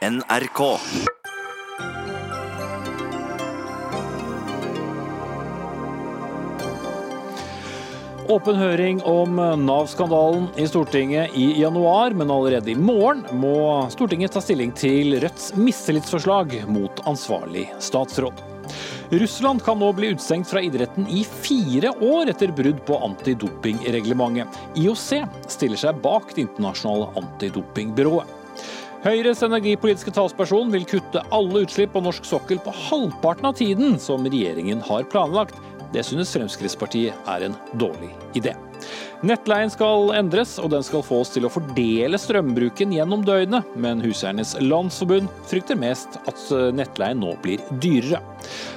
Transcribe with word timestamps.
NRK. 0.00 0.60
Åpen 8.28 8.56
høring 8.56 9.02
om 9.04 9.36
Nav-skandalen 9.36 10.46
i 10.56 10.64
Stortinget 10.70 11.36
i 11.36 11.50
januar, 11.60 12.16
men 12.16 12.32
allerede 12.32 12.72
i 12.72 12.78
morgen 12.80 13.26
må 13.42 13.52
Stortinget 13.92 14.32
ta 14.32 14.40
stilling 14.40 14.72
til 14.72 15.18
Rødts 15.20 15.52
mistillitsforslag 15.60 16.62
mot 16.72 17.04
ansvarlig 17.04 17.68
statsråd. 17.76 18.40
Russland 19.12 19.60
kan 19.66 19.82
nå 19.82 19.92
bli 19.92 20.14
utestengt 20.14 20.48
fra 20.48 20.64
idretten 20.64 21.12
i 21.12 21.26
fire 21.28 21.92
år 22.00 22.32
etter 22.32 22.56
brudd 22.56 22.80
på 22.88 23.04
antidopingreglementet. 23.04 24.60
IOC 24.80 25.08
stiller 25.44 25.88
seg 25.88 26.00
bak 26.00 26.32
det 26.32 26.46
internasjonale 26.48 27.12
antidopingbyrået. 27.20 28.39
Høyres 29.00 29.40
energipolitiske 29.40 30.12
talsperson 30.12 30.68
vil 30.74 30.82
kutte 30.84 31.22
alle 31.32 31.62
utslipp 31.64 31.94
på 31.94 32.02
norsk 32.04 32.26
sokkel 32.28 32.58
på 32.60 32.72
halvparten 32.88 33.46
av 33.48 33.54
tiden 33.56 33.94
som 33.96 34.26
regjeringen 34.26 34.82
har 34.84 35.06
planlagt. 35.08 35.56
Det 35.94 36.02
synes 36.04 36.34
Fremskrittspartiet 36.36 37.30
er 37.32 37.46
en 37.46 37.56
dårlig 37.80 38.10
idé. 38.36 38.52
Nettleien 39.24 39.72
skal 39.72 40.12
endres, 40.18 40.58
og 40.60 40.68
den 40.74 40.84
skal 40.84 41.04
få 41.04 41.22
oss 41.24 41.32
til 41.32 41.48
å 41.48 41.52
fordele 41.52 42.20
strømbruken 42.20 42.92
gjennom 42.92 43.24
døgnet, 43.24 43.72
men 43.72 44.04
Huseiernes 44.04 44.52
Landsforbund 44.60 45.32
frykter 45.48 45.80
mest 45.80 46.20
at 46.28 46.44
nettleien 46.76 47.24
nå 47.24 47.32
blir 47.40 47.64
dyrere. 47.80 48.20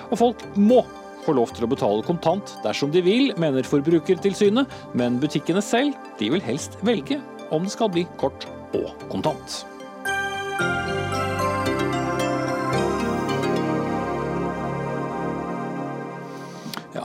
Og 0.08 0.21
folk 0.23 0.47
må 0.55 0.85
få 1.27 1.35
lov 1.35 1.52
til 1.52 1.67
å 1.67 1.71
betale 1.75 2.08
kontant 2.08 2.55
dersom 2.63 2.95
de 2.95 3.03
vil, 3.03 3.35
mener 3.35 3.67
Forbrukertilsynet, 3.67 4.71
men 4.95 5.19
butikkene 5.19 5.63
selv 5.63 5.99
de 6.19 6.31
vil 6.31 6.47
helst 6.47 6.80
velge 6.88 7.19
om 7.52 7.67
det 7.67 7.75
skal 7.75 7.91
bli 7.91 8.08
kort 8.23 8.47
og 8.71 8.88
kontant. 9.11 9.63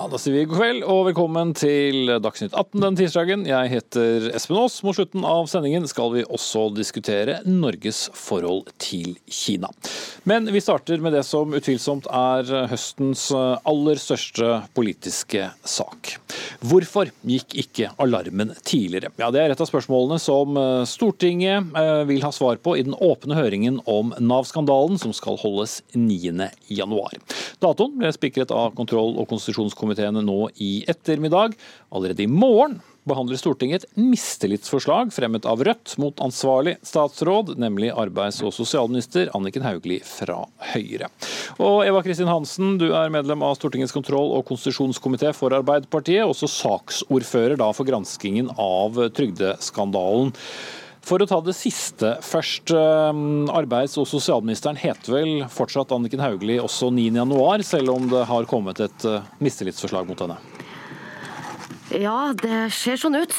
Da 0.09 0.17
sier 0.17 0.33
vi 0.33 0.43
god 0.49 0.57
kveld 0.57 0.85
og 0.89 1.03
velkommen 1.11 1.51
til 1.59 2.09
Dagsnytt 2.25 2.55
18 2.57 2.81
den 2.81 2.97
tirsdagen. 2.97 3.43
Jeg 3.45 3.69
heter 3.69 4.29
Espen 4.33 4.57
Aas. 4.57 4.79
Mot 4.87 4.97
slutten 4.97 5.25
av 5.29 5.51
sendingen 5.53 5.85
skal 5.91 6.15
vi 6.15 6.23
også 6.25 6.71
diskutere 6.73 7.43
Norges 7.45 8.07
forhold 8.17 8.71
til 8.81 9.19
Kina. 9.29 9.69
Men 10.25 10.49
vi 10.49 10.63
starter 10.65 11.03
med 11.05 11.13
det 11.13 11.27
som 11.29 11.53
utvilsomt 11.53 12.09
er 12.09 12.49
høstens 12.71 13.27
aller 13.37 14.01
største 14.01 14.63
politiske 14.79 15.51
sak. 15.69 16.15
Hvorfor 16.65 17.13
gikk 17.29 17.59
ikke 17.61 17.91
alarmen 18.01 18.55
tidligere? 18.65 19.13
Ja, 19.21 19.29
Det 19.31 19.43
er 19.43 19.53
et 19.53 19.61
av 19.61 19.69
spørsmålene 19.69 20.17
som 20.23 20.57
Stortinget 20.89 21.69
vil 22.09 22.25
ha 22.25 22.33
svar 22.33 22.57
på 22.65 22.79
i 22.79 22.87
den 22.87 22.97
åpne 22.97 23.37
høringen 23.37 23.83
om 23.85 24.15
Nav-skandalen, 24.17 24.97
som 24.97 25.13
skal 25.13 25.37
holdes 25.43 25.83
9.1. 25.93 27.21
Datoen 27.61 28.01
ble 28.01 28.15
spikret 28.17 28.55
av 28.55 28.73
kontroll- 28.79 29.19
og 29.21 29.29
konstitusjonskomiteene 29.99 30.23
nå 30.23 30.51
i 30.57 30.85
ettermiddag. 30.89 31.57
Allerede 31.91 32.23
i 32.23 32.27
morgen 32.27 32.81
behandler 33.09 33.39
Stortinget 33.41 33.85
et 33.85 33.97
mistillitsforslag 33.97 35.13
fremmet 35.13 35.47
av 35.49 35.63
Rødt 35.65 35.97
mot 35.99 36.19
ansvarlig 36.21 36.77
statsråd, 36.85 37.57
nemlig 37.59 37.91
arbeids- 37.91 38.43
og 38.45 38.53
sosialminister 38.53 39.31
Anniken 39.35 39.65
Hauglie 39.65 40.03
fra 40.05 40.45
Høyre. 40.75 41.09
Og 41.59 41.87
Eva 41.87 42.03
Kristin 42.05 42.29
Hansen, 42.29 42.77
du 42.79 42.93
er 42.93 43.09
medlem 43.11 43.43
av 43.43 43.57
Stortingets 43.57 43.95
kontroll- 43.97 44.35
og 44.37 44.45
konstitusjonskomité 44.51 45.33
for 45.35 45.57
Arbeiderpartiet, 45.57 46.27
også 46.27 46.51
saksordfører 46.53 47.57
for 47.73 47.89
granskingen 47.89 48.53
av 48.59 49.01
trygdeskandalen. 49.17 50.35
For 51.09 51.25
å 51.25 51.27
ta 51.29 51.39
det 51.41 51.55
siste 51.57 52.19
først. 52.21 52.69
Arbeids- 52.69 53.97
og 53.97 54.05
sosialministeren 54.11 54.77
heter 54.77 55.15
vel 55.15 55.31
fortsatt 55.49 55.95
Anniken 55.97 56.21
Hauglie 56.21 56.61
også 56.61 56.91
9.1, 56.93 57.65
selv 57.65 57.95
om 57.95 58.11
det 58.13 58.27
har 58.29 58.49
kommet 58.51 58.83
et 58.85 59.07
mistillitsforslag 59.41 60.11
mot 60.11 60.21
henne? 60.27 60.37
Ja, 61.89 62.35
det 62.37 62.67
ser 62.77 62.99
sånn 63.01 63.17
ut. 63.17 63.33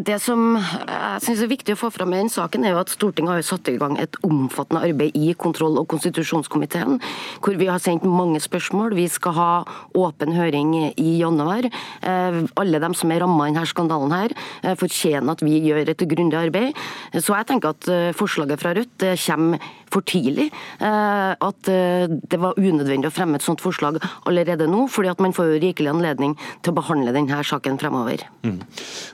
Det 0.00 0.16
som 0.24 0.54
jeg 0.56 1.22
synes 1.26 1.42
er 1.44 1.50
viktig 1.50 1.74
å 1.74 1.80
få 1.82 1.90
fram 1.92 2.14
i 2.14 2.20
den 2.22 2.30
saken, 2.32 2.64
er 2.64 2.72
jo 2.72 2.80
at 2.80 2.92
Stortinget 2.92 3.34
har 3.34 3.44
satt 3.44 3.68
i 3.68 3.74
gang 3.76 3.98
et 4.00 4.16
omfattende 4.24 4.80
arbeid 4.86 5.18
i 5.18 5.34
kontroll- 5.36 5.76
og 5.76 5.90
konstitusjonskomiteen, 5.92 6.96
hvor 7.44 7.58
vi 7.60 7.68
har 7.68 7.82
sendt 7.84 8.06
mange 8.08 8.40
spørsmål. 8.40 8.96
Vi 8.96 9.04
skal 9.12 9.36
ha 9.36 9.50
åpen 9.92 10.32
høring 10.32 10.72
i 10.88 11.18
januar. 11.20 11.68
Alle 12.00 12.80
dem 12.80 12.96
som 12.96 13.12
er 13.12 13.20
ramma 13.26 13.50
i 13.50 13.52
denne 13.52 13.68
skandalen, 13.68 14.16
her, 14.16 14.76
fortjener 14.80 15.36
at 15.36 15.44
vi 15.44 15.60
gjør 15.60 15.92
et 15.92 16.08
grundig 16.08 16.40
arbeid. 16.40 16.72
Så 17.20 17.36
jeg 17.36 17.50
tenker 17.52 17.76
at 17.76 18.16
forslaget 18.16 18.62
fra 18.62 18.72
Rødt 18.78 19.04
kommer 19.26 19.60
for 19.92 20.04
tidlig. 20.08 20.48
At 20.80 21.68
det 21.68 22.40
var 22.40 22.58
unødvendig 22.58 23.10
å 23.10 23.14
fremme 23.14 23.38
et 23.38 23.44
sånt 23.44 23.62
forslag 23.62 23.98
allerede 24.28 24.66
nå, 24.70 24.86
fordi 24.92 25.12
at 25.12 25.20
man 25.22 25.34
får 25.36 25.52
jo 25.52 25.60
rikelig 25.66 25.92
anledning 25.92 26.34
til 26.64 26.72
å 26.72 26.78
behandle 26.80 27.14
denne 27.14 27.42
saken 27.46 27.78
fremover. 27.80 28.24
Mm. 28.46 28.58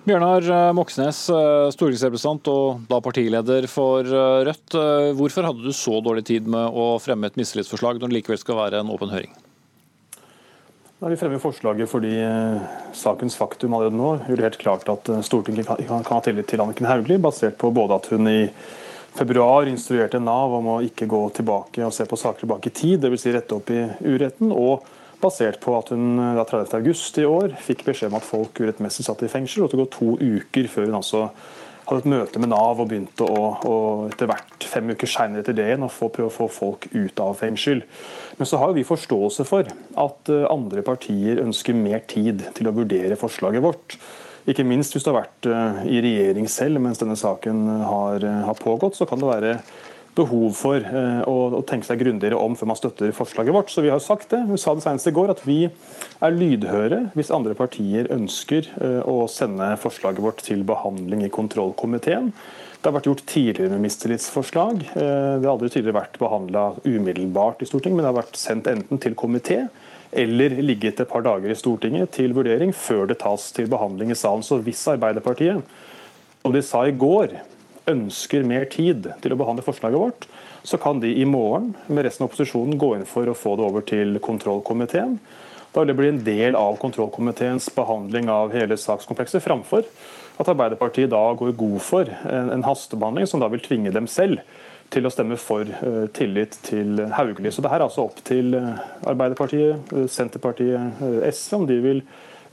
Bjørnar 0.06 0.72
Moxnes, 0.78 1.25
stortingsrepresentant 1.75 2.49
og 2.53 2.87
da 2.91 3.03
partileder 3.05 3.66
for 3.71 4.06
Rødt. 4.06 4.78
Hvorfor 5.19 5.50
hadde 5.50 5.66
du 5.66 5.75
så 5.77 5.99
dårlig 6.05 6.25
tid 6.31 6.49
med 6.50 6.72
å 6.72 6.95
fremme 7.03 7.28
et 7.28 7.39
mistillitsforslag 7.41 8.00
når 8.00 8.10
det 8.10 8.21
likevel 8.21 8.41
skal 8.41 8.59
være 8.62 8.83
en 8.83 8.95
åpen 8.95 9.12
høring? 9.12 9.34
Da 10.99 11.06
vi 11.06 11.19
fremmer 11.19 11.39
forslaget 11.39 11.87
fordi 11.87 12.10
sakens 12.99 13.37
faktum 13.39 13.77
allerede 13.77 13.95
nå 13.95 14.16
gjør 14.27 14.41
det 14.41 14.47
helt 14.49 14.60
klart 14.65 14.89
at 14.91 15.10
Stortinget 15.27 15.69
kan 15.69 16.03
ha 16.09 16.19
tillit 16.27 16.49
til 16.50 16.62
Anniken 16.65 16.89
Hauglie, 16.91 17.21
basert 17.22 17.55
på 17.60 17.71
både 17.71 18.00
at 18.00 18.09
hun 18.10 18.27
i 18.27 18.41
februar 19.19 19.69
instruerte 19.71 20.21
Nav 20.23 20.55
om 20.59 20.71
å 20.75 20.79
ikke 20.87 21.09
gå 21.11 21.21
tilbake 21.37 21.84
og 21.87 21.95
se 21.95 22.06
på 22.09 22.19
saker 22.19 22.45
tilbake 22.45 22.71
i 22.71 22.75
tid, 22.75 23.03
dvs. 23.03 23.25
Si 23.25 23.34
rette 23.34 23.56
opp 23.56 23.73
i 23.75 23.83
uretten, 24.06 24.53
og 24.55 24.87
basert 25.23 25.59
på 25.62 25.75
at 25.75 25.91
hun 25.95 26.19
da 26.39 26.45
30.8 26.47 27.25
i 27.25 27.28
år 27.28 27.57
fikk 27.62 27.87
beskjed 27.89 28.12
om 28.12 28.19
at 28.21 28.27
folk 28.27 28.61
urettmessig 28.62 29.07
satt 29.07 29.25
i 29.27 29.31
fengsel, 29.33 29.65
og 29.65 29.73
det 29.73 29.81
går 29.81 29.91
to 29.97 30.12
uker 30.19 30.71
før 30.71 30.87
hun 30.87 31.01
altså 31.01 31.25
hadde 31.89 32.03
et 32.05 32.11
møte 32.12 32.41
med 32.43 32.53
Nav 32.53 32.83
og 32.83 32.91
begynte 32.91 33.25
å, 33.25 33.43
og 33.65 34.12
etter 34.12 34.28
hvert 34.28 34.67
fem 34.69 34.93
uker 34.93 35.09
senere 35.09 35.41
etter 35.43 35.57
det 35.57 35.71
igjen 35.71 35.87
å 35.87 35.91
få, 35.93 36.11
prøve 36.12 36.28
å 36.28 36.34
få 36.34 36.49
folk 36.53 36.87
ut 36.93 37.23
av 37.25 37.39
fengsel. 37.41 37.81
Men 38.37 38.51
så 38.51 38.61
har 38.61 38.75
vi 38.77 38.84
forståelse 38.87 39.47
for 39.49 39.71
at 40.05 40.33
andre 40.53 40.84
partier 40.87 41.41
ønsker 41.43 41.77
mer 41.77 42.05
tid 42.11 42.45
til 42.59 42.69
å 42.69 42.75
vurdere 42.77 43.17
forslaget 43.19 43.65
vårt. 43.65 43.97
Ikke 44.48 44.64
minst 44.64 44.94
hvis 44.94 45.04
du 45.04 45.10
har 45.12 45.22
vært 45.22 45.48
i 45.84 46.00
regjering 46.00 46.48
selv 46.48 46.81
mens 46.81 47.00
denne 47.00 47.19
saken 47.20 47.66
har, 47.84 48.25
har 48.48 48.60
pågått, 48.62 48.97
så 48.97 49.04
kan 49.09 49.20
det 49.20 49.28
være 49.28 49.54
behov 50.19 50.54
for 50.59 50.82
å, 51.31 51.34
å 51.59 51.62
tenke 51.69 51.86
seg 51.86 52.00
grundigere 52.03 52.38
om 52.41 52.56
før 52.59 52.72
man 52.72 52.78
støtter 52.78 53.12
forslaget 53.14 53.54
vårt. 53.54 53.72
Så 53.72 53.84
vi 53.84 53.92
har 53.92 54.03
sagt 54.03 54.32
det. 54.32 54.41
Vi 54.48 54.59
sa 54.60 54.75
det 54.75 54.84
senest 54.84 55.10
i 55.10 55.14
går 55.14 55.34
at 55.34 55.42
vi 55.47 55.59
er 55.69 56.34
lydhøre 56.34 57.03
hvis 57.14 57.32
andre 57.34 57.54
partier 57.59 58.10
ønsker 58.14 58.72
å 59.06 59.20
sende 59.31 59.75
forslaget 59.82 60.25
vårt 60.25 60.42
til 60.47 60.65
behandling 60.69 61.26
i 61.26 61.32
kontrollkomiteen. 61.34 62.32
Det 62.78 62.86
har 62.86 62.94
vært 62.94 63.09
gjort 63.10 63.25
tidligere 63.26 63.75
med 63.75 63.82
mistillitsforslag. 63.88 64.82
Det 64.94 65.06
har 65.42 65.50
aldri 65.50 65.70
tidligere 65.72 65.98
vært 65.98 66.19
behandla 66.22 66.65
umiddelbart 66.86 67.62
i 67.65 67.66
Stortinget, 67.66 67.98
men 67.98 68.06
det 68.06 68.12
har 68.12 68.20
vært 68.20 68.38
sendt 68.38 68.70
enten 68.70 69.03
til 69.03 69.19
komité 69.19 69.65
eller 70.13 70.57
ligget 70.63 71.01
et 71.01 71.11
par 71.11 71.25
dager 71.27 71.53
i 71.53 71.59
Stortinget 71.59 72.13
til 72.17 72.35
vurdering 72.37 72.73
før 72.77 73.09
det 73.11 73.21
tas 73.23 73.51
til 73.57 73.69
behandling 73.71 74.13
i 74.13 74.19
salen. 74.19 74.45
Så 74.47 74.61
hvis 74.65 74.87
Arbeiderpartiet, 74.89 75.63
som 76.43 76.55
de 76.55 76.63
sa 76.65 76.85
i 76.89 76.97
går, 76.97 77.37
ønsker 77.89 78.47
mer 78.47 78.69
tid 78.69 79.09
til 79.23 79.35
å 79.35 79.41
behandle 79.41 79.65
forslaget 79.65 80.01
vårt, 80.01 80.29
så 80.67 80.79
kan 80.81 81.01
de 81.01 81.13
i 81.17 81.27
morgen 81.29 81.73
med 81.87 82.05
resten 82.05 82.25
av 82.25 82.31
opposisjonen 82.31 82.79
gå 82.81 82.95
inn 82.97 83.07
for 83.09 83.29
å 83.29 83.37
få 83.37 83.55
det 83.57 83.67
over 83.69 83.85
til 83.89 84.19
kontrollkomiteen. 84.25 85.19
Da 85.73 85.83
vil 85.83 85.93
det 85.93 85.99
bli 85.99 86.11
en 86.13 86.25
del 86.25 86.57
av 86.59 86.79
kontrollkomiteens 86.81 87.69
behandling 87.77 88.31
av 88.33 88.55
hele 88.57 88.77
sakskomplekset, 88.81 89.45
framfor 89.45 89.85
at 90.39 90.49
Arbeiderpartiet 90.49 91.11
da 91.13 91.23
går 91.37 91.57
god 91.59 91.79
for 91.85 92.11
en, 92.31 92.65
hastebehandling 92.65 93.29
som 93.29 93.43
da 93.43 93.51
vil 93.53 93.63
tvinge 93.65 93.93
dem 93.95 94.09
selv 94.11 94.43
til 94.93 95.09
å 95.09 95.12
stemme 95.12 95.37
for 95.41 95.69
uh, 95.69 96.06
tillit 96.16 96.56
til 96.66 97.03
Hauglie. 97.16 97.53
Så 97.53 97.65
det 97.65 97.72
her 97.72 97.83
er 97.83 97.89
altså 97.89 98.07
opp 98.09 98.22
til 98.27 98.57
uh, 98.57 98.80
Arbeiderpartiet, 99.09 99.92
uh, 99.92 100.09
Senterpartiet, 100.10 101.01
SV 101.28 101.60
om 101.60 101.68
de 101.68 101.78
vil 101.84 102.03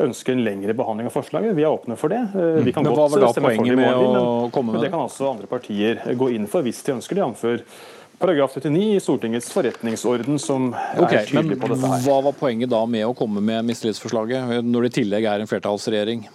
ønske 0.04 0.34
en 0.36 0.44
lengre 0.44 0.76
behandling 0.76 1.08
av 1.08 1.16
forslaget. 1.16 1.56
Vi 1.56 1.64
er 1.64 1.72
åpne 1.72 1.96
for 1.96 2.12
det. 2.12 2.20
Vi 2.66 2.74
kan 2.76 2.84
men 2.84 2.92
godt 2.92 3.14
stemme 3.16 3.54
for 3.56 3.64
det 3.64 3.72
i 3.72 3.80
morgen, 3.80 4.50
men, 4.52 4.72
men 4.74 4.82
det 4.84 4.90
kan 4.92 5.06
altså 5.06 5.30
andre 5.32 5.48
partier 5.48 6.02
gå 6.20 6.34
inn 6.36 6.50
for 6.52 6.68
hvis 6.68 6.84
de 6.84 6.98
ønsker 6.98 7.16
det, 7.16 7.24
jf. 7.24 7.78
Paragraf 8.20 8.54
39 8.56 8.96
i 8.96 9.00
Stortingets 9.04 9.48
forretningsorden, 9.52 10.40
som 10.40 10.70
er 10.76 11.00
men 11.00 11.16
tydelig 11.28 11.58
på 11.60 11.72
dette 11.72 11.92
her. 11.92 12.04
Hva 12.04 12.20
var 12.28 12.36
poenget 12.36 12.72
da 12.72 12.82
med 12.88 13.08
å 13.08 13.16
komme 13.16 13.44
med 13.44 13.68
mistillitsforslaget, 13.72 14.60
når 14.64 14.88
det 14.88 14.92
i 14.92 14.98
tillegg 15.02 15.28
er 15.32 15.44
en 15.44 15.52
flertallsregjering? 15.52 16.28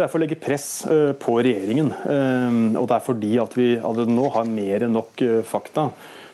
Det 0.00 0.06
er 0.06 0.12
for 0.14 0.16
å 0.16 0.24
legge 0.24 0.38
press 0.40 0.68
eh, 0.88 1.10
på 1.20 1.34
regjeringen. 1.44 1.90
eh, 1.92 2.54
Og 2.80 2.86
det 2.88 2.94
er 2.96 3.04
fordi 3.04 3.34
at 3.42 3.52
vi 3.52 3.74
allerede 3.76 4.14
nå 4.16 4.30
har 4.32 4.48
mer 4.48 4.86
enn 4.86 4.96
nok 4.96 5.20
eh, 5.26 5.42
fakta 5.44 5.90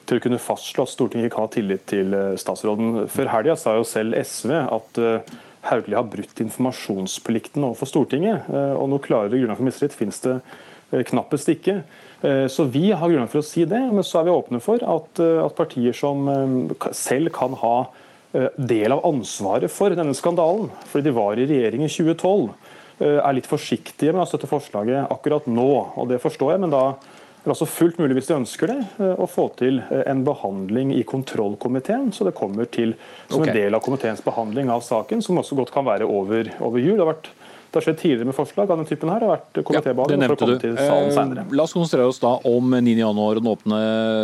til 0.06 0.20
å 0.20 0.22
kunne 0.22 0.38
fastslå 0.38 0.84
at 0.86 0.92
Stortinget 0.92 1.26
ikke 1.26 1.40
har 1.42 1.50
tillit 1.50 1.82
til 1.90 2.14
statsråden. 2.38 3.08
Før 3.10 3.32
helga 3.32 3.56
sa 3.58 3.74
jo 3.74 3.82
selv 3.82 4.14
SV 4.20 4.52
at 4.54 5.00
Hauglie 5.66 5.98
har 5.98 6.06
brutt 6.06 6.38
informasjonsplikten 6.44 7.66
overfor 7.66 7.90
Stortinget. 7.90 8.46
Og 8.78 8.86
noe 8.86 9.02
klarere 9.02 9.34
grunnlag 9.34 9.58
for 9.58 9.66
mistillit 9.66 9.96
finnes 9.98 10.22
det 10.22 10.36
knappest 11.10 11.50
ikke. 11.50 11.80
Så 12.22 12.68
vi 12.70 12.92
har 12.92 13.02
grunnlag 13.02 13.32
for 13.32 13.42
å 13.42 13.48
si 13.48 13.66
det, 13.66 13.82
men 13.90 14.06
så 14.06 14.20
er 14.20 14.28
vi 14.28 14.36
åpne 14.36 14.62
for 14.62 14.86
at, 14.94 15.18
at 15.18 15.58
partier 15.58 15.98
som 15.98 16.22
selv 16.94 17.34
kan 17.34 17.58
ha 17.58 17.74
del 18.54 18.94
av 18.94 19.02
ansvaret 19.10 19.74
for 19.74 19.90
denne 19.90 20.14
skandalen, 20.14 20.70
fordi 20.86 21.10
de 21.10 21.18
var 21.18 21.34
i 21.34 21.50
regjering 21.50 21.82
i 21.82 21.90
2012, 21.90 22.54
er 23.00 23.34
litt 23.36 23.48
forsiktige 23.48 24.14
med 24.14 24.22
å 24.24 24.28
støtte 24.30 24.48
forslaget 24.48 25.10
akkurat 25.12 25.44
nå. 25.50 25.70
og 26.00 26.08
Det 26.08 26.20
forstår 26.22 26.54
jeg, 26.54 26.62
men 26.64 26.72
da 26.72 26.82
er 27.46 27.52
det 27.52 27.52
altså 27.54 27.66
også 27.68 27.78
fullt 27.78 27.98
mulig 28.02 28.16
hvis 28.16 28.26
de 28.26 28.34
ønsker 28.40 28.70
det, 28.72 28.78
eh, 28.98 29.20
å 29.22 29.26
få 29.30 29.44
til 29.54 29.76
eh, 29.84 30.00
en 30.10 30.24
behandling 30.26 30.90
i 30.96 31.04
kontrollkomiteen, 31.06 32.08
så 32.10 32.26
det 32.26 32.34
kommer 32.34 32.66
til 32.66 32.96
som 33.30 33.44
en 33.44 33.54
del 33.54 33.76
av 33.76 33.84
komiteens 33.84 34.22
behandling 34.24 34.72
av 34.74 34.82
saken, 34.82 35.22
som 35.22 35.38
også 35.38 35.54
godt 35.54 35.70
kan 35.74 35.86
være 35.86 36.08
over, 36.10 36.50
over 36.58 36.82
jul. 36.82 36.96
Det 36.96 37.04
har 37.04 37.12
vært 37.12 37.30
det 37.76 37.82
har 37.82 37.92
skjedd 37.92 37.98
tidligere 38.00 38.28
med 38.30 38.36
forslag 38.36 38.70
av 38.70 38.78
den 38.80 38.86
typen 38.88 39.10
her. 39.12 39.20
Det 39.20 39.26
har 39.28 39.36
vært 39.36 39.58
komitébehandling 39.68 40.22
ja, 40.22 40.28
for 40.30 40.36
å 40.36 40.40
komme 40.40 40.60
til 40.62 40.76
salen 40.80 41.10
senere. 41.12 41.42
Eh, 41.44 41.54
la 41.58 41.64
oss 41.66 41.74
konsentrere 41.76 42.08
oss 42.08 42.20
da 42.22 42.32
om 42.48 42.72
9.1 42.72 43.20
og 43.20 43.36
den 43.36 43.50
åpne 43.50 43.80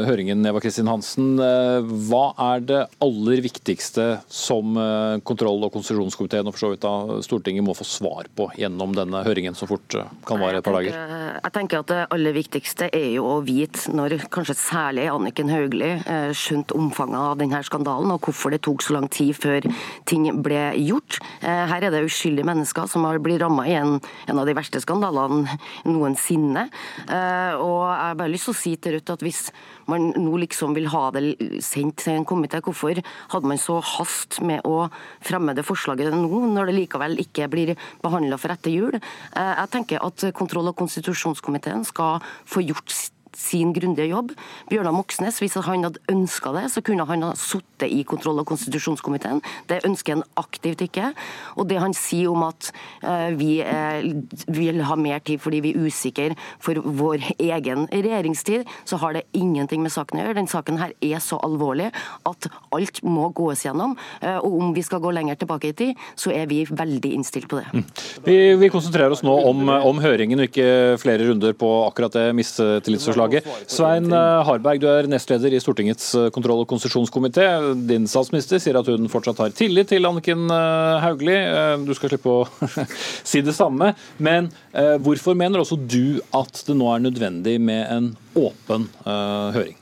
høringen. 0.09 0.47
Eva 0.49 0.63
Kristin 0.65 0.89
Hansen, 0.89 1.35
eh, 1.43 1.91
hva 2.09 2.23
er 2.41 2.65
det 2.65 2.81
aller 3.05 3.43
viktigste 3.45 4.07
som 4.33 4.79
eh, 4.81 5.19
kontroll- 5.29 5.67
og 5.67 5.75
konstitusjonskomiteen 5.75 6.49
og 6.49 6.57
for 6.57 6.65
så 6.65 6.71
vidt 6.73 6.87
da 6.87 7.19
Stortinget 7.27 7.67
må 7.67 7.75
få 7.77 7.85
svar 7.89 8.31
på 8.33 8.49
gjennom 8.57 8.97
denne 8.97 9.21
høringen 9.27 9.59
så 9.59 9.69
fort 9.69 9.99
kan 10.29 10.41
vare 10.41 10.63
et 10.63 10.67
par 10.67 10.79
dager? 10.79 10.97
Jeg 11.43 11.55
tenker 11.59 11.83
at 11.83 11.91
Det 11.93 12.01
aller 12.15 12.33
viktigste 12.33 12.89
er 12.95 13.11
jo 13.19 13.27
å 13.35 13.37
vite 13.45 13.93
når 13.93 14.17
kanskje 14.33 14.57
særlig 14.57 15.11
Anniken 15.13 15.51
Hauglie 15.53 15.99
skjønte 16.37 16.77
omfanget 16.79 17.21
av 17.21 17.37
denne 17.43 17.61
skandalen, 17.67 18.15
og 18.15 18.25
hvorfor 18.25 18.55
det 18.55 18.63
tok 18.65 18.81
så 18.85 18.97
lang 18.97 19.11
tid 19.13 19.35
før 19.37 19.67
ting 20.09 20.25
ble 20.45 20.71
gjort. 20.81 21.19
Her 21.43 21.83
er 21.83 21.93
det 21.93 22.05
uskyldige 22.07 22.49
mennesker 22.49 22.89
som 22.89 23.05
har 23.05 23.21
blitt 23.21 23.42
ramma 23.43 23.67
i 23.69 23.77
en, 23.79 23.99
en, 24.27 24.41
av 24.41 24.49
de 24.49 24.55
verste 24.56 24.81
skandalene 24.83 25.59
noensinne. 25.89 26.67
Uh, 27.09 27.53
og 27.59 27.77
jeg 27.85 28.00
har 28.00 28.19
bare 28.21 28.33
lyst 28.33 28.49
til 28.49 28.55
å 28.55 28.61
si 28.62 28.75
til 28.77 28.97
Rødt 28.97 29.15
at 29.15 29.25
hvis 29.25 29.43
man 29.91 30.11
nå 30.17 30.39
liksom 30.44 30.77
vil 30.77 30.89
ha 30.93 31.05
det 31.15 31.25
sendt 31.65 32.05
til 32.05 32.21
en 32.21 32.29
komité, 32.29 32.62
hvorfor 32.65 33.00
hadde 33.03 33.50
man 33.50 33.61
så 33.61 33.81
hast 33.97 34.41
med 34.44 34.65
å 34.69 34.87
fremme 35.25 35.56
det 35.56 35.67
forslaget 35.67 36.15
nå, 36.15 36.44
når 36.53 36.71
det 36.71 36.79
likevel 36.79 37.19
ikke 37.23 37.50
blir 37.53 37.75
behandla 38.05 38.39
for 38.41 38.55
etter 38.55 38.75
jul? 38.75 39.00
Uh, 39.37 39.55
jeg 39.62 39.73
tenker 39.77 40.05
at 40.06 40.29
kontroll- 40.39 40.71
og 40.73 40.79
konstitusjonskomiteen 40.79 41.87
skal 41.89 42.23
få 42.49 42.65
gjort 42.65 43.12
sin 43.37 43.73
grundige 43.73 44.08
jobb. 44.11 44.32
Bjørnar 44.70 44.94
Moxnes, 44.94 45.38
hvis 45.43 45.56
han 45.56 45.87
hadde 45.87 46.02
ønska 46.12 46.52
det, 46.56 46.67
så 46.73 46.82
kunne 46.84 47.06
han 47.08 47.25
ha 47.25 47.32
sittet 47.38 47.90
i 47.90 48.02
kontroll- 48.08 48.40
og 48.43 48.49
konstitusjonskomiteen. 48.50 49.43
Det 49.70 49.82
ønsker 49.87 50.19
han 50.19 50.25
aktivt 50.40 50.84
ikke. 50.84 51.12
Og 51.56 51.69
det 51.70 51.81
han 51.82 51.94
sier 51.96 52.31
om 52.32 52.44
at 52.46 52.70
uh, 53.05 53.31
vi 53.38 53.61
uh, 53.64 54.05
vil 54.52 54.82
ha 54.87 54.96
mer 54.99 55.23
tid 55.25 55.40
fordi 55.43 55.62
vi 55.64 55.73
er 55.73 55.87
usikre 55.87 56.37
for 56.62 56.79
vår 56.79 57.25
egen 57.38 57.88
regjeringstid, 57.90 58.69
så 58.88 58.99
har 59.02 59.17
det 59.17 59.25
ingenting 59.37 59.82
med 59.82 59.94
saken 59.94 60.20
å 60.20 60.26
gjøre. 60.26 60.38
Den 60.40 60.50
saken 60.50 60.81
her 60.82 60.94
er 61.00 61.23
så 61.25 61.40
alvorlig 61.43 61.90
at 62.29 62.50
alt 62.73 63.02
må 63.06 63.31
gås 63.34 63.64
gjennom. 63.67 63.96
Uh, 64.23 64.38
og 64.43 64.58
om 64.61 64.76
vi 64.76 64.84
skal 64.87 65.02
gå 65.02 65.12
lenger 65.14 65.40
tilbake 65.40 65.73
i 65.73 65.76
tid, 65.76 66.06
så 66.19 66.34
er 66.34 66.49
vi 66.50 66.62
veldig 66.69 67.14
innstilt 67.17 67.49
på 67.50 67.61
det. 67.61 67.69
Mm. 67.73 67.84
Vi, 68.26 68.38
vi, 68.61 68.73
konsentrerer 68.73 69.12
oss 69.12 69.25
nå 69.26 69.32
om, 69.49 69.67
om 69.69 69.99
høringen 70.02 70.40
og 70.40 70.49
ikke 70.49 70.99
flere 71.02 71.26
runder 71.29 71.56
på 71.58 71.70
akkurat 71.88 72.14
det 72.17 72.29
mistillitsforslaget 72.38 73.22
forslaget. 73.23 73.71
Svein 73.71 74.13
eh, 74.13 74.45
Harberg, 74.47 74.81
du 74.81 74.89
er 74.91 75.09
nestleder 75.11 75.53
i 75.53 75.61
Stortingets 75.61 76.15
eh, 76.15 76.31
kontroll- 76.35 76.63
og 76.63 76.69
konsesjonskomité. 76.71 77.47
Din 77.89 78.07
statsminister 78.11 78.59
sier 78.63 78.79
at 78.79 78.89
hun 78.91 79.09
fortsatt 79.13 79.39
har 79.43 79.55
tillit 79.57 79.91
til 79.93 80.07
Anniken 80.09 80.49
eh, 80.51 81.03
Hauglie. 81.03 81.43
Du 81.87 81.95
skal 81.95 82.13
slippe 82.13 82.33
å 82.33 82.47
si 83.31 83.43
det 83.43 83.55
samme. 83.57 83.93
Men 84.23 84.51
hvorfor 84.73 85.37
mener 85.39 85.63
også 85.63 85.77
du 85.77 86.21
at 86.35 86.65
det 86.67 86.77
nå 86.79 86.89
er 86.95 87.05
nødvendig 87.05 87.59
med 87.61 87.87
en 87.93 88.11
åpen 88.39 88.89
høring? 89.05 89.77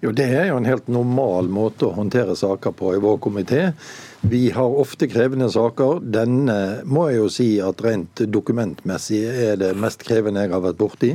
Jo, 0.00 0.12
Det 0.14 0.28
er 0.30 0.52
jo 0.52 0.58
en 0.60 0.68
helt 0.68 0.86
normal 0.86 1.48
måte 1.50 1.88
å 1.88 1.96
håndtere 1.96 2.36
saker 2.38 2.74
på 2.78 2.92
i 2.94 3.00
vår 3.02 3.18
komité. 3.18 3.72
Vi 4.20 4.48
har 4.54 4.78
ofte 4.78 5.08
krevende 5.10 5.48
saker. 5.50 5.98
Denne 6.02 6.84
må 6.86 7.08
jeg 7.08 7.18
jo 7.18 7.28
si 7.32 7.48
at 7.62 7.82
rent 7.82 8.22
dokumentmessig 8.30 9.24
er 9.26 9.58
det 9.58 9.72
mest 9.78 10.04
krevende 10.06 10.44
jeg 10.46 10.54
har 10.54 10.62
vært 10.62 10.78
borti. 10.78 11.12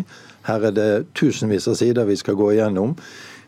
Her 0.48 0.70
er 0.70 0.76
det 0.76 0.90
tusenvis 1.16 1.70
av 1.72 1.78
sider 1.80 2.08
vi 2.10 2.18
skal 2.20 2.38
gå 2.40 2.52
igjennom. 2.56 2.98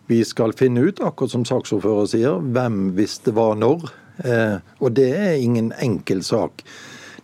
Vi 0.07 0.21
skal 0.27 0.53
finne 0.53 0.85
ut, 0.85 1.01
akkurat 1.01 1.33
som 1.33 1.45
saksordfører 1.47 2.09
sier, 2.09 2.41
hvem 2.55 2.91
visste 2.97 3.33
hva 3.35 3.53
når. 3.57 3.87
Eh, 4.23 4.57
og 4.79 4.93
det 4.95 5.09
er 5.17 5.39
ingen 5.41 5.71
enkel 5.81 6.21
sak. 6.23 6.63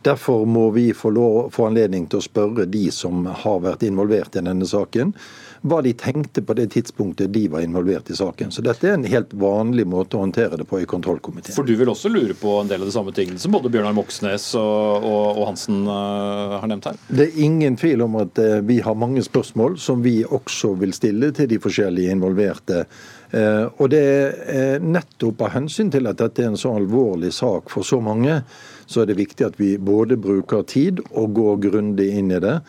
Derfor 0.02 0.46
må 0.50 0.70
vi 0.76 0.90
få, 0.98 1.12
lov, 1.14 1.52
få 1.54 1.70
anledning 1.70 2.08
til 2.10 2.22
å 2.22 2.26
spørre 2.26 2.66
de 2.66 2.88
som 2.94 3.26
har 3.44 3.62
vært 3.62 3.86
involvert 3.86 4.36
i 4.36 4.46
denne 4.46 4.68
saken 4.68 5.14
hva 5.62 5.78
de 5.86 5.92
tenkte 5.94 6.42
på 6.42 6.56
det 6.58 6.72
tidspunktet 6.74 7.30
de 7.34 7.44
var 7.52 7.62
involvert 7.62 8.10
i 8.10 8.16
saken. 8.18 8.50
Så 8.52 8.64
dette 8.66 8.88
er 8.90 8.96
en 8.98 9.06
helt 9.06 9.34
vanlig 9.38 9.86
måte 9.86 10.18
å 10.18 10.24
håndtere 10.24 10.58
det 10.58 10.66
på 10.66 10.80
i 10.82 10.88
kontrollkomiteen. 10.90 11.54
For 11.54 11.68
du 11.68 11.76
vil 11.78 11.92
også 11.92 12.10
lure 12.10 12.34
på 12.38 12.56
en 12.64 12.72
del 12.72 12.82
av 12.82 12.90
de 12.90 12.96
samme 12.96 13.14
tingene 13.14 13.42
som 13.42 13.54
både 13.54 13.70
Bjørnar 13.74 13.94
Moxnes 13.94 14.48
og, 14.58 15.06
og, 15.06 15.38
og 15.38 15.46
Hansen 15.52 15.84
uh, 15.86 16.58
har 16.58 16.68
nevnt 16.72 16.90
her? 16.90 17.00
Det 17.14 17.28
er 17.28 17.40
ingen 17.46 17.78
tvil 17.78 18.08
om 18.08 18.18
at 18.24 18.42
uh, 18.42 18.58
vi 18.66 18.80
har 18.82 18.98
mange 18.98 19.22
spørsmål 19.26 19.78
som 19.82 20.02
vi 20.02 20.22
også 20.26 20.74
vil 20.82 20.98
stille 20.98 21.30
til 21.38 21.52
de 21.54 21.62
forskjellige 21.62 22.18
involverte. 22.18 22.88
Uh, 23.30 23.70
og 23.78 23.94
det 23.94 24.04
er 24.50 24.82
nettopp 24.82 25.46
av 25.46 25.54
hensyn 25.60 25.94
til 25.94 26.10
at 26.10 26.26
dette 26.26 26.42
er 26.42 26.50
en 26.56 26.60
så 26.60 26.74
alvorlig 26.74 27.30
sak 27.38 27.70
for 27.70 27.86
så 27.86 28.02
mange, 28.02 28.42
så 28.92 29.04
er 29.04 29.12
det 29.12 29.20
viktig 29.20 29.48
at 29.48 29.60
vi 29.60 29.74
både 29.80 30.20
bruker 30.20 30.66
tid 30.68 31.00
og 31.10 31.36
går 31.38 31.62
grundig 31.70 32.12
inn 32.20 32.34
i 32.36 32.42
det. 32.44 32.60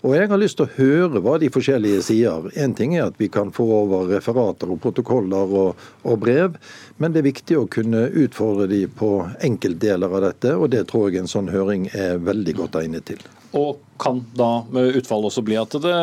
Og 0.00 0.14
jeg 0.16 0.30
har 0.30 0.40
lyst 0.40 0.56
til 0.56 0.64
å 0.64 0.74
høre 0.78 1.20
hva 1.20 1.34
de 1.40 1.50
forskjellige 1.52 2.04
sier. 2.06 2.46
Én 2.56 2.72
ting 2.76 2.94
er 2.96 3.10
at 3.10 3.18
vi 3.20 3.28
kan 3.32 3.50
få 3.52 3.66
over 3.82 4.08
referater 4.08 4.70
og 4.72 4.80
protokoller 4.80 5.52
og, 5.64 5.82
og, 6.06 6.14
brev, 6.22 6.56
men 6.96 7.12
det 7.12 7.20
er 7.20 7.28
viktig 7.28 7.58
å 7.60 7.66
kunne 7.68 8.06
utfordre 8.08 8.70
de 8.70 8.86
på 8.88 9.10
enkeltdeler 9.44 10.08
av 10.08 10.24
dette, 10.30 10.56
og 10.56 10.72
det 10.72 10.86
tror 10.88 11.10
jeg 11.10 11.24
en 11.24 11.34
sånn 11.34 11.52
høring 11.52 11.90
er 11.92 12.16
veldig 12.24 12.56
godt 12.62 12.80
egnet 12.80 13.10
til. 13.12 13.20
Og 13.56 13.80
kan 14.00 14.20
da 14.38 14.62
med 14.70 14.94
utfallet 15.00 15.28
også 15.28 15.42
bli 15.44 15.56
at 15.58 15.74
det 15.82 15.94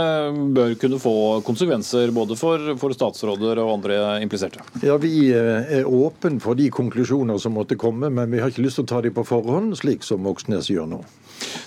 bør 0.55 0.73
kunne 0.81 0.99
få 1.01 1.13
konsekvenser 1.47 2.11
både 2.13 2.35
for, 2.37 2.73
for, 2.77 2.93
statsråder 2.93 3.61
og 3.63 3.71
andre 3.77 3.99
impliserte? 4.23 4.65
Ja, 4.83 4.97
Vi 5.01 5.29
eh, 5.31 5.79
er 5.79 5.87
åpne 5.87 6.41
for 6.43 6.59
de 6.59 6.67
konklusjoner 6.73 7.39
som 7.41 7.55
måtte 7.57 7.79
komme, 7.79 8.11
men 8.13 8.33
vi 8.33 8.41
har 8.43 8.51
ikke 8.51 8.65
lyst 8.65 8.81
til 8.81 8.87
å 8.87 8.91
ta 8.91 8.99
de 9.05 9.13
på 9.15 9.23
forhånd, 9.27 9.77
slik 9.79 10.03
som 10.05 10.21
Moxnes 10.27 10.67
gjør 10.73 10.89
nå. 10.91 10.99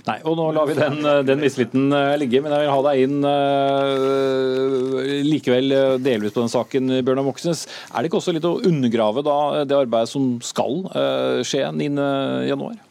Nei, 0.05 0.19
og 0.27 0.37
nå 0.37 0.51
lar 0.53 0.69
vi 0.69 0.77
den, 0.77 1.01
den 1.27 1.41
mistilliten 1.41 1.89
eh, 1.97 2.19
ligge, 2.21 2.43
men 2.45 2.53
jeg 2.53 2.67
vil 2.67 2.75
ha 2.75 2.85
deg 2.91 3.03
inn 3.07 3.19
uh, 3.25 5.01
likevel 5.25 5.75
delvis 6.05 6.37
på 6.37 6.45
den 6.45 6.53
saken, 6.53 6.93
Bjørnar 7.01 7.25
Moxnes. 7.27 7.65
Er 7.89 8.03
det 8.03 8.13
ikke 8.13 8.21
også 8.21 8.37
litt 8.37 8.49
å 8.49 8.59
undergrave 8.69 9.25
da 9.25 9.65
det 9.65 9.81
arbeidet 9.81 10.13
som 10.13 10.37
skal 10.45 10.85
uh, 10.93 11.41
skje 11.47 11.65
9.1? 11.73 12.87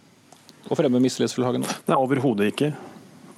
Å 0.68 0.75
fremme 0.78 1.00
mistillitsforslaget 1.01 1.63
nå? 1.63 1.75
Nei, 1.88 1.98
overhodet 1.98 2.51
ikke. 2.51 2.74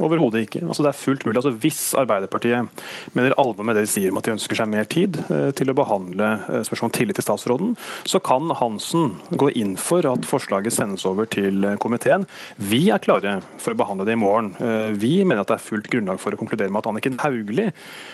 Overhodet 0.01 0.45
ikke. 0.47 0.63
Altså, 0.65 0.85
det 0.85 0.91
er 0.91 0.99
fullt 0.99 1.25
mulig. 1.27 1.37
Altså, 1.39 1.53
hvis 1.63 1.81
Arbeiderpartiet 1.99 2.83
mener 3.17 3.37
alvor 3.41 3.67
med 3.67 3.77
det 3.77 3.85
de 3.85 3.91
sier 3.91 4.11
om 4.11 4.19
at 4.19 4.27
de 4.27 4.35
ønsker 4.35 4.57
seg 4.57 4.69
mer 4.71 4.87
tid 4.89 5.19
eh, 5.27 5.49
til 5.57 5.71
å 5.71 5.77
behandle 5.77 6.31
eh, 6.47 6.63
spørsmål 6.67 6.89
om 6.89 6.95
tillit 6.95 7.19
til 7.19 7.25
statsråden, 7.25 7.75
så 8.09 8.21
kan 8.23 8.51
Hansen 8.59 9.15
gå 9.37 9.51
inn 9.57 9.75
for 9.79 10.05
at 10.09 10.27
forslaget 10.27 10.75
sendes 10.75 11.05
over 11.09 11.29
til 11.29 11.63
eh, 11.67 11.77
komiteen. 11.81 12.27
Vi 12.57 12.83
er 12.93 13.01
klare 13.03 13.39
for 13.61 13.73
å 13.73 13.79
behandle 13.79 14.07
det 14.07 14.15
i 14.17 14.21
morgen. 14.21 14.53
Eh, 14.59 14.91
vi 14.97 15.13
mener 15.25 15.43
at 15.43 15.51
det 15.51 15.57
er 15.57 15.65
fullt 15.65 15.89
grunnlag 15.91 16.21
for 16.21 16.33
å 16.33 16.39
konkludere 16.39 16.71
med 16.71 16.81
at 16.81 16.91
Anniken 16.91 17.19
Hauglie 17.21 17.71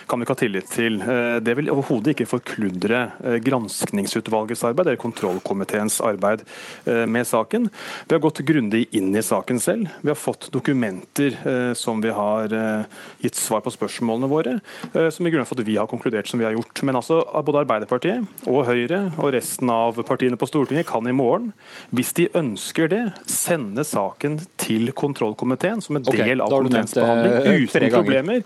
kan 0.08 0.20
vi 0.20 0.26
ikke 0.26 0.36
ha 0.36 0.42
tillit 0.42 0.70
til. 0.72 1.00
Eh, 1.02 1.38
det 1.44 1.56
vil 1.58 1.70
overhodet 1.72 2.14
ikke 2.14 2.28
forkludre 2.30 3.04
eh, 3.22 3.38
granskningsutvalgets 3.44 4.64
arbeid 4.68 4.90
eller 4.90 5.00
kontrollkomiteens 5.00 6.00
arbeid 6.04 6.44
med 6.88 7.26
saken. 7.26 7.68
Vi 8.08 8.14
har 8.14 8.22
gått 8.22 8.40
grundig 8.46 8.84
inn 8.96 9.10
i 9.16 9.22
saken 9.24 9.60
selv. 9.62 9.90
Vi 10.02 10.10
har 10.10 10.18
fått 10.18 10.48
dokumenter 10.54 11.36
som 11.78 12.00
vi 12.02 12.10
har 12.14 12.52
eh, 12.54 12.82
gitt 13.24 13.36
svar 13.38 13.60
på 13.64 13.70
spørsmålene 13.72 14.28
våre, 14.30 14.60
eh, 14.92 15.08
som 15.14 15.26
i 15.26 15.30
grunnen 15.32 15.48
for 15.48 15.58
at 15.58 15.66
vi 15.66 15.76
har 15.78 15.88
konkludert 15.90 16.28
som 16.30 16.38
vi 16.40 16.46
har 16.46 16.54
gjort. 16.56 16.82
Men 16.86 16.94
altså, 17.00 17.16
både 17.46 17.62
Arbeiderpartiet 17.64 18.20
og 18.50 18.60
Høyre 18.68 19.00
og 19.16 19.28
resten 19.36 19.66
av 19.72 19.92
partiene 20.08 20.38
på 20.40 20.48
Stortinget 20.50 20.86
kan 20.88 21.04
i 21.08 21.16
morgen, 21.16 21.46
hvis 21.94 22.12
de 22.18 22.24
ønsker 22.38 22.86
det, 22.92 23.04
sende 23.30 23.82
saken 23.86 24.32
til 24.60 24.84
kontrollkomiteen 24.96 25.80
som 25.84 25.92
en 25.98 26.04
del 26.06 26.14
okay, 26.14 26.32
av 26.44 26.50
komiteens 26.52 26.94
behandling, 26.98 27.32
eh, 27.38 27.44
uten 27.64 27.82
problemer. 27.94 28.38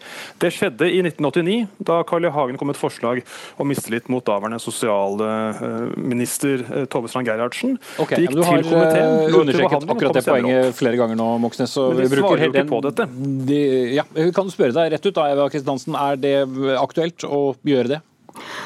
Det 0.42 0.50
skjedde 0.54 0.84
i 0.90 0.92
1989, 1.04 1.60
da 1.88 1.94
Carl 2.08 2.24
I. 2.28 2.30
Hagen 2.32 2.56
kom 2.56 2.66
med 2.70 2.76
et 2.78 2.80
forslag 2.80 3.16
om 3.60 3.66
mistillit 3.68 4.06
mot 4.12 4.24
daværende 4.24 4.60
sosialminister 4.62 6.56
Tove 6.92 7.08
Strand 7.10 7.26
Gerhardsen. 7.28 7.70
Okay. 8.00 8.26
Du 8.26 8.42
har 8.46 8.58
understreket 8.62 9.90
akkurat 9.90 10.14
det 10.16 10.24
poenget 10.24 10.76
flere 10.76 10.96
ganger 11.00 11.16
nå, 11.18 11.28
Moxnes. 11.42 11.72
Så 11.72 11.90
vi 11.96 12.08
bruker 12.08 12.40
helt 12.40 12.56
den, 12.56 12.68
på 12.68 12.80
dette 12.84 13.06
de, 13.48 13.60
ja, 13.96 14.04
kan 14.34 14.48
du 14.48 14.54
spørre 14.54 14.74
deg 14.76 14.92
rett 14.94 15.06
ut, 15.08 15.14
da, 15.16 15.28
Eva 15.32 15.48
Kristiansen, 15.52 15.96
er 15.98 16.18
det 16.20 16.34
aktuelt 16.80 17.26
å 17.26 17.42
gjøre 17.66 17.96
det? 17.96 18.00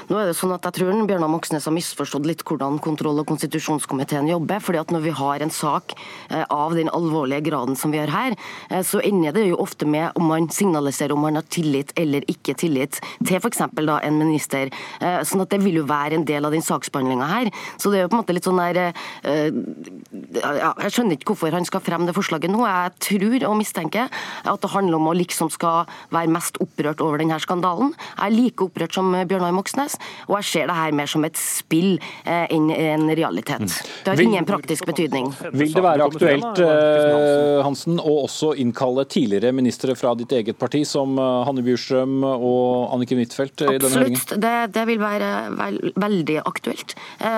Nå 0.08 0.18
er 0.18 0.28
det 0.28 0.36
sånn 0.38 0.54
at 0.54 0.66
Jeg 0.66 0.78
tror 0.78 1.06
Bjørnar 1.08 1.30
Moxnes 1.30 1.66
har 1.66 1.74
misforstått 1.74 2.26
litt 2.28 2.44
hvordan 2.46 2.78
kontroll- 2.82 3.20
og 3.20 3.26
konstitusjonskomiteen 3.30 4.28
jobber. 4.30 4.60
fordi 4.60 4.80
at 4.80 4.90
Når 4.90 5.02
vi 5.02 5.10
har 5.10 5.42
en 5.42 5.50
sak 5.50 5.94
eh, 6.30 6.44
av 6.50 6.74
den 6.74 6.88
alvorlige 6.88 7.42
graden 7.50 7.76
som 7.76 7.90
vi 7.90 7.98
har 7.98 8.08
her, 8.08 8.36
eh, 8.70 8.82
så 8.82 9.00
ender 9.02 9.32
det 9.32 9.48
jo 9.48 9.56
ofte 9.56 9.86
med 9.86 10.12
om 10.16 10.26
man 10.26 10.48
signaliserer 10.48 11.12
om 11.12 11.20
man 11.20 11.34
har 11.34 11.42
tillit 11.42 11.92
eller 11.96 12.22
ikke 12.28 12.56
tillit 12.56 13.00
til 13.24 13.36
f.eks. 13.36 13.60
en 13.60 14.18
minister. 14.18 14.70
Eh, 15.00 15.20
sånn 15.22 15.42
at 15.42 15.50
Det 15.50 15.62
vil 15.62 15.80
jo 15.80 15.86
være 15.86 16.14
en 16.14 16.24
del 16.24 16.44
av 16.44 16.52
den 16.52 16.62
saksbehandlinga 16.62 17.26
her. 17.26 17.50
Så 17.78 17.90
det 17.90 17.98
er 17.98 18.02
jo 18.02 18.08
på 18.08 18.18
en 18.18 18.22
måte 18.24 18.34
litt 18.34 18.44
sånn 18.44 18.58
der 18.58 18.92
ja, 19.22 20.74
Jeg 20.82 20.92
skjønner 20.92 21.16
ikke 21.16 21.32
hvorfor 21.32 21.52
han 21.52 21.64
skal 21.64 21.80
fremme 21.80 22.06
det 22.06 22.14
forslaget 22.14 22.50
nå. 22.50 22.66
Jeg 22.66 22.92
tror 23.00 23.46
og 23.50 23.56
mistenker 23.56 24.10
at 24.44 24.60
det 24.60 24.70
handler 24.70 24.98
om 24.98 25.08
å 25.08 25.16
liksom 25.16 25.50
skal 25.50 25.86
være 26.10 26.32
mest 26.32 26.58
opprørt 26.60 27.00
over 27.00 27.18
denne 27.18 27.38
skandalen. 27.40 27.94
Jeg 28.16 28.26
er 28.26 28.36
like 28.36 28.66
opprørt 28.66 28.96
som 28.96 29.12
Bjørnar 29.12 29.55
Moxnes, 29.56 29.96
og 30.28 30.38
jeg 30.40 30.48
ser 30.50 30.70
det 30.70 30.76
her 30.78 30.96
mer 30.96 31.10
som 31.10 31.24
et 31.26 31.38
spill 31.40 31.96
eh, 32.24 32.46
enn 32.54 32.70
en 32.72 33.08
realitet. 33.10 33.64
Det 34.04 34.12
har 34.12 34.22
ingen 34.22 34.48
praktisk 34.48 34.86
betydning. 34.88 35.30
Vil 35.56 35.74
det 35.74 35.84
være 35.84 36.06
aktuelt 36.06 36.62
eh, 36.62 37.62
Hansen, 37.66 38.00
å 38.00 38.16
også 38.26 38.52
innkalle 38.62 39.06
tidligere 39.10 39.54
ministre 39.56 39.96
fra 39.98 40.14
ditt 40.18 40.32
eget 40.36 40.58
parti, 40.60 40.84
som 40.88 41.16
eh, 41.18 41.42
Hanne 41.48 41.64
Bjurstrøm 41.66 42.18
og 42.26 42.94
Anniken 42.96 43.22
Huitfeldt? 43.22 43.66
Absolutt, 43.66 44.36
det, 44.42 44.54
det, 44.76 44.86
vil 44.90 45.00
være 45.02 45.32
vel, 45.56 45.80
veldig 45.96 46.40
aktuelt. 46.44 46.96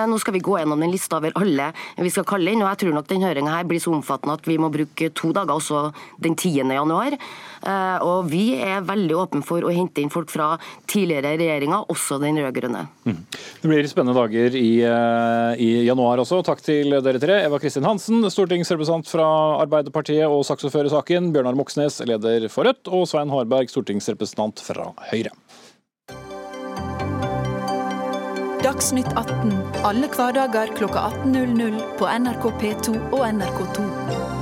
Nå 0.09 0.17
skal 0.21 0.35
vi 0.35 0.43
gå 0.43 0.57
gjennom 0.59 0.81
den 0.81 0.91
lista 0.93 1.19
over 1.19 1.33
alle 1.39 1.71
vi 1.99 2.11
skal 2.13 2.27
kalle 2.27 2.53
inn, 2.53 2.63
og 2.63 2.69
jeg 2.71 2.83
tror 2.83 2.97
nok 2.97 3.09
den 3.09 3.25
høringa 3.25 3.57
her 3.57 3.67
blir 3.69 3.81
så 3.83 3.93
omfattende 3.95 4.37
at 4.39 4.47
vi 4.47 4.57
må 4.61 4.71
bruke 4.73 5.11
to 5.15 5.31
dager, 5.35 5.55
også 5.55 5.89
den 6.23 6.35
10. 6.35 6.73
januar. 6.75 7.17
Og 8.05 8.29
vi 8.31 8.53
er 8.59 8.85
veldig 8.85 9.15
åpne 9.25 9.43
for 9.45 9.65
å 9.65 9.73
hente 9.73 10.03
inn 10.03 10.11
folk 10.13 10.31
fra 10.31 10.53
tidligere 10.89 11.35
regjeringer, 11.39 11.87
også 11.91 12.19
den 12.21 12.39
rød-grønne. 12.39 12.85
Mm. 13.05 13.19
Det 13.61 13.71
blir 13.71 13.89
spennende 13.91 14.17
dager 14.17 14.55
i, 14.55 14.81
eh, 14.85 15.61
i, 15.61 15.69
januar 15.87 16.21
også. 16.23 16.41
Takk 16.45 16.63
til 16.63 16.95
dere 17.03 17.19
tre. 17.21 17.41
Eva 17.45 17.59
Kristin 17.59 17.87
Hansen, 17.87 18.23
stortingsrepresentant 18.31 19.09
fra 19.11 19.27
Arbeiderpartiet 19.63 20.27
og 20.27 20.45
saksordfører 20.47 20.93
saken. 20.93 21.33
Bjørnar 21.35 21.57
Moxnes, 21.59 21.99
leder 22.05 22.47
for 22.49 22.69
Rødt. 22.69 22.87
Og 22.87 23.07
Svein 23.07 23.33
Harberg, 23.33 23.71
stortingsrepresentant 23.71 24.63
fra 24.63 24.93
Høyre. 25.11 25.35
Dagsnytt 28.59 29.07
18 29.15 29.53
alle 29.87 30.09
hverdager 30.11 30.73
kl 30.75 30.89
18.00 30.91 31.79
på 31.99 32.09
NRK 32.19 32.51
P2 32.59 32.97
og 33.15 33.23
NRK2. 33.29 34.38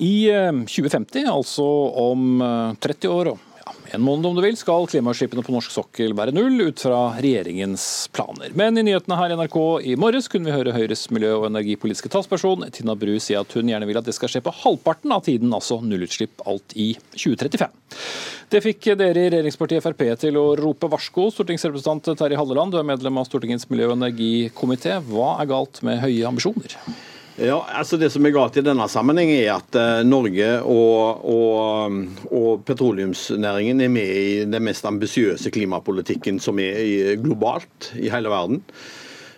I 0.00 0.30
2050, 0.64 1.22
eh, 1.22 1.28
altså 1.28 1.64
om 2.00 2.40
30 2.80 3.04
eh, 3.04 3.12
år 3.12 3.32
og 3.34 3.46
ja, 3.60 3.74
en 3.96 4.00
måned 4.00 4.24
om 4.30 4.38
du 4.38 4.40
vil, 4.40 4.56
skal 4.56 4.86
klimautslippene 4.88 5.44
på 5.44 5.52
norsk 5.52 5.74
sokkel 5.74 6.14
være 6.16 6.32
null, 6.32 6.56
ut 6.70 6.80
fra 6.80 7.00
regjeringens 7.20 7.84
planer. 8.16 8.54
Men 8.56 8.80
i 8.80 8.84
nyhetene 8.86 9.18
her 9.18 9.34
i 9.34 9.36
NRK 9.36 9.58
i 9.92 9.98
morges 10.00 10.30
kunne 10.32 10.48
vi 10.48 10.54
høre 10.56 10.72
Høyres 10.72 11.04
miljø- 11.12 11.34
og 11.42 11.50
energipolitiske 11.50 12.08
talsperson 12.12 12.64
Tina 12.72 12.96
Bru 12.96 13.18
si 13.20 13.36
at 13.36 13.52
hun 13.58 13.68
gjerne 13.68 13.90
vil 13.90 14.00
at 14.00 14.08
det 14.08 14.16
skal 14.16 14.32
skje 14.32 14.42
på 14.46 14.54
halvparten 14.62 15.12
av 15.12 15.26
tiden, 15.28 15.52
altså 15.52 15.82
nullutslipp 15.84 16.46
alt 16.48 16.72
i 16.80 16.94
2035. 17.12 17.76
Det 18.50 18.64
fikk 18.64 18.88
dere 18.98 19.26
i 19.26 19.28
regjeringspartiet 19.28 19.84
Frp 19.84 20.02
til 20.24 20.40
å 20.40 20.46
rope 20.58 20.88
varsko. 20.90 21.28
Stortingsrepresentant 21.36 22.08
Terje 22.16 22.40
Halleland, 22.40 22.72
du 22.72 22.80
er 22.80 22.88
medlem 22.88 23.20
av 23.20 23.28
Stortingets 23.28 23.68
miljø- 23.68 23.92
og 23.92 24.00
energikomité. 24.00 24.96
Hva 25.12 25.36
er 25.36 25.52
galt 25.52 25.84
med 25.86 26.00
høye 26.02 26.24
ambisjoner? 26.32 26.80
Ja, 27.40 27.62
altså 27.72 27.96
Det 27.96 28.10
som 28.12 28.26
er 28.28 28.34
galt 28.34 28.58
i 28.60 28.64
denne 28.64 28.84
sammenheng, 28.92 29.30
er 29.32 29.54
at 29.54 29.76
uh, 29.78 30.02
Norge 30.04 30.48
og, 30.60 31.22
og, 31.24 31.94
og, 32.28 32.64
petroleumsnæringen 32.68 33.80
er 33.80 33.92
med 33.92 34.10
i 34.12 34.42
den 34.44 34.66
mest 34.66 34.84
ambisiøse 34.84 35.52
klimapolitikken 35.54 36.40
som 36.42 36.60
er 36.60 37.16
globalt 37.22 37.94
i 37.96 38.12
hele 38.12 38.28
verden. 38.32 38.60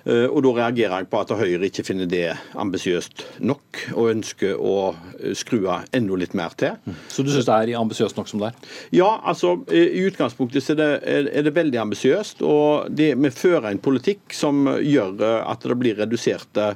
Eh, 0.05 0.27
og 0.27 0.43
Da 0.43 0.53
reagerer 0.57 1.03
jeg 1.03 1.09
på 1.11 1.21
at 1.23 1.33
Høyre 1.39 1.69
ikke 1.69 1.85
finner 1.87 2.09
det 2.11 2.27
ambisiøst 2.59 3.25
nok, 3.47 3.83
og 3.95 4.11
ønsker 4.11 4.59
å 4.59 4.77
eh, 5.21 5.35
skru 5.39 5.61
av 5.71 5.87
enda 5.95 6.19
litt 6.19 6.35
mer 6.39 6.57
til. 6.59 6.79
Så 7.13 7.25
du 7.25 7.31
syns 7.33 7.47
det 7.49 7.59
er 7.59 7.79
ambisiøst 7.79 8.19
nok 8.19 8.31
som 8.31 8.43
det 8.43 8.51
er? 8.51 8.73
Ja, 8.99 9.11
altså 9.23 9.55
i 9.71 10.03
utgangspunktet 10.09 10.73
er 10.75 10.81
det, 10.81 10.91
er 11.31 11.47
det 11.47 11.55
veldig 11.55 11.83
ambisiøst. 11.85 12.43
Og 12.47 12.91
det, 12.91 13.13
vi 13.23 13.33
fører 13.35 13.71
en 13.71 13.83
politikk 13.83 14.35
som 14.37 14.67
gjør 14.79 15.23
eh, 15.23 15.39
at 15.53 15.69
det 15.69 15.79
blir 15.79 15.99
reduserte 16.03 16.73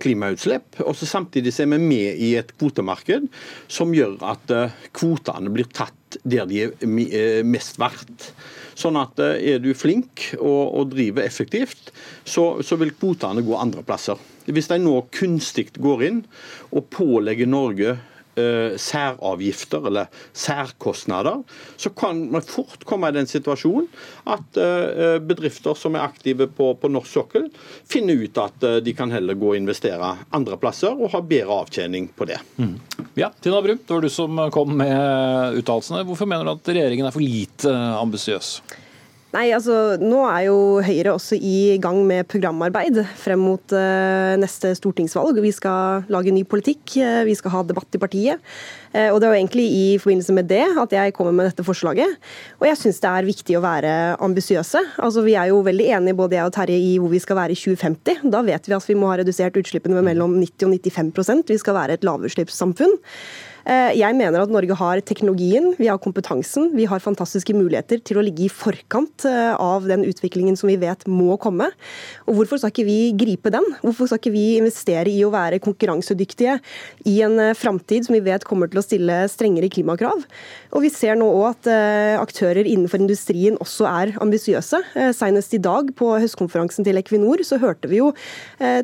klimautslipp. 0.00 0.80
Og 0.86 0.94
så 0.98 1.08
samtidig 1.08 1.54
er 1.60 1.70
vi 1.74 1.80
med 1.82 2.22
i 2.22 2.34
et 2.38 2.54
kvotemarked 2.58 3.26
som 3.68 3.92
gjør 3.94 4.16
at 4.30 4.52
kvotene 4.94 5.52
blir 5.52 5.68
tatt 5.74 6.18
der 6.22 6.46
de 6.46 6.68
er 6.68 7.46
mest 7.46 7.80
verdt. 7.82 8.30
Sånn 8.78 8.98
at 9.00 9.20
eh, 9.22 9.54
er 9.54 9.62
du 9.62 9.72
flink 9.76 10.30
og, 10.38 10.62
og 10.80 10.92
driver 10.94 11.24
effektivt, 11.26 11.92
så, 12.24 12.62
så, 12.62 12.78
vil 12.80 12.94
kvotene 12.96 13.44
gå 13.46 13.58
andre 13.58 13.84
plasser. 13.86 14.20
Hvis 14.44 14.68
de 14.70 14.80
nå 14.82 14.96
kunstig 15.14 15.70
går 15.80 16.04
inn 16.08 16.24
og 16.74 16.90
pålegger 16.92 17.48
Norge 17.48 17.96
eh, 18.40 18.76
særavgifter 18.80 19.88
eller 19.90 20.10
særkostnader, 20.32 21.42
så 21.76 21.90
kan 21.96 22.24
man 22.32 22.44
fort 22.46 22.84
komme 22.88 23.10
i 23.10 23.16
den 23.16 23.28
situasjonen 23.30 23.88
at 24.30 24.58
uh, 24.58 25.18
bedrifter 25.24 25.76
som 25.78 25.96
er 25.96 26.04
aktive 26.04 26.46
på, 26.52 26.70
på 26.80 26.90
norsk 26.92 27.12
sokkel, 27.18 27.48
finner 27.88 28.24
ut 28.24 28.38
at 28.40 28.66
uh, 28.66 28.78
de 28.84 28.94
kan 28.96 29.12
heller 29.12 29.38
gå 29.38 29.52
og 29.52 29.58
investere 29.58 30.14
andre 30.34 30.58
plasser 30.60 30.94
og 30.94 31.12
ha 31.14 31.20
bedre 31.24 31.60
avtjening 31.64 32.08
på 32.16 32.28
det. 32.30 32.38
Mm. 32.56 32.76
Ja, 33.20 33.30
Tina 33.40 33.60
Brum, 33.62 33.80
det 33.80 33.94
var 33.94 34.04
du 34.04 34.12
som 34.12 34.40
kom 34.54 34.76
med 34.80 35.60
uttalelsene. 35.60 36.04
Hvorfor 36.08 36.30
mener 36.30 36.48
du 36.48 36.54
at 36.56 36.72
regjeringen 36.74 37.08
er 37.08 37.14
for 37.14 37.24
lite 37.24 37.74
ambisiøs? 38.00 38.56
Nei, 39.34 39.48
altså 39.50 39.96
Nå 39.98 40.20
er 40.28 40.44
jo 40.46 40.58
Høyre 40.84 41.14
også 41.16 41.34
i 41.34 41.74
gang 41.82 41.96
med 42.06 42.28
programarbeid 42.30 43.00
frem 43.18 43.40
mot 43.42 43.72
uh, 43.74 44.34
neste 44.38 44.70
stortingsvalg. 44.78 45.40
Vi 45.42 45.50
skal 45.54 46.04
lage 46.12 46.30
ny 46.34 46.44
politikk, 46.46 46.94
uh, 47.02 47.24
vi 47.26 47.34
skal 47.34 47.50
ha 47.56 47.62
debatt 47.66 47.98
i 47.98 48.00
partiet. 48.02 48.44
Uh, 48.94 49.10
og 49.10 49.18
Det 49.18 49.26
er 49.26 49.32
jo 49.32 49.40
egentlig 49.40 49.64
i 49.74 49.86
forbindelse 49.98 50.36
med 50.36 50.46
det 50.52 50.62
at 50.62 50.94
jeg 50.94 51.16
kommer 51.16 51.34
med 51.34 51.50
dette 51.50 51.66
forslaget. 51.66 52.14
Og 52.60 52.68
jeg 52.68 52.78
syns 52.78 53.02
det 53.02 53.10
er 53.10 53.26
viktig 53.26 53.56
å 53.58 53.64
være 53.64 53.94
ambisiøse. 54.22 54.84
Altså, 55.02 55.24
vi 55.26 55.34
er 55.34 55.50
jo 55.50 55.64
veldig 55.66 55.88
enige, 55.98 56.18
både 56.20 56.38
jeg 56.38 56.52
og 56.52 56.54
Terje, 56.54 56.78
i 56.78 56.94
hvor 57.02 57.10
vi 57.10 57.22
skal 57.24 57.40
være 57.40 57.56
i 57.56 57.58
2050. 57.58 58.28
Da 58.30 58.44
vet 58.46 58.70
vi 58.70 58.76
at 58.78 58.86
vi 58.86 58.98
må 59.00 59.10
ha 59.10 59.18
redusert 59.18 59.58
utslippene 59.58 59.98
med 59.98 60.12
mellom 60.12 60.38
90 60.38 60.68
og 60.68 60.78
95% 60.78 61.50
Vi 61.50 61.58
skal 61.64 61.78
være 61.80 61.98
et 61.98 62.06
lavutslippssamfunn. 62.06 62.94
Eh, 63.64 63.94
jeg 63.96 64.12
mener 64.16 64.42
at 64.44 64.52
Norge 64.52 64.76
har 64.76 65.00
teknologien, 65.08 65.70
vi 65.78 65.88
har 65.88 66.00
kompetansen, 66.02 66.68
vi 66.76 66.84
har 66.88 67.00
fantastiske 67.00 67.54
muligheter 67.56 68.02
til 68.04 68.20
å 68.20 68.24
ligge 68.24 68.44
i 68.46 68.52
forkant 68.52 69.24
eh, 69.28 69.54
av 69.56 69.86
den 69.88 70.04
utviklingen 70.04 70.58
som 70.60 70.68
vi 70.68 70.76
vet 70.80 71.06
må 71.08 71.38
komme. 71.40 71.70
Og 72.28 72.36
Hvorfor 72.36 72.60
skal 72.60 72.74
ikke 72.74 72.86
vi 72.88 72.98
gripe 73.16 73.52
den? 73.54 73.64
Hvorfor 73.80 74.10
skal 74.10 74.20
ikke 74.20 74.34
vi 74.34 74.44
investere 74.58 75.08
i 75.08 75.22
å 75.24 75.32
være 75.32 75.62
konkurransedyktige 75.64 76.58
i 77.08 77.16
en 77.24 77.38
eh, 77.40 77.54
framtid 77.56 78.04
som 78.04 78.16
vi 78.18 78.24
vet 78.26 78.44
kommer 78.44 78.68
til 78.68 78.82
å 78.82 78.84
stille 78.84 79.22
strengere 79.32 79.72
klimakrav? 79.72 80.26
Og 80.74 80.84
Vi 80.84 80.92
ser 80.92 81.16
nå 81.16 81.30
òg 81.30 81.46
at 81.54 81.68
aktører 82.20 82.66
innenfor 82.66 83.00
industrien 83.00 83.56
også 83.62 83.86
er 83.88 84.10
ambisiøse. 84.20 84.80
Senest 85.16 85.54
i 85.56 85.60
dag 85.62 85.88
på 85.96 86.10
høstkonferansen 86.20 86.84
til 86.84 86.98
Equinor 86.98 87.40
så 87.46 87.56
hørte 87.62 87.88
vi 87.88 88.00
jo 88.00 88.10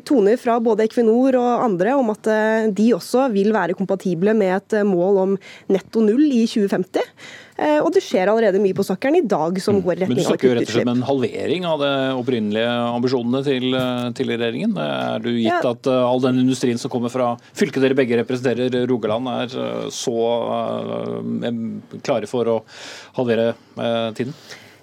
toner 0.07 0.39
fra 0.39 0.55
både 0.63 0.87
Equinor 0.87 1.35
og 1.37 1.65
andre 1.65 1.93
om 1.99 2.09
at 2.13 2.29
de 2.77 2.87
også 2.95 3.27
vil 3.35 3.51
være 3.53 3.75
kompatible 3.77 4.33
med 4.37 4.55
et 4.55 4.70
Eh, 4.73 4.87
mål 4.87 5.21
om 5.21 5.37
netto 5.71 6.03
null 6.03 6.25
i 6.31 6.43
2050. 6.49 7.07
Eh, 7.61 7.77
og 7.83 7.91
det 7.93 8.01
skjer 8.03 8.31
allerede 8.31 8.61
mye 8.63 8.75
på 8.77 8.85
sokkelen 8.85 9.19
i 9.19 9.27
dag 9.29 9.59
som 9.61 9.77
mm. 9.77 9.83
går 9.85 9.93
i 9.93 9.99
retning 10.01 10.15
av. 10.15 10.15
Men 10.15 10.23
du 10.23 10.29
snakker 10.29 10.49
jo 10.49 10.53
rett 10.57 10.69
og 10.69 10.75
slett 10.75 10.87
om 10.87 10.93
en 10.93 11.05
halvering 11.09 11.67
av 11.69 11.83
de 11.83 11.91
opprinnelige 12.21 12.71
ambisjonene 12.95 13.43
til, 13.45 13.67
eh, 13.77 14.07
til 14.17 14.33
regjeringen. 14.33 14.77
Er 14.81 15.21
du 15.23 15.29
gitt 15.33 15.51
ja. 15.51 15.61
at 15.73 15.91
all 15.91 16.23
den 16.23 16.41
industrien 16.45 16.81
som 16.81 16.93
kommer 16.93 17.13
fra 17.13 17.33
fylket 17.57 17.83
dere 17.85 17.97
begge 17.97 18.17
representerer, 18.21 18.81
Rogaland, 18.89 19.29
er 19.29 19.91
så 19.93 20.17
klare 22.01 22.29
for 22.29 22.49
å 22.49 22.57
halvere 23.19 23.51
tiden? 24.17 24.35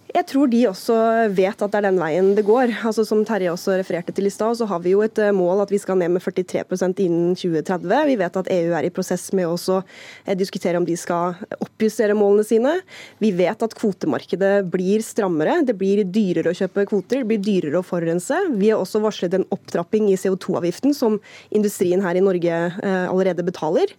Jeg 0.09 0.25
tror 0.25 0.49
de 0.49 0.63
også 0.71 0.95
vet 1.37 1.61
at 1.61 1.73
det 1.73 1.79
er 1.83 1.85
den 1.85 1.99
veien 2.01 2.31
det 2.33 2.47
går. 2.49 2.71
Altså 2.89 3.05
Som 3.05 3.27
Terje 3.29 3.51
også 3.53 3.75
refererte 3.77 4.15
til 4.17 4.29
i 4.29 4.33
stad, 4.33 4.57
så 4.57 4.65
har 4.71 4.81
vi 4.81 4.95
jo 4.95 5.03
et 5.05 5.19
eh, 5.21 5.35
mål 5.37 5.61
at 5.67 5.73
vi 5.73 5.81
skal 5.81 5.99
ned 6.01 6.15
med 6.15 6.25
43% 6.25 7.03
innen 7.05 7.35
2030. 7.37 7.93
Vi 8.09 8.17
vet 8.17 8.39
at 8.41 8.49
EU 8.55 8.73
er 8.79 8.89
i 8.89 8.93
prosess 8.95 9.27
med 9.37 9.51
å 9.51 9.59
eh, 9.77 10.33
diskutere 10.39 10.81
om 10.81 10.87
de 10.89 10.97
skal 10.97 11.37
oppjustere 11.61 12.17
målene 12.17 12.47
sine. 12.49 12.73
Vi 13.21 13.35
vet 13.37 13.61
at 13.65 13.77
kvotemarkedet 13.77 14.63
blir 14.73 15.05
strammere. 15.05 15.59
Det 15.69 15.77
blir 15.77 16.01
dyrere 16.09 16.55
å 16.55 16.57
kjøpe 16.57 16.87
kvoter, 16.89 17.21
det 17.21 17.29
blir 17.29 17.45
dyrere 17.45 17.83
å 17.83 17.87
forurense. 17.87 18.41
Vi 18.57 18.73
har 18.73 18.81
også 18.81 19.05
varslet 19.05 19.37
en 19.37 19.47
opptrapping 19.53 20.09
i 20.09 20.17
CO2-avgiften 20.17 20.97
som 20.97 21.21
industrien 21.53 22.01
her 22.05 22.17
i 22.17 22.25
Norge 22.25 22.63
eh, 22.73 23.05
allerede 23.05 23.45
betaler. 23.45 23.93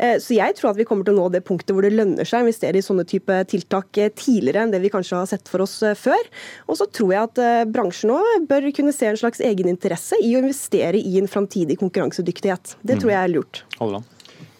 Så 0.00 0.32
jeg 0.32 0.54
tror 0.56 0.70
at 0.70 0.78
vi 0.78 0.86
kommer 0.88 1.04
til 1.04 1.12
å 1.12 1.18
nå 1.18 1.26
det 1.28 1.42
punktet 1.44 1.74
hvor 1.76 1.84
det 1.84 1.92
lønner 1.92 2.24
seg 2.24 2.40
å 2.40 2.46
investere 2.46 2.80
i 2.80 2.84
sånne 2.84 3.04
type 3.04 3.34
tiltak 3.50 3.98
tidligere 4.16 4.62
enn 4.64 4.72
det 4.72 4.80
vi 4.80 4.88
kanskje 4.88 5.18
har 5.18 5.28
sett 5.28 5.49
for 5.50 5.64
oss 5.64 5.76
eh, 5.86 5.96
før. 5.98 6.30
Og 6.70 6.78
så 6.80 6.86
tror 6.90 7.14
jeg 7.14 7.30
at 7.30 7.42
eh, 7.42 7.64
bransjen 7.70 8.14
òg 8.14 8.46
bør 8.50 8.70
kunne 8.76 8.94
se 8.96 9.10
en 9.10 9.20
slags 9.20 9.42
egeninteresse 9.44 10.18
i 10.22 10.34
å 10.36 10.44
investere 10.44 11.00
i 11.00 11.18
en 11.20 11.30
framtidig 11.30 11.78
konkurransedyktighet. 11.82 12.76
Det 12.86 13.00
tror 13.02 13.14
jeg 13.14 13.20
er 13.22 13.34
lurt. 13.34 13.64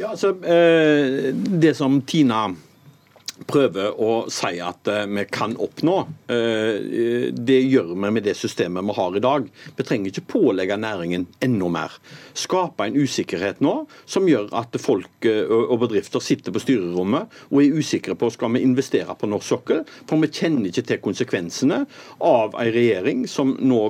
Ja, 0.01 0.11
altså, 0.15 0.35
eh, 0.45 1.31
Det 1.35 1.75
som 1.77 2.01
Tina 2.03 2.49
prøver 3.51 3.97
å 4.01 4.11
si 4.33 4.59
at 4.63 4.89
eh, 4.91 5.07
vi 5.11 5.25
kan 5.31 5.57
oppnå. 5.61 5.97
Eh, 6.31 7.31
det 7.35 7.59
gjør 7.67 7.93
vi 7.95 8.13
med 8.15 8.25
det 8.27 8.37
systemet 8.39 8.87
vi 8.87 8.97
har 8.97 9.17
i 9.17 9.23
dag. 9.25 9.49
Vi 9.77 9.87
trenger 9.87 10.13
ikke 10.13 10.27
pålegge 10.37 10.79
næringen 10.81 11.27
enda 11.45 11.71
mer. 11.73 11.97
Skape 12.39 12.87
en 12.87 12.99
usikkerhet 12.99 13.63
nå 13.65 13.75
som 14.09 14.29
gjør 14.31 14.51
at 14.61 14.77
folk 14.83 15.29
eh, 15.29 15.51
og 15.51 15.81
bedrifter 15.85 16.23
sitter 16.25 16.55
på 16.55 16.63
styrerommet 16.63 17.41
og 17.51 17.63
er 17.63 17.81
usikre 17.81 18.17
på 18.19 18.31
skal 18.35 18.55
vi 18.55 18.65
investere 18.67 19.17
på 19.19 19.29
norsk 19.31 19.49
sokkel, 19.51 19.83
for 20.09 20.23
vi 20.23 20.31
kjenner 20.31 20.71
ikke 20.71 20.87
til 20.87 21.03
konsekvensene 21.03 21.83
av 22.27 22.55
en 22.55 22.73
regjering 22.75 23.25
som 23.31 23.53
nå 23.59 23.81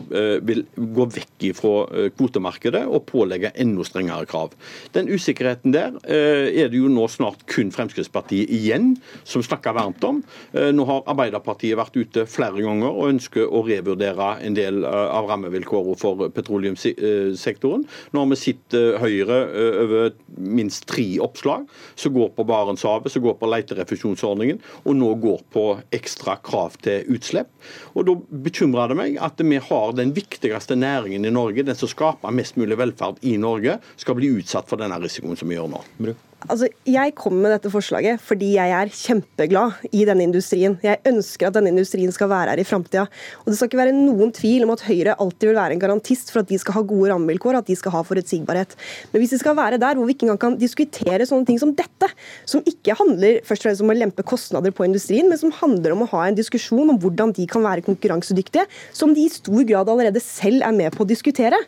vil 0.46 0.62
gå 0.76 1.06
vekk 1.14 1.46
fra 1.56 2.08
kvotemarkedet 2.16 2.82
og 2.88 3.04
pålegge 3.08 3.50
enda 3.60 3.84
strengere 3.86 4.28
krav. 4.28 4.54
Den 4.94 5.08
usikkerheten 5.10 5.74
der 5.74 5.96
er 6.04 6.70
det 6.70 6.78
jo 6.78 6.90
nå 6.92 7.06
snart 7.10 7.42
kun 7.50 7.72
Fremskrittspartiet 7.74 8.50
igjen 8.52 8.94
som 9.28 9.44
som 9.50 9.74
varmt 9.74 10.04
om. 10.04 10.22
Eh, 10.52 10.70
nå 10.74 10.84
har 10.88 11.06
Arbeiderpartiet 11.10 11.78
vært 11.78 11.96
ute 11.96 12.26
flere 12.30 12.62
ganger 12.62 12.90
og 12.90 13.10
ønsker 13.10 13.46
å 13.46 13.62
revurdere 13.66 14.30
en 14.46 14.56
del 14.56 14.84
eh, 14.84 15.08
av 15.10 15.28
rammevilkårene 15.30 15.98
for 16.00 16.30
petroleumssektoren. 16.34 17.86
Nå 18.12 18.22
har 18.22 18.30
vi 18.30 18.40
sett 18.40 18.76
eh, 18.78 18.98
Høyre 19.00 19.40
over 19.80 20.14
minst 20.36 20.86
tre 20.90 21.06
oppslag 21.22 21.66
som 21.98 22.14
går 22.14 22.32
på 22.36 22.46
Barentshavet, 22.48 23.12
som 23.12 23.24
går 23.24 23.38
på 23.40 23.50
leterefusjonsordningen, 23.50 24.60
og 24.84 24.98
nå 24.98 25.12
går 25.22 25.44
på 25.54 25.66
ekstra 25.96 26.36
krav 26.44 26.78
til 26.84 27.06
utslipp. 27.16 27.52
Og 27.94 28.06
Da 28.10 28.16
bekymrer 28.46 28.90
det 28.90 28.98
meg 28.98 29.20
at 29.22 29.40
vi 29.40 29.60
har 29.62 29.94
den 29.96 30.14
viktigste 30.16 30.76
næringen 30.78 31.26
i 31.26 31.34
Norge, 31.34 31.66
den 31.66 31.78
som 31.78 31.90
skaper 31.90 32.34
mest 32.34 32.58
mulig 32.60 32.78
velferd 32.80 33.20
i 33.26 33.36
Norge, 33.40 33.78
skal 34.00 34.18
bli 34.18 34.32
utsatt 34.40 34.68
for 34.70 34.80
denne 34.80 34.98
risikoen 35.02 35.38
som 35.38 35.50
vi 35.50 35.58
gjør 35.58 35.70
nå. 35.74 35.84
Bru. 36.00 36.14
Altså, 36.48 36.70
Jeg 36.88 37.12
kom 37.18 37.36
med 37.36 37.52
dette 37.52 37.70
forslaget 37.72 38.20
fordi 38.24 38.54
jeg 38.54 38.72
er 38.72 38.90
kjempeglad 38.94 39.82
i 39.92 40.06
denne 40.08 40.24
industrien. 40.24 40.78
Jeg 40.82 41.00
ønsker 41.08 41.48
at 41.48 41.56
denne 41.56 41.68
industrien 41.72 42.12
skal 42.14 42.30
være 42.32 42.54
her 42.54 42.62
i 42.62 42.64
framtida. 42.64 43.04
Det 43.44 43.56
skal 43.58 43.68
ikke 43.68 43.80
være 43.82 43.96
noen 43.96 44.32
tvil 44.32 44.64
om 44.64 44.72
at 44.72 44.84
Høyre 44.86 45.16
alltid 45.20 45.50
vil 45.50 45.58
være 45.58 45.76
en 45.76 45.82
garantist 45.82 46.32
for 46.32 46.40
at 46.40 46.48
de 46.48 46.58
skal 46.60 46.78
ha 46.78 46.84
gode 46.86 47.10
rammevilkår, 47.12 47.60
at 47.60 47.68
de 47.68 47.76
skal 47.76 47.92
ha 47.92 48.02
forutsigbarhet. 48.06 48.72
Men 49.12 49.22
hvis 49.22 49.34
vi 49.36 49.40
skal 49.42 49.58
være 49.58 49.80
der 49.82 49.98
hvor 49.98 50.08
vi 50.08 50.16
ikke 50.16 50.28
engang 50.30 50.40
kan 50.46 50.58
diskutere 50.60 51.28
sånne 51.28 51.48
ting 51.50 51.60
som 51.60 51.74
dette, 51.76 52.08
som 52.48 52.64
ikke 52.64 52.96
handler 52.96 53.42
først 53.44 53.66
og 53.66 53.68
fremst 53.68 53.84
om 53.84 53.92
å 53.92 53.98
lempe 54.00 54.24
kostnader 54.24 54.72
på 54.72 54.88
industrien, 54.88 55.28
men 55.28 55.40
som 55.40 55.52
handler 55.60 55.96
om 55.96 56.06
å 56.06 56.10
ha 56.14 56.26
en 56.28 56.38
diskusjon 56.38 56.94
om 56.94 57.00
hvordan 57.00 57.34
de 57.36 57.44
kan 57.50 57.64
være 57.66 57.84
konkurransedyktige, 57.84 58.64
som 58.96 59.12
de 59.16 59.28
i 59.28 59.32
stor 59.32 59.60
grad 59.68 59.92
allerede 59.92 60.24
selv 60.24 60.64
er 60.64 60.72
med 60.76 60.96
på 60.96 61.04
å 61.04 61.10
diskutere, 61.10 61.60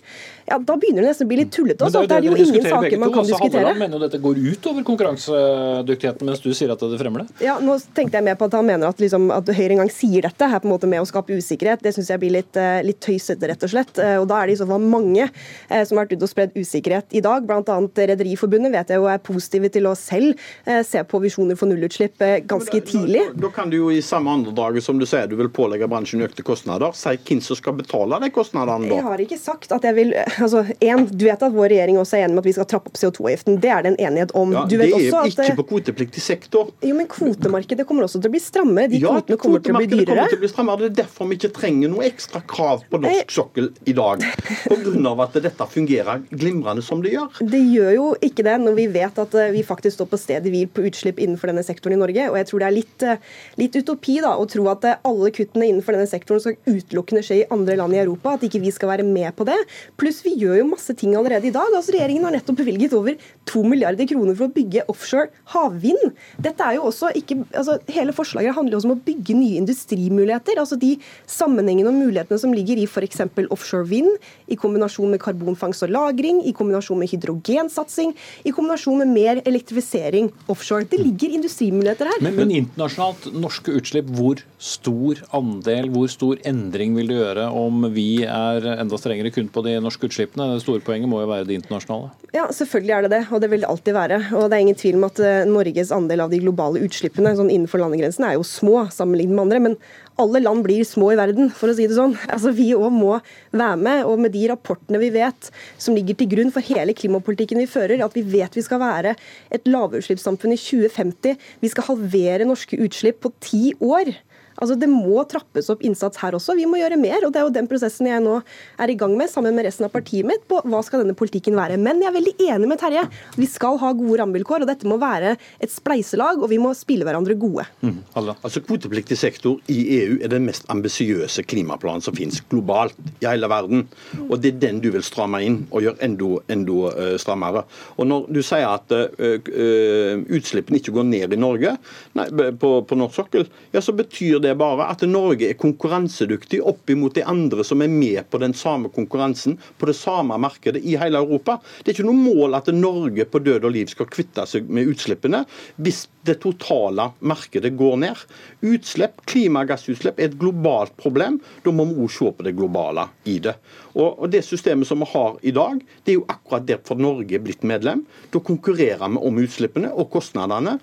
ja, 0.48 0.58
da 0.58 0.74
begynner 0.76 1.04
det 1.04 1.12
nesten 1.12 1.28
å 1.28 1.30
bli 1.30 1.38
litt 1.42 1.52
tullete. 1.54 1.86
Det, 1.86 2.02
det, 2.10 2.16
er 2.16 2.26
jo 2.26 2.34
ingen 2.34 2.66
saker 2.66 2.98
man 3.00 3.12
kan 3.14 3.28
diskutere. 3.28 3.62
Halleland 3.62 3.82
mener 3.84 3.96
jo 3.96 4.02
dette 4.02 4.20
går 4.22 4.40
utover 4.62 4.84
konkurransedyktigheten, 4.86 6.26
mens 6.26 6.40
du 6.40 6.52
sier 6.54 6.70
at 6.72 6.80
det 6.80 6.98
fremmer 7.00 7.24
det? 7.24 7.42
Ja, 7.44 7.56
nå 7.62 7.74
tenkte 7.96 8.18
jeg 8.18 8.26
med 8.28 8.38
på 8.38 8.46
at 8.46 8.54
han 8.56 8.66
mener 8.68 8.92
at, 8.92 9.00
liksom, 9.02 9.28
at 9.34 9.48
Høyre 9.50 9.76
engang 9.76 9.90
sier 9.92 10.22
dette 10.26 10.48
her 10.48 10.62
på 10.62 10.68
en 10.68 10.74
måte 10.74 10.90
med 10.90 11.02
å 11.02 11.08
skape 11.08 11.34
usikkerhet. 11.34 11.82
Det 11.82 11.94
syns 11.96 12.12
jeg 12.12 12.22
blir 12.22 12.34
litt, 12.36 12.56
eh, 12.56 12.82
litt 12.86 13.00
tøysete, 13.02 13.48
rett 13.50 13.66
og 13.66 13.72
slett. 13.72 13.98
Eh, 13.98 14.16
og 14.20 14.28
da 14.30 14.38
er 14.38 14.48
det 14.48 14.56
i 14.56 14.60
så 14.62 14.68
fall 14.70 14.84
mange 14.84 15.26
eh, 15.26 15.82
som 15.82 15.98
har 15.98 16.06
vært 16.06 16.14
ute 16.16 16.28
og 16.28 16.30
spredd 16.30 16.54
usikkerhet 16.54 17.16
i 17.18 17.24
dag. 17.24 17.46
Blant 17.48 17.72
annet 17.72 18.02
Rederiforbundet 18.12 18.74
vet 18.74 18.92
jeg 18.94 19.02
jo 19.02 19.08
er 19.10 19.22
positive 19.22 19.72
til 19.72 19.88
å 19.90 19.96
selv 19.98 20.38
se 20.86 21.00
på 21.08 21.18
visjoner 21.22 21.58
for 21.58 21.70
nullutslipp 21.70 22.20
ganske 22.48 22.78
da, 22.78 22.84
tidlig. 22.86 23.22
Da, 23.32 23.46
da, 23.46 23.50
kan 23.54 23.70
du 23.72 23.76
jo 23.76 23.90
i 23.92 24.00
samme 24.04 24.30
andredraget 24.32 24.84
som 24.84 24.98
du 25.00 25.06
sier 25.08 25.28
du 25.30 25.34
vil 25.38 25.50
pålegge 25.52 25.88
bransjen 25.90 26.22
økte 26.24 26.44
kostnader, 26.46 26.94
si 26.96 27.14
hvem 27.18 27.42
som 27.44 27.58
skal 27.58 27.76
betale 27.78 28.18
de 28.22 28.30
kostnadene 28.34 28.88
da? 28.88 28.98
Jeg 28.98 29.06
har 29.08 29.24
ikke 29.24 29.38
sagt 29.40 29.74
at 29.74 29.86
jeg 29.86 29.98
vil 29.98 30.14
altså, 30.16 30.64
en, 30.78 31.06
Du 31.10 31.26
vet 31.26 31.42
at 31.42 31.54
vår 31.54 31.72
regjering 31.74 31.98
også 32.00 32.18
er 32.18 32.26
enig 32.26 32.36
med 32.36 32.44
at 32.44 32.50
vi 32.50 32.56
skal 32.56 32.68
trappe 32.70 32.92
opp 32.92 32.98
CO2-avgiften. 33.00 33.58
Det 33.62 33.72
er 33.72 33.84
det 33.84 33.92
en 33.94 34.00
enighet 34.08 34.34
om. 34.38 34.51
Ja, 34.52 34.64
det 34.68 34.78
er 34.80 35.16
at, 35.22 35.30
ikke 35.32 35.58
på 35.62 35.66
kvotepliktig 35.72 36.22
sektor. 36.22 36.72
Jo, 36.84 36.94
men 36.98 37.08
Kvotemarkedet 37.10 37.86
kommer 37.88 38.06
også 38.06 38.20
til 38.22 38.30
å 38.30 38.34
bli 38.34 38.42
strammere. 38.42 38.90
De 38.92 39.00
ja, 39.02 39.12
kvotene 39.12 39.38
kommer 39.40 39.62
til 39.64 39.74
å 39.74 39.80
bli 39.80 39.88
dyrere. 39.90 40.06
Kommer 40.12 40.32
til 40.32 40.40
å 40.40 40.42
bli 40.42 40.50
strammere. 40.52 40.82
Det 40.82 40.90
er 40.90 40.98
derfor 41.02 41.30
vi 41.30 41.38
ikke 41.38 41.52
trenger 41.56 41.92
noe 41.92 42.06
ekstra 42.08 42.42
krav 42.48 42.84
på 42.90 43.00
norsk 43.02 43.34
sokkel 43.34 43.70
i 43.88 43.96
dag. 43.96 44.24
Pga. 44.68 45.12
at 45.22 45.38
dette 45.44 45.66
fungerer 45.70 46.22
glimrende 46.30 46.84
som 46.84 47.02
det 47.04 47.14
gjør. 47.14 47.40
Det 47.52 47.60
gjør 47.60 47.92
jo 47.96 48.06
ikke 48.24 48.44
det 48.46 48.56
når 48.62 48.76
vi 48.78 48.86
vet 48.94 49.20
at 49.22 49.36
eh, 49.38 49.52
vi 49.54 49.64
faktisk 49.66 49.98
står 49.98 50.10
på 50.10 50.20
stedet 50.20 50.52
hvil 50.52 50.68
på 50.72 50.84
utslipp 50.88 51.20
innenfor 51.22 51.52
denne 51.52 51.64
sektoren 51.66 51.96
i 51.96 52.00
Norge. 52.00 52.28
Og 52.30 52.38
jeg 52.40 52.48
tror 52.50 52.62
det 52.62 52.68
er 52.68 52.76
litt, 52.76 53.06
eh, 53.06 53.22
litt 53.60 53.78
utopi 53.78 54.18
da, 54.24 54.34
å 54.38 54.48
tro 54.50 54.66
at 54.72 54.86
eh, 54.88 55.00
alle 55.08 55.32
kuttene 55.34 55.68
innenfor 55.70 55.96
denne 55.96 56.10
sektoren 56.10 56.42
skal 56.42 56.58
utelukkende 56.66 57.24
skje 57.26 57.42
i 57.42 57.46
andre 57.54 57.78
land 57.80 57.96
i 57.96 58.02
Europa. 58.02 58.36
At 58.36 58.46
ikke 58.48 58.62
vi 58.62 58.72
skal 58.74 58.92
være 58.94 59.06
med 59.06 59.30
på 59.38 59.46
det. 59.48 59.58
Pluss 60.00 60.22
vi 60.26 60.34
gjør 60.40 60.62
jo 60.62 60.70
masse 60.72 60.96
ting 60.98 61.16
allerede 61.18 61.48
i 61.48 61.54
dag. 61.54 61.70
Altså 61.72 61.94
Regjeringen 61.94 62.26
har 62.28 62.36
nettopp 62.36 62.60
bevilget 62.62 62.96
over 62.96 63.18
2 63.50 63.64
milliarder 63.66 64.08
kroner 64.10 64.36
for 64.38 64.41
å 64.46 64.52
bygge 64.52 64.84
offshore 64.92 65.30
havvind. 65.54 66.12
Dette 66.42 66.66
er 66.66 66.78
jo 66.78 66.88
også 66.90 67.12
ikke, 67.18 67.42
altså 67.50 67.78
Hele 67.92 68.14
forslaget 68.16 68.54
handler 68.56 68.78
også 68.78 68.88
om 68.90 68.94
å 68.96 69.02
bygge 69.04 69.34
nye 69.36 69.60
industrimuligheter. 69.60 70.58
altså 70.60 70.78
De 70.80 70.94
sammenhengene 71.28 71.90
og 71.90 71.98
mulighetene 71.98 72.40
som 72.40 72.54
ligger 72.54 72.80
i 72.80 72.86
f.eks. 72.88 73.24
offshore 73.52 73.88
vind, 73.90 74.10
i 74.48 74.58
kombinasjon 74.58 75.12
med 75.12 75.20
karbonfangst 75.22 75.84
og 75.86 75.92
-lagring, 75.92 76.42
i 76.46 76.52
kombinasjon 76.56 76.98
med 76.98 77.10
hydrogensatsing, 77.12 78.14
i 78.44 78.52
kombinasjon 78.54 78.98
med 79.02 79.08
mer 79.12 79.42
elektrifisering 79.44 80.30
offshore. 80.48 80.86
Det 80.88 81.00
ligger 81.00 81.36
industrimuligheter 81.38 82.10
her. 82.10 82.22
Men, 82.22 82.36
men 82.36 82.54
internasjonalt, 82.62 83.32
norske 83.34 83.74
utslipp, 83.78 84.08
hvor 84.16 84.42
stor 84.58 85.22
andel, 85.34 85.90
hvor 85.92 86.08
stor 86.10 86.40
endring 86.48 86.96
vil 86.96 87.10
det 87.10 87.18
gjøre 87.18 87.48
om 87.50 87.86
vi 87.94 88.24
er 88.24 88.66
enda 88.76 88.98
strengere 89.00 89.32
kun 89.34 89.48
på 89.52 89.64
de 89.66 89.78
norske 89.82 90.08
utslippene? 90.08 90.52
Det 90.54 90.62
store 90.64 90.84
poenget 90.84 91.10
må 91.10 91.22
jo 91.22 91.30
være 91.30 91.48
det 91.48 91.58
internasjonale? 91.60 92.12
Ja, 92.34 92.46
selvfølgelig 92.54 92.96
er 92.96 93.06
det 93.06 93.12
det, 93.16 93.22
og 93.30 93.42
det 93.42 93.50
vil 93.52 93.64
det 93.64 93.70
alltid 93.70 93.96
være. 93.96 94.20
Og 94.32 94.48
det 94.48 94.56
er 94.56 94.64
ingen 94.64 94.78
tvil 94.78 94.98
om 94.98 95.08
at 95.08 95.20
eh, 95.22 95.42
Norges 95.48 95.92
andel 95.94 96.24
av 96.24 96.32
de 96.32 96.40
globale 96.42 96.82
utslippene 96.84 97.34
sånn 97.38 97.50
innenfor 97.52 97.82
landegrensene 97.82 98.32
er 98.32 98.38
jo 98.38 98.46
små 98.46 98.86
sammenlignet 98.94 99.36
med 99.36 99.46
andre. 99.46 99.60
men 99.68 99.76
alle 100.20 100.42
land 100.42 100.60
blir 100.64 100.84
små 100.84 101.12
i 101.14 101.18
verden, 101.18 101.48
for 101.56 101.72
å 101.72 101.76
si 101.76 101.86
det 101.88 101.96
sånn. 101.96 102.14
Altså, 102.28 102.52
Vi 102.56 102.68
òg 102.76 102.92
må 102.92 103.14
være 103.50 103.78
med. 103.80 104.02
Og 104.08 104.20
med 104.20 104.34
de 104.34 104.44
rapportene 104.50 105.00
vi 105.00 105.12
vet 105.14 105.48
som 105.80 105.96
ligger 105.96 106.18
til 106.18 106.30
grunn 106.34 106.52
for 106.54 106.64
hele 106.64 106.94
klimapolitikken 106.96 107.62
vi 107.62 107.70
fører, 107.70 108.04
at 108.04 108.16
vi 108.16 108.24
vet 108.34 108.58
vi 108.58 108.64
skal 108.64 108.82
være 108.82 109.14
et 109.52 109.68
lavutslippssamfunn 109.68 110.54
i 110.54 110.60
2050, 110.60 111.38
vi 111.62 111.72
skal 111.72 111.88
halvere 111.88 112.48
norske 112.48 112.78
utslipp 112.84 113.22
på 113.24 113.32
ti 113.40 113.64
år. 113.80 114.12
Altså 114.58 114.76
Det 114.78 114.88
må 114.90 115.22
trappes 115.28 115.70
opp 115.72 115.82
innsats 115.86 116.20
her 116.22 116.36
også. 116.36 116.56
Vi 116.58 116.66
må 116.68 116.80
gjøre 116.80 116.98
mer. 117.00 117.24
og 117.26 117.32
Det 117.32 117.40
er 117.40 117.46
jo 117.46 117.54
den 117.54 117.68
prosessen 117.70 118.08
jeg 118.08 118.22
nå 118.24 118.38
er 118.82 118.92
i 118.92 118.96
gang 118.98 119.14
med 119.18 119.30
sammen 119.30 119.54
med 119.56 119.66
resten 119.66 119.86
av 119.86 119.92
partiet 119.94 120.26
mitt. 120.28 120.44
på 120.48 120.60
Hva 120.62 120.82
skal 120.84 121.04
denne 121.04 121.16
politikken 121.18 121.56
være. 121.58 121.78
Men 121.80 122.02
jeg 122.02 122.10
er 122.10 122.18
veldig 122.18 122.34
enig 122.48 122.68
med 122.68 122.80
Terje. 122.82 123.04
Vi 123.36 123.48
skal 123.50 123.78
ha 123.82 123.92
gode 123.92 124.18
rammevilkår. 124.20 124.64
og 124.64 124.70
Dette 124.70 124.88
må 124.88 124.98
være 125.00 125.36
et 125.60 125.72
spleiselag, 125.72 126.42
og 126.42 126.50
vi 126.50 126.60
må 126.62 126.74
spille 126.76 127.06
hverandre 127.06 127.36
gode. 127.38 127.66
Mm. 127.82 128.02
Altså 128.14 128.62
Kvotepliktig 128.62 129.18
sektor 129.18 129.58
i 129.72 129.78
EU 130.00 130.18
er 130.22 130.32
den 130.32 130.46
mest 130.46 130.68
ambisiøse 130.72 131.44
klimaplanen 131.48 132.04
som 132.04 132.16
finnes 132.16 132.42
globalt 132.50 132.98
i 133.20 133.26
hele 133.26 133.48
verden. 133.50 133.86
Og 134.28 134.40
Det 134.42 134.54
er 134.54 134.60
den 134.66 134.80
du 134.82 134.90
vil 134.90 135.04
stramme 135.06 135.42
inn 135.44 135.62
og 135.70 135.84
gjøre 135.84 136.02
enda, 136.04 136.30
enda 136.52 136.92
uh, 136.92 137.16
strammere. 137.20 137.64
Og 137.96 138.06
Når 138.06 138.28
du 138.32 138.42
sier 138.42 138.68
at 138.68 138.92
uh, 138.92 139.06
uh, 139.18 140.22
utslippene 140.32 140.80
ikke 140.80 140.94
går 140.96 141.06
ned 141.08 141.32
i 141.32 141.40
Norge 141.40 141.76
nei, 142.18 142.26
på, 142.58 142.72
på 142.86 142.98
norsk 142.98 143.22
sokkel, 143.22 143.46
ja, 143.72 143.80
så 143.84 143.94
betyr 143.96 144.41
det 144.42 144.54
bare 144.60 144.88
at 144.92 145.04
Norge 145.08 145.48
er 145.48 145.58
konkurransedyktig 145.60 146.60
opp 146.68 146.90
imot 146.92 147.16
de 147.16 147.24
andre 147.28 147.64
som 147.66 147.82
er 147.84 147.90
med 147.92 148.24
på 148.30 148.40
den 148.42 148.54
samme 148.58 148.90
konkurransen 148.92 149.58
på 149.78 149.88
det 149.88 149.96
samme 149.98 150.38
markedet 150.42 150.82
i 150.82 150.96
hele 151.00 151.20
Europa. 151.22 151.58
Det 151.80 151.92
er 151.92 151.96
ikke 151.96 152.08
noe 152.08 152.34
mål 152.34 152.58
at 152.58 152.70
Norge 152.74 153.26
på 153.28 153.42
død 153.42 153.68
og 153.68 153.74
liv 153.74 153.92
skal 153.92 154.10
kvitte 154.12 154.46
seg 154.48 154.68
med 154.68 154.90
utslippene 154.92 155.44
hvis 155.82 156.06
det 156.26 156.38
totale 156.42 157.08
markedet 157.26 157.72
går 157.78 157.96
ned. 158.04 158.20
Utslipp, 158.62 159.24
klimagassutslipp 159.30 160.20
er 160.20 160.30
et 160.30 160.38
globalt 160.38 160.94
problem. 161.00 161.40
Da 161.64 161.74
må 161.74 161.88
vi 161.90 161.98
òg 162.04 162.12
se 162.14 162.30
på 162.30 162.46
det 162.46 162.54
globale 162.58 163.08
i 163.26 163.38
det. 163.42 163.56
Og 163.98 164.28
Det 164.32 164.44
systemet 164.46 164.88
som 164.88 165.02
vi 165.02 165.10
har 165.12 165.36
i 165.42 165.52
dag, 165.52 165.82
det 166.04 166.14
er 166.14 166.20
jo 166.20 166.28
akkurat 166.30 166.66
derfor 166.66 167.00
Norge 167.00 167.36
er 167.36 167.42
blitt 167.44 167.66
medlem. 167.66 168.06
Da 168.30 168.40
konkurrerer 168.40 169.08
vi 169.08 169.20
om 169.20 169.42
utslippene 169.42 169.90
og 169.92 170.10
kostnadene 170.14 170.78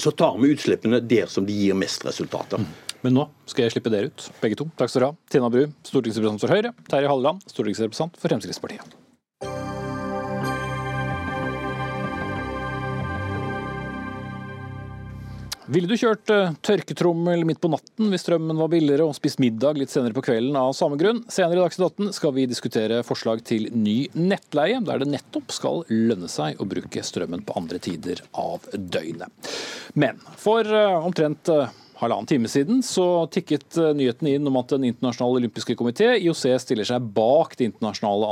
så 0.00 0.12
tar 0.16 0.38
vi 0.40 0.52
utslippene 0.54 1.02
der 1.04 1.28
som 1.30 1.46
de 1.48 1.56
gir 1.56 1.76
mest 1.78 2.06
resultater. 2.06 2.64
Men 3.02 3.16
nå 3.18 3.26
skal 3.50 3.66
jeg 3.66 3.76
slippe 3.76 3.92
dere 3.92 4.12
ut, 4.12 4.28
begge 4.40 4.58
to. 4.60 4.68
Takk 4.78 4.92
skal 4.92 5.02
dere 5.02 5.12
ha. 5.12 5.20
Tina 5.32 5.50
Bru, 5.52 5.66
stortingsrepresentant 5.88 6.44
for 6.46 6.54
Høyre. 6.54 6.74
Terje 6.88 7.10
Halleland, 7.10 7.42
stortingsrepresentant 7.50 8.18
for 8.20 8.30
Fremskrittspartiet. 8.30 9.01
Ville 15.72 15.88
du 15.88 15.94
kjørt 15.96 16.28
uh, 16.28 16.50
tørketrommel 16.60 17.46
midt 17.48 17.60
på 17.62 17.70
natten 17.72 18.10
hvis 18.12 18.26
strømmen 18.26 18.58
var 18.60 18.68
billigere, 18.68 19.06
og 19.08 19.16
spist 19.16 19.40
middag 19.40 19.78
litt 19.80 19.92
senere 19.92 20.12
på 20.12 20.24
kvelden 20.26 20.58
av 20.58 20.74
samme 20.76 20.98
grunn? 21.00 21.22
Senere 21.32 21.56
i 21.56 21.62
Dagsnytt 21.62 21.86
18 22.02 22.10
skal 22.12 22.34
vi 22.36 22.44
diskutere 22.50 22.98
forslag 23.08 23.40
til 23.48 23.70
ny 23.72 23.94
nettleie, 24.12 24.82
der 24.84 25.00
det 25.00 25.08
nettopp 25.14 25.54
skal 25.56 25.80
lønne 25.88 26.28
seg 26.28 26.60
å 26.60 26.68
bruke 26.68 27.04
strømmen 27.06 27.46
på 27.48 27.56
andre 27.56 27.80
tider 27.80 28.20
av 28.36 28.66
døgnet. 28.74 29.52
Men 29.96 30.20
for 30.36 30.68
uh, 30.68 30.98
omtrent 31.00 31.48
uh, 31.48 31.72
halvannen 32.00 32.26
time 32.26 32.48
siden 32.48 32.82
så 32.82 33.26
tikket 33.32 33.76
eh, 33.76 33.92
nyheten 33.96 34.28
inn 34.30 34.46
om 34.48 34.56
at 34.60 34.72
Den 34.72 34.86
internasjonale 34.88 35.42
olympiske 35.42 35.76
komité, 35.78 36.08
IOC, 36.16 36.44
stiller 36.62 36.88
seg 36.88 37.04
bak 37.14 37.56
det 37.58 37.68
internasjonale 37.68 38.30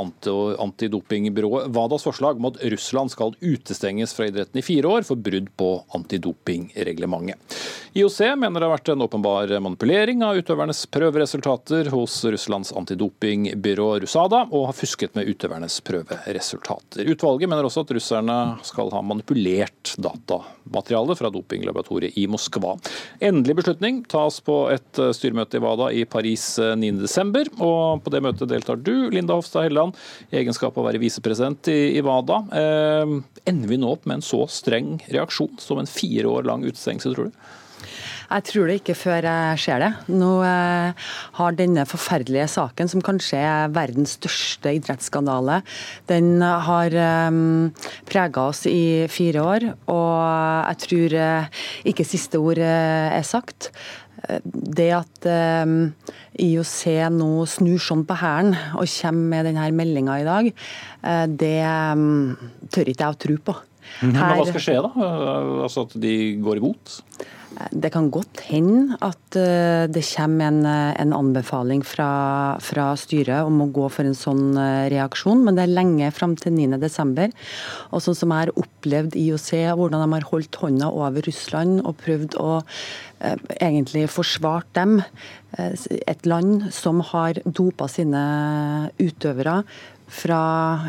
antidopingbyrået 0.63 1.69
WADAs 1.75 2.05
forslag 2.07 2.39
om 2.39 2.49
at 2.49 2.57
Russland 2.73 3.13
skal 3.13 3.35
utestenges 3.39 4.15
fra 4.17 4.27
idretten 4.31 4.59
i 4.59 4.65
fire 4.65 4.89
år 4.89 5.05
for 5.07 5.21
brudd 5.21 5.51
på 5.59 5.69
antidopingreglementet. 5.97 7.59
IOC 7.93 8.19
mener 8.39 8.61
det 8.61 8.67
har 8.67 8.73
vært 8.77 8.89
en 8.93 9.03
åpenbar 9.03 9.51
manipulering 9.59 10.23
av 10.23 10.39
utøvernes 10.39 10.85
prøveresultater 10.93 11.91
hos 11.91 12.21
Russlands 12.23 12.71
antidopingbyrå 12.77 13.89
Rusada, 14.01 14.45
og 14.49 14.69
har 14.69 14.77
fusket 14.77 15.17
med 15.17 15.27
utøvernes 15.27 15.77
prøveresultater. 15.85 17.03
Utvalget 17.11 17.51
mener 17.51 17.67
også 17.67 17.83
at 17.85 17.91
russerne 17.97 18.37
skal 18.67 18.93
ha 18.95 19.03
manipulert 19.03 19.93
datamateriale 20.01 21.17
fra 21.19 21.31
dopinglaboratoriet 21.33 22.17
i 22.17 22.27
Moskva. 22.31 22.77
Endelig 23.19 23.59
beslutning 23.61 24.01
tas 24.09 24.39
på 24.43 24.55
et 24.73 24.99
eh, 24.99 25.13
styremøte 25.15 25.59
i 25.59 25.63
WADA 25.63 25.89
i 26.01 26.03
Paris 26.09 26.45
9.12. 26.59 27.39
Eh, 27.41 27.63
og 27.63 28.03
På 28.03 28.13
det 28.13 28.23
møtet 28.25 28.51
deltar 28.51 28.81
du, 28.81 29.09
Linda 29.13 29.37
Hofstad 29.37 29.67
Helleland, 29.67 29.97
i 30.31 30.41
egenskap 30.41 30.75
av 30.75 30.83
å 30.83 30.89
være 30.89 31.01
visepresident 31.01 31.71
i, 31.71 31.79
i 31.97 32.03
WADA. 32.05 32.41
Eh, 32.61 33.15
ender 33.51 33.71
vi 33.71 33.79
nå 33.81 33.95
opp 33.95 34.07
med 34.09 34.19
en 34.19 34.25
så 34.25 34.43
streng 34.51 34.97
reaksjon 35.07 35.57
som 35.61 35.81
en 35.81 35.89
fire 35.89 36.29
år 36.31 36.47
lang 36.49 36.65
utestengelse, 36.67 37.13
tror 37.15 37.31
du? 37.31 37.41
Jeg 38.31 38.45
tror 38.47 38.69
det 38.69 38.77
ikke 38.79 38.95
før 38.95 39.25
jeg 39.27 39.59
ser 39.59 39.81
det. 39.83 39.89
Nå 40.13 40.31
eh, 40.47 41.07
har 41.37 41.57
denne 41.57 41.83
forferdelige 41.89 42.47
saken, 42.53 42.91
som 42.91 43.03
kanskje 43.03 43.41
er 43.43 43.73
verdens 43.75 44.15
største 44.19 44.71
idrettsskandale, 44.77 45.61
den 46.11 46.39
har 46.41 46.95
eh, 46.95 47.39
prega 48.07 48.45
oss 48.51 48.63
i 48.69 49.07
fire 49.11 49.43
år. 49.43 49.67
Og 49.91 50.19
jeg 50.71 50.79
tror 50.85 51.15
uh, 51.17 51.65
ikke 51.87 52.05
siste 52.07 52.39
ord 52.39 52.61
uh, 52.61 53.09
er 53.11 53.25
sagt. 53.27 53.71
Det 54.45 54.87
at 54.93 55.25
IOC 55.25 56.81
nå 57.15 57.29
snur 57.49 57.81
sånn 57.81 58.03
på 58.07 58.17
hælen 58.21 58.53
og 58.77 58.85
kommer 58.85 59.31
med 59.33 59.47
denne 59.49 59.65
meldinga 59.75 60.17
i 60.21 60.27
dag, 60.27 60.49
det 61.41 61.55
um, 61.65 62.35
tør 62.69 62.91
ikke 62.93 63.07
jeg 63.07 63.15
å 63.15 63.19
tro 63.25 63.37
på. 63.49 63.55
Her, 63.97 64.11
Men 64.13 64.21
hva 64.21 64.45
skal 64.51 64.63
skje 64.63 64.77
da? 64.85 65.09
Altså 65.65 65.87
At 65.87 65.97
de 66.05 66.13
går 66.45 66.61
imot? 66.61 66.99
Det 67.51 67.91
kan 67.91 68.07
godt 68.13 68.41
hende 68.47 68.95
at 69.03 69.35
eh, 69.35 69.83
det 69.91 70.03
kommer 70.07 70.47
en, 70.47 70.61
eh, 70.65 70.93
en 71.01 71.11
anbefaling 71.13 71.83
fra, 71.85 72.57
fra, 72.63 72.91
styret 72.99 73.43
om 73.47 73.59
å 73.65 73.69
gå 73.75 73.89
for 73.91 74.07
en 74.07 74.15
sånn 74.17 74.55
eh, 74.55 74.87
reaksjon, 74.93 75.43
men 75.43 75.57
det 75.57 75.65
er 75.65 75.73
lenge 75.75 76.11
fram 76.15 76.37
til 76.39 76.55
9.12. 76.55 77.35
Og 77.91 78.03
sånn 78.05 78.17
som 78.17 78.31
jeg 78.31 78.45
har 78.47 78.53
opplevd 78.63 79.19
IOC, 79.19 79.51
hvordan 79.77 80.05
de 80.05 80.09
har 80.15 80.27
holdt 80.31 80.61
hånda 80.63 80.91
over 80.95 81.27
Russland 81.27 81.83
og 81.83 81.99
prøvd 82.01 82.39
å 82.41 82.61
egentlig 83.61 84.07
forsvart 84.09 84.65
dem, 84.73 84.95
et 85.53 86.25
land 86.25 86.71
som 86.73 87.03
har 87.11 87.37
dopa 87.45 87.85
sine 87.91 88.21
utøvere 88.97 89.59
fra 90.11 90.41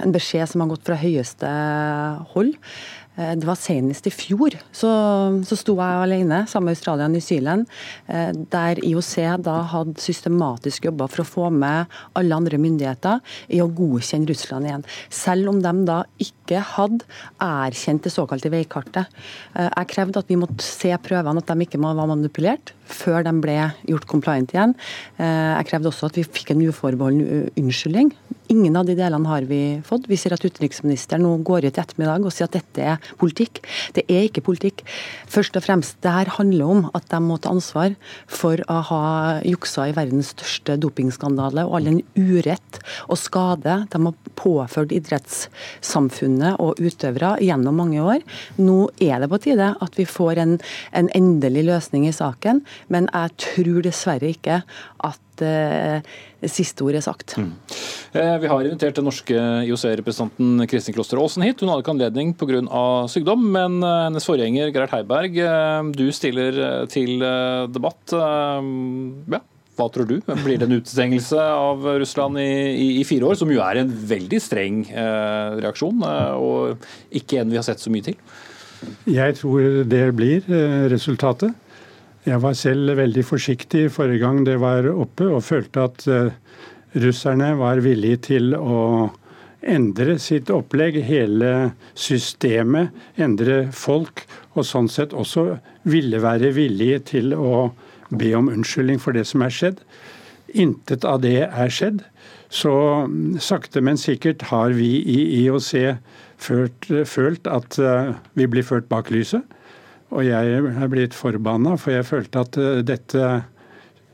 en 0.02 0.14
beskjed 0.14 0.48
som 0.50 0.64
har 0.64 0.72
gått 0.72 0.86
fra 0.88 0.98
høyeste 0.98 1.50
hold. 2.32 2.54
Eh, 3.16 3.34
det 3.36 3.44
var 3.44 3.58
senest 3.60 4.06
i 4.08 4.12
fjor 4.14 4.54
så, 4.72 4.90
så 5.44 5.58
sto 5.58 5.74
jeg 5.76 6.04
alene 6.06 6.42
sammen 6.48 6.70
med 6.70 6.78
Australia 6.78 7.08
og 7.08 7.12
New 7.12 7.24
Zealand, 7.24 7.68
eh, 8.08 8.30
der 8.32 8.80
IOC 8.80 9.12
da 9.44 9.58
hadde 9.72 10.00
systematisk 10.00 10.88
jobba 10.88 11.08
for 11.12 11.24
å 11.24 11.28
få 11.28 11.50
med 11.52 11.92
alle 12.18 12.38
andre 12.38 12.60
myndigheter 12.62 13.20
i 13.52 13.60
å 13.60 13.68
godkjenne 13.68 14.30
Russland 14.30 14.68
igjen. 14.68 14.86
Selv 15.12 15.52
om 15.52 15.60
de 15.64 15.74
da 15.88 15.98
ikke 16.22 16.62
hadde 16.72 17.04
erkjent 17.42 18.06
det 18.06 18.14
såkalte 18.14 18.52
veikartet. 18.52 19.12
Eh, 19.56 19.68
jeg 19.68 19.92
krevde 19.92 20.22
at 20.22 20.32
vi 20.32 20.40
måtte 20.40 20.64
se 20.64 20.92
prøvene, 21.04 21.42
at 21.42 21.52
de 21.52 21.66
ikke 21.66 21.80
var 21.82 22.08
manipulert, 22.08 22.72
før 22.92 23.24
de 23.24 23.32
ble 23.40 23.56
gjort 23.88 24.08
compliant 24.08 24.50
igjen. 24.52 24.74
Jeg 25.16 25.68
krevde 25.70 25.88
også 25.88 26.10
at 26.10 26.18
vi 26.18 26.26
fikk 26.26 26.50
en 26.52 26.64
uforbeholden 26.66 27.48
unnskyldning. 27.56 28.10
Ingen 28.50 28.76
av 28.76 28.86
de 28.86 28.96
delene 28.98 29.28
har 29.28 29.46
vi 29.46 29.80
fått. 29.86 30.08
Vi 30.10 30.16
ser 30.18 30.34
at 30.34 30.44
utenriksministeren 30.44 31.22
nå 31.24 31.36
går 31.46 31.68
ut 31.68 31.78
i 31.78 31.80
ettermiddag 31.82 32.26
og 32.26 32.34
sier 32.34 32.48
at 32.48 32.56
dette 32.56 32.84
er 32.94 33.12
politikk. 33.20 33.62
Det 33.96 34.04
er 34.10 34.26
ikke 34.26 34.44
politikk. 34.44 34.82
Først 35.30 35.56
og 35.58 35.64
fremst, 35.64 35.98
det 36.02 36.12
her 36.12 36.32
handler 36.36 36.72
om 36.74 36.82
at 36.92 37.06
de 37.12 37.20
må 37.22 37.38
ta 37.38 37.52
ansvar 37.54 37.94
for 38.26 38.60
å 38.66 38.80
ha 38.90 39.04
juksa 39.46 39.88
i 39.88 39.96
verdens 39.96 40.32
største 40.34 40.76
dopingskandale, 40.82 41.64
og 41.68 41.78
all 41.78 41.90
den 41.90 42.02
urett 42.18 42.80
og 43.08 43.20
skade 43.20 43.78
de 43.92 44.02
har 44.08 44.30
påført 44.38 44.94
idrettssamfunnet 44.96 46.60
og 46.62 46.80
utøvere 46.82 47.36
gjennom 47.44 47.78
mange 47.78 48.02
år. 48.02 48.26
Nå 48.60 48.90
er 49.00 49.22
det 49.22 49.30
på 49.32 49.42
tide 49.46 49.72
at 49.78 49.98
vi 49.98 50.08
får 50.08 50.42
en, 50.42 50.56
en 50.92 51.10
endelig 51.16 51.66
løsning 51.70 52.08
i 52.08 52.16
saken, 52.16 52.64
men 52.92 53.08
jeg 53.12 53.36
tror 53.46 53.84
dessverre 53.86 54.34
ikke 54.34 54.62
at 55.06 55.20
uh, 55.42 56.48
siste 56.50 56.84
ord 56.86 56.98
er 56.98 57.04
sagt. 57.04 57.36
Mm. 57.38 57.52
Eh, 58.18 58.34
vi 58.42 58.50
har 58.50 58.66
invitert 58.66 58.98
den 58.98 59.06
norske 59.06 59.36
IOC-representanten 59.68 60.66
Kristin 60.70 60.96
Kloster 60.96 61.20
Aasen 61.22 61.44
hit. 61.46 61.62
Hun 61.62 61.70
hadde 61.70 61.84
ikke 61.84 61.94
anledning 61.94 62.34
pga. 62.38 62.62
sykdom, 63.12 63.46
men 63.54 63.78
eh, 63.82 64.02
hennes 64.08 64.26
forgjenger 64.26 64.72
Gerhard 64.74 64.96
Heiberg, 64.96 65.38
du 65.96 66.06
stiller 66.14 66.86
til 66.92 67.22
debatt. 67.72 68.12
Ja, 68.12 69.42
hva 69.78 69.88
tror 69.88 70.08
du? 70.08 70.18
Blir 70.44 70.60
det 70.60 70.66
en 70.68 70.76
utestengelse 70.76 71.40
av 71.40 71.84
Russland 72.02 72.40
i, 72.40 72.48
i, 72.72 72.88
i, 73.00 73.04
fire 73.08 73.30
år, 73.30 73.38
som 73.40 73.52
jo 73.52 73.62
er 73.64 73.80
en 73.80 73.92
veldig 74.12 74.40
streng 74.42 74.82
eh, 74.90 75.60
reaksjon, 75.64 76.02
og 76.36 76.88
ikke 77.14 77.40
en 77.40 77.52
vi 77.52 77.60
har 77.60 77.66
sett 77.66 77.80
så 77.80 77.92
mye 77.92 78.10
til? 78.10 78.18
Jeg 79.08 79.38
tror 79.38 79.82
det 79.88 80.04
blir 80.18 80.46
eh, 80.50 80.84
resultatet. 80.92 81.54
Jeg 82.22 82.38
var 82.38 82.54
selv 82.54 82.94
veldig 83.00 83.24
forsiktig 83.26 83.88
forrige 83.90 84.22
gang 84.22 84.44
det 84.46 84.60
var 84.62 84.86
oppe, 84.92 85.26
og 85.26 85.42
følte 85.42 85.86
at 85.88 86.04
uh, 86.06 86.30
russerne 87.02 87.48
var 87.58 87.82
villige 87.82 88.20
til 88.28 88.54
å 88.54 89.10
endre 89.62 90.14
sitt 90.22 90.50
opplegg, 90.50 91.00
hele 91.02 91.72
systemet, 91.98 92.94
endre 93.18 93.64
folk, 93.74 94.22
og 94.54 94.66
sånn 94.66 94.90
sett 94.90 95.14
også 95.14 95.56
ville 95.82 96.20
være 96.22 96.52
villige 96.54 97.00
til 97.10 97.34
å 97.34 97.72
be 98.10 98.30
om 98.38 98.50
unnskyldning 98.52 99.00
for 99.02 99.18
det 99.18 99.24
som 99.26 99.42
er 99.42 99.54
skjedd. 99.54 99.80
Intet 100.52 101.06
av 101.08 101.22
det 101.24 101.48
er 101.48 101.74
skjedd. 101.74 102.04
Så 102.52 102.72
mm, 103.08 103.40
sakte, 103.42 103.82
men 103.82 103.98
sikkert 103.98 104.44
har 104.52 104.74
vi 104.76 104.92
i 105.00 105.18
IOC 105.40 105.72
følt, 106.38 106.86
følt 107.08 107.50
at 107.50 107.80
uh, 107.82 108.14
vi 108.38 108.46
blir 108.46 108.66
ført 108.66 108.86
bak 108.92 109.10
lyset. 109.10 109.42
Og 110.12 110.26
jeg 110.26 110.58
er 110.60 110.90
blitt 110.92 111.16
forbanna, 111.16 111.78
for 111.80 111.94
jeg 111.94 112.08
følte 112.08 112.44
at 112.44 112.58
eh, 112.60 112.82
dette 112.84 113.28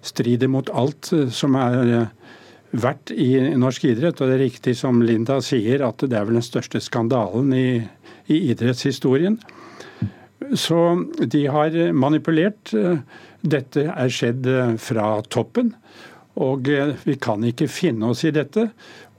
strider 0.07 0.51
mot 0.51 0.71
alt 0.71 1.11
eh, 1.17 1.27
som 1.35 1.57
er 1.59 1.79
eh, 1.83 2.35
verdt 2.79 3.11
i 3.11 3.33
norsk 3.59 3.89
idrett. 3.91 4.21
Og 4.21 4.31
det 4.31 4.37
er 4.37 4.45
riktig 4.47 4.77
som 4.79 5.03
Linda 5.03 5.41
sier, 5.43 5.83
at 5.87 6.05
det 6.05 6.15
er 6.15 6.29
vel 6.29 6.39
den 6.39 6.47
største 6.47 6.83
skandalen 6.85 7.51
i, 7.57 7.69
i 8.31 8.43
idrettshistorien. 8.53 9.41
Så 10.55 10.79
de 11.19 11.41
har 11.51 11.75
manipulert. 11.93 12.71
Dette 13.43 13.83
er 13.91 14.13
skjedd 14.13 14.47
fra 14.81 15.09
toppen. 15.29 15.73
Og 16.39 16.71
vi 17.03 17.17
kan 17.21 17.43
ikke 17.45 17.67
finne 17.69 18.13
oss 18.15 18.23
i 18.25 18.31
dette. 18.33 18.69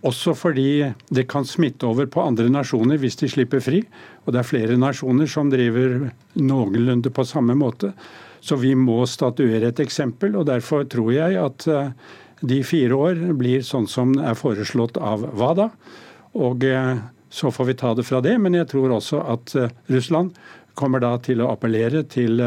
Også 0.08 0.32
fordi 0.38 0.94
det 1.12 1.26
kan 1.28 1.44
smitte 1.46 1.88
over 1.90 2.08
på 2.08 2.24
andre 2.24 2.48
nasjoner 2.52 3.00
hvis 3.02 3.20
de 3.20 3.28
slipper 3.32 3.60
fri. 3.64 3.82
Og 4.24 4.32
det 4.32 4.42
er 4.42 4.48
flere 4.48 4.80
nasjoner 4.80 5.28
som 5.28 5.52
driver 5.52 6.10
noenlunde 6.40 7.12
på 7.12 7.26
samme 7.28 7.56
måte. 7.60 7.92
Så 8.40 8.56
vi 8.56 8.72
må 8.80 9.02
statuere 9.10 9.74
et 9.74 9.82
eksempel. 9.84 10.38
Og 10.40 10.48
derfor 10.48 10.86
tror 10.88 11.12
jeg 11.12 11.36
at 11.42 11.68
eh, 11.68 11.92
de 12.40 12.62
fire 12.64 12.96
år 12.96 13.24
blir 13.36 13.66
sånn 13.68 13.90
som 13.92 14.16
er 14.24 14.40
foreslått 14.40 14.98
av 15.04 15.26
WADA. 15.36 15.68
Og 16.40 16.64
eh, 16.64 16.94
så 17.30 17.52
får 17.52 17.68
vi 17.68 17.76
ta 17.82 17.92
det 17.98 18.08
fra 18.08 18.22
det. 18.24 18.38
Men 18.40 18.56
jeg 18.56 18.70
tror 18.72 18.96
også 18.96 19.20
at 19.36 19.56
eh, 19.60 19.74
Russland 19.92 20.32
kommer 20.80 21.04
da 21.04 21.18
til 21.20 21.44
å 21.44 21.50
appellere 21.52 22.06
til 22.08 22.40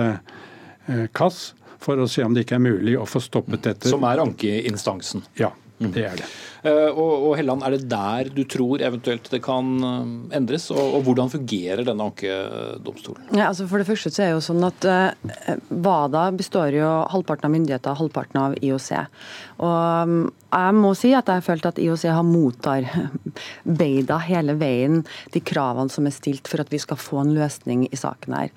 KAS 1.12 1.40
for 1.82 2.00
å 2.00 2.06
se 2.08 2.24
om 2.24 2.32
det 2.32 2.46
ikke 2.46 2.56
er 2.56 2.64
mulig 2.64 2.94
å 2.96 3.04
få 3.04 3.20
stoppet 3.20 3.66
dette. 3.66 3.90
Som 3.92 4.06
er 4.08 4.22
ankeinstansen? 4.22 5.26
Ja, 5.36 5.50
det 5.82 6.06
er 6.08 6.16
det. 6.22 6.30
Eh, 6.62 6.90
og, 6.94 7.24
og 7.26 7.32
Helland, 7.34 7.64
er 7.66 7.74
det 7.74 7.88
der 7.90 8.28
du 8.30 8.44
tror 8.46 8.82
eventuelt 8.86 9.26
det 9.32 9.40
kan 9.42 9.70
eh, 9.82 10.36
endres? 10.38 10.68
Og, 10.74 10.98
og 10.98 11.08
hvordan 11.08 11.32
fungerer 11.32 11.82
denne 11.86 12.06
ankedomstolen? 12.06 13.24
Ja, 13.34 13.48
altså 13.48 13.66
for 13.70 13.82
det 13.82 13.88
første 13.88 14.12
så 14.14 14.22
er 14.22 14.30
det 14.30 14.36
jo 14.36 14.44
sånn 14.46 14.68
at 14.68 14.86
uh, 14.86 15.56
WADA 15.72 16.28
består 16.38 16.76
jo 16.76 16.92
halvparten 17.10 17.48
av 17.48 17.54
myndigheter, 17.56 17.98
halvparten 17.98 18.38
av 18.44 18.54
IOC. 18.62 18.92
Og 19.58 20.06
um, 20.06 20.30
jeg 20.52 20.78
må 20.78 20.92
si 20.98 21.10
at 21.16 21.26
jeg 21.26 21.40
har 21.40 21.46
følt 21.48 21.66
at 21.66 21.82
IOC 21.82 22.06
har 22.12 22.26
motarbeida 22.28 24.20
hele 24.30 24.54
veien 24.60 25.02
de 25.34 25.42
kravene 25.42 25.90
som 25.90 26.06
er 26.06 26.14
stilt 26.14 26.50
for 26.50 26.62
at 26.62 26.70
vi 26.70 26.78
skal 26.82 27.00
få 27.00 27.24
en 27.24 27.34
løsning 27.34 27.88
i 27.88 27.98
saken 27.98 28.36
her. 28.36 28.54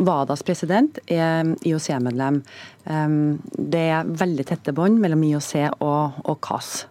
WADAs 0.00 0.42
president 0.46 0.98
er 1.06 1.54
IOC-medlem. 1.68 2.42
Um, 2.88 3.38
det 3.54 3.88
er 3.92 4.14
veldig 4.26 4.48
tette 4.48 4.74
bånd 4.74 4.98
mellom 5.02 5.22
IOC 5.28 5.52
og, 5.84 6.22
og 6.24 6.40
KAS. 6.42 6.88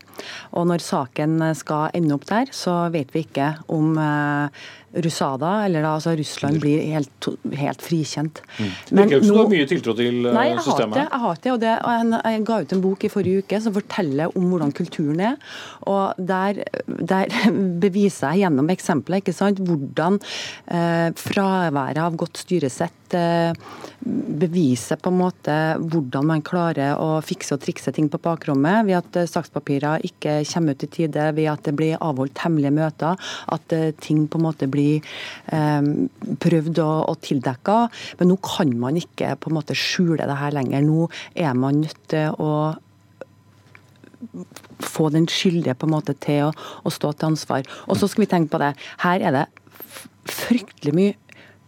Og 0.58 0.68
når 0.70 0.84
saken 0.84 1.40
skal 1.58 1.94
ende 1.98 2.16
opp 2.18 2.28
der, 2.30 2.52
så 2.56 2.88
vet 2.94 3.14
vi 3.14 3.26
ikke 3.26 3.54
om 3.74 3.98
eh, 4.98 5.02
Rusada, 5.06 5.54
eller 5.66 5.86
da 5.86 5.94
altså 5.98 6.16
Russland, 6.18 6.62
blir 6.64 6.82
helt, 6.92 7.30
helt 7.60 7.84
frikjent. 7.86 8.42
Mm. 8.58 8.72
Men 8.92 9.12
det 9.12 9.18
er 9.18 9.22
ikke 9.22 9.30
så 9.30 9.48
mye 9.54 9.70
tiltro 9.70 9.96
til 9.98 10.20
nei, 10.26 10.48
jeg 10.52 10.64
systemet? 10.66 10.98
Har 10.98 10.98
det, 10.98 11.06
jeg 11.08 11.24
har 11.26 11.42
det, 11.44 11.54
og 11.54 11.62
det, 11.64 11.74
og 11.78 12.32
jeg 12.34 12.46
ga 12.50 12.60
ut 12.62 12.76
en 12.76 12.84
bok 12.84 13.08
i 13.08 13.12
forrige 13.14 13.46
uke 13.46 13.62
som 13.64 13.76
forteller 13.78 14.38
om 14.38 14.48
hvordan 14.52 14.74
kulturen 14.78 15.24
er. 15.32 15.38
og 15.88 16.18
Der, 16.18 16.64
der 16.88 17.34
beviser 17.86 18.34
jeg 18.34 18.46
gjennom 18.46 18.72
eksempler 18.74 19.22
ikke 19.22 19.36
sant, 19.36 19.62
hvordan 19.64 20.20
eh, 20.74 21.10
fraværet 21.18 22.02
av 22.04 22.18
godt 22.20 22.42
styresett 22.44 23.18
eh, 23.18 23.54
beviser 24.08 25.00
på 25.02 25.12
en 25.12 25.20
måte 25.20 25.56
hvordan 25.82 26.28
man 26.30 26.44
klarer 26.46 27.00
å 27.02 27.18
fikse 27.26 27.56
og 27.56 27.64
trikse 27.64 27.92
ting 27.96 28.10
på 28.12 28.20
bakrommet, 28.24 28.86
ved 28.88 29.00
at 29.00 29.22
eh, 29.22 29.30
sakspapirer 29.30 30.06
ikke 30.08 30.40
kommer 30.52 30.76
ut 30.76 30.86
i 30.86 30.92
tide, 30.98 31.30
ved 31.38 31.52
at 31.52 31.66
det 31.68 31.76
blir 31.78 32.02
avholdt 32.04 32.44
hemmelige 32.46 32.76
møter, 32.78 33.30
at 33.54 33.76
eh, 33.76 33.92
ting 34.02 34.26
på 34.28 34.40
en 34.40 34.48
måte 34.48 34.70
blir 34.72 34.87
eh, 34.96 35.92
prøvd 36.44 36.82
og, 36.84 36.98
og 37.12 37.22
tildekke. 37.28 37.78
Men 38.20 38.32
nå 38.32 38.40
kan 38.46 38.74
man 38.80 39.00
ikke 39.00 39.36
på 39.42 39.52
en 39.52 39.60
måte 39.60 39.78
skjule 39.78 40.28
det 40.28 40.42
her 40.42 40.56
lenger. 40.56 40.86
Nå 40.86 41.08
er 41.36 41.56
man 41.58 41.84
nødt 41.86 42.04
til 42.12 42.34
å 42.42 42.52
få 44.82 45.10
den 45.14 45.28
skyldige 45.30 45.78
på 45.78 45.88
en 45.88 45.94
måte 45.94 46.16
til 46.24 46.50
å, 46.50 46.52
å 46.84 46.94
stå 46.94 47.14
til 47.14 47.34
ansvar. 47.34 47.70
Og 47.88 48.00
så 48.00 48.10
skal 48.10 48.26
vi 48.26 48.32
tenke 48.34 48.54
på 48.54 48.62
det. 48.62 48.74
Her 49.04 49.24
er 49.30 49.36
det 49.36 49.48
fryktelig 50.28 50.94
mye 50.98 51.16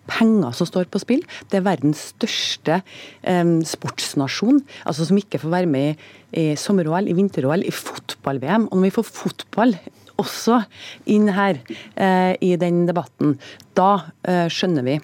penger 0.09 0.55
som 0.57 0.67
står 0.69 0.89
på 0.91 1.01
spill. 1.01 1.23
Det 1.49 1.59
er 1.59 1.67
verdens 1.67 2.09
største 2.13 2.79
eh, 2.81 3.53
sportsnasjon, 3.69 4.63
altså 4.89 5.07
som 5.09 5.19
ikke 5.21 5.41
får 5.43 5.53
være 5.53 5.69
med 5.69 5.91
i, 5.91 6.09
i 6.41 6.45
sommer-OL, 6.59 7.09
i 7.09 7.17
vinter-OL, 7.17 7.65
i 7.65 7.73
fotball-VM. 7.75 8.69
Og 8.69 8.79
når 8.79 8.89
vi 8.89 8.95
får 8.97 9.09
fotball 9.09 9.77
også 10.19 10.61
inn 11.09 11.29
her 11.35 11.61
eh, 11.95 12.33
i 12.43 12.55
den 12.59 12.85
debatten, 12.89 13.37
da 13.77 14.11
eh, 14.27 14.47
skjønner 14.51 14.85
vi 14.87 14.99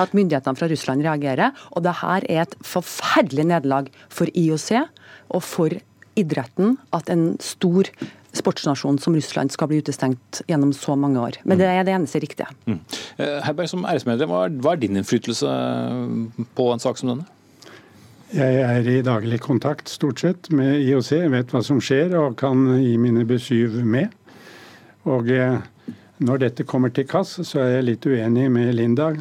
at 0.00 0.14
myndighetene 0.16 0.56
fra 0.56 0.68
Russland 0.70 1.04
reagerer. 1.04 1.52
Og 1.76 1.84
det 1.84 1.98
her 2.00 2.24
er 2.32 2.46
et 2.46 2.56
forferdelig 2.64 3.44
nederlag 3.50 3.90
for 4.08 4.30
IOC 4.32 4.70
og 4.80 5.44
for 5.44 5.76
idretten 6.18 6.78
at 6.96 7.10
en 7.12 7.34
stor 7.44 7.90
sportsnasjon 8.36 9.00
som 9.02 9.16
Russland 9.16 9.50
skal 9.52 9.70
bli 9.70 9.80
utestengt 9.82 10.40
gjennom 10.48 10.72
så 10.76 10.94
mange 10.98 11.20
år. 11.20 11.40
Men 11.44 11.58
det 11.58 11.66
er 11.66 11.82
det 11.86 11.96
eneste 11.96 12.22
riktige. 12.22 12.46
Mm. 12.66 12.78
Herberg, 13.18 13.68
som 13.72 13.84
æresmedlem, 13.84 14.32
hva 14.62 14.74
er 14.74 14.80
din 14.80 15.00
innflytelse 15.00 15.50
på 16.56 16.70
en 16.72 16.82
sak 16.82 17.00
som 17.00 17.12
denne? 17.12 17.26
Jeg 18.30 18.60
er 18.62 18.86
i 18.86 19.00
daglig 19.02 19.40
kontakt 19.42 19.90
stort 19.90 20.20
sett 20.22 20.52
med 20.54 20.84
IOC, 20.84 21.08
jeg 21.16 21.30
vet 21.32 21.50
hva 21.50 21.64
som 21.66 21.80
skjer 21.82 22.12
og 22.14 22.36
kan 22.38 22.62
gi 22.78 22.92
mine 23.02 23.24
besyv 23.26 23.80
med. 23.82 24.14
Og 25.08 25.30
når 26.20 26.42
dette 26.42 26.66
kommer 26.68 26.92
til 26.92 27.06
KAS, 27.08 27.38
så 27.48 27.62
er 27.62 27.70
jeg 27.78 27.86
litt 27.86 28.06
uenig 28.06 28.50
med 28.52 28.74
Linda. 28.76 29.12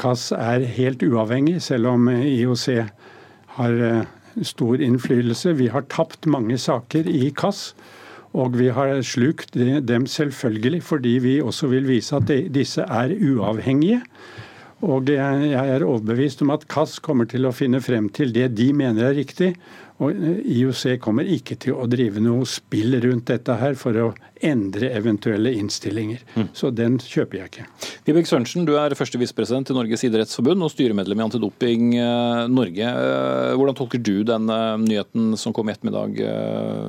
KAS 0.00 0.32
er 0.34 0.64
helt 0.76 1.04
uavhengig, 1.06 1.60
selv 1.62 1.92
om 1.92 2.08
IOC 2.10 2.66
har 3.58 4.06
stor 4.42 4.82
innflytelse. 4.82 5.54
Vi 5.54 5.68
har 5.70 5.86
tapt 5.92 6.26
mange 6.26 6.58
saker 6.58 7.06
i 7.06 7.30
KAS. 7.36 7.68
Og 8.34 8.56
vi 8.58 8.66
har 8.74 8.96
slukt 9.06 9.54
dem 9.54 10.08
selvfølgelig 10.10 10.82
fordi 10.82 11.12
vi 11.22 11.34
også 11.42 11.70
vil 11.70 11.86
vise 11.86 12.16
at 12.18 12.32
disse 12.54 12.82
er 12.82 13.14
uavhengige. 13.14 14.00
Og 14.84 15.06
jeg 15.08 15.54
er 15.54 15.84
overbevist 15.86 16.42
om 16.42 16.50
at 16.50 16.66
KAS 16.68 16.98
kommer 16.98 17.28
til 17.30 17.46
å 17.46 17.54
finne 17.54 17.80
frem 17.80 18.10
til 18.12 18.34
det 18.34 18.50
de 18.58 18.72
mener 18.74 19.12
er 19.12 19.18
riktig. 19.20 19.54
Og 20.02 20.10
IOC 20.10 20.96
kommer 20.98 21.28
ikke 21.30 21.54
til 21.62 21.76
å 21.78 21.84
drive 21.86 22.18
noe 22.18 22.42
spill 22.50 22.96
rundt 23.04 23.28
dette 23.30 23.54
her 23.60 23.76
for 23.78 23.94
å 24.02 24.08
endre 24.44 24.90
eventuelle 24.90 25.52
innstillinger. 25.54 26.24
Mm. 26.34 26.48
Så 26.56 26.72
den 26.74 26.98
kjøper 26.98 27.38
jeg 27.38 27.52
ikke. 27.52 27.66
Vibeke 28.08 28.28
Sørensen, 28.28 28.66
du 28.66 28.74
er 28.80 28.96
første 28.98 29.20
visepresident 29.22 29.70
i 29.70 29.76
Norges 29.76 30.02
idrettsforbund 30.08 30.66
og 30.66 30.72
styremedlem 30.74 31.22
i 31.22 31.26
Antidoping 31.28 31.94
Norge. 32.50 32.90
Hvordan 33.54 33.78
tolker 33.78 34.02
du 34.02 34.16
den 34.26 34.50
nyheten 34.82 35.38
som 35.40 35.54
kom 35.54 35.70
i 35.70 35.76
ettermiddag 35.76 36.18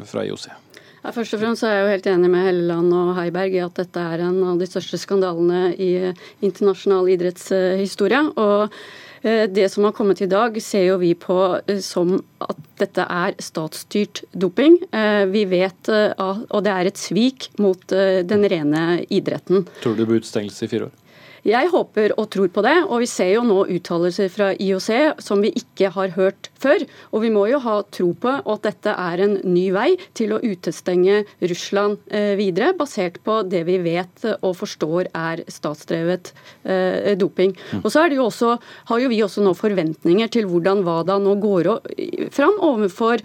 fra 0.09 0.25
IOC? 0.25 0.49
Ja, 1.05 1.11
først 1.13 1.35
og 1.37 1.41
fremst 1.43 1.61
er 1.61 1.75
jeg 1.75 1.83
jo 1.83 1.89
helt 1.93 2.07
enig 2.09 2.29
med 2.33 2.47
Helleland 2.47 2.93
og 2.97 3.13
Heiberg 3.19 3.53
i 3.53 3.61
at 3.61 3.77
dette 3.77 4.01
er 4.01 4.23
en 4.25 4.39
av 4.49 4.57
de 4.57 4.65
største 4.65 4.97
skandalene 4.97 5.67
i 5.77 5.91
internasjonal 6.41 7.11
idrettshistorie. 7.13 8.23
Og 8.41 8.73
det 9.25 9.65
som 9.73 9.88
har 9.88 9.93
kommet 9.97 10.21
i 10.21 10.29
dag, 10.29 10.57
ser 10.61 10.83
jo 10.85 10.99
vi 11.01 11.15
på 11.17 11.38
som 11.81 12.19
at 12.45 12.59
dette 12.77 13.05
er 13.09 13.33
statsstyrt 13.41 14.21
doping. 14.38 14.77
Vi 15.31 15.45
vet, 15.49 15.89
og 15.89 16.59
det 16.65 16.73
er 16.73 16.89
et 16.91 17.01
svik 17.01 17.49
mot 17.57 17.81
den 17.89 18.45
rene 18.51 19.01
idretten. 19.09 19.65
Tror 19.81 19.97
du 19.97 20.03
det 20.03 20.07
blir 20.11 20.21
utestengelse 20.21 20.67
i 20.67 20.71
fire 20.75 20.91
år? 20.91 20.93
Jeg 21.45 21.69
håper 21.69 22.15
og 22.17 22.31
tror 22.34 22.49
på 22.49 22.63
det, 22.65 22.73
og 22.89 23.03
vi 23.03 23.08
ser 23.10 23.36
jo 23.36 23.43
nå 23.45 23.60
uttalelser 23.69 24.31
fra 24.34 24.47
IOC 24.58 25.21
som 25.21 25.43
vi 25.45 25.51
ikke 25.53 25.91
har 25.93 26.15
hørt 26.15 26.49
før. 26.58 26.81
Og 27.13 27.21
vi 27.21 27.29
må 27.29 27.43
jo 27.51 27.60
ha 27.62 27.75
tro 27.93 28.08
på 28.17 28.31
at 28.41 28.63
dette 28.65 28.89
er 28.89 29.21
en 29.21 29.36
ny 29.45 29.67
vei 29.75 29.91
til 30.17 30.34
å 30.34 30.39
utestenge 30.41 31.19
Russland 31.45 32.01
videre, 32.39 32.71
basert 32.73 33.19
på 33.21 33.43
det 33.45 33.62
vi 33.67 33.77
vet 33.84 34.25
og 34.39 34.55
forstår 34.58 35.12
er 35.13 35.43
statsdrevet 35.45 36.31
doping. 37.21 37.53
Og 37.84 37.91
så 37.93 38.08
jo 38.15 38.25
også, 38.25 38.55
har 38.89 39.03
jo 39.03 39.12
vi 39.13 39.21
også 39.21 39.45
nå 39.45 39.53
forventninger 39.58 40.34
til 40.34 40.49
hvordan 40.49 40.81
WADA 40.88 41.19
nå 41.21 41.36
går 41.45 41.69
fram 42.34 42.58
overfor 42.65 43.21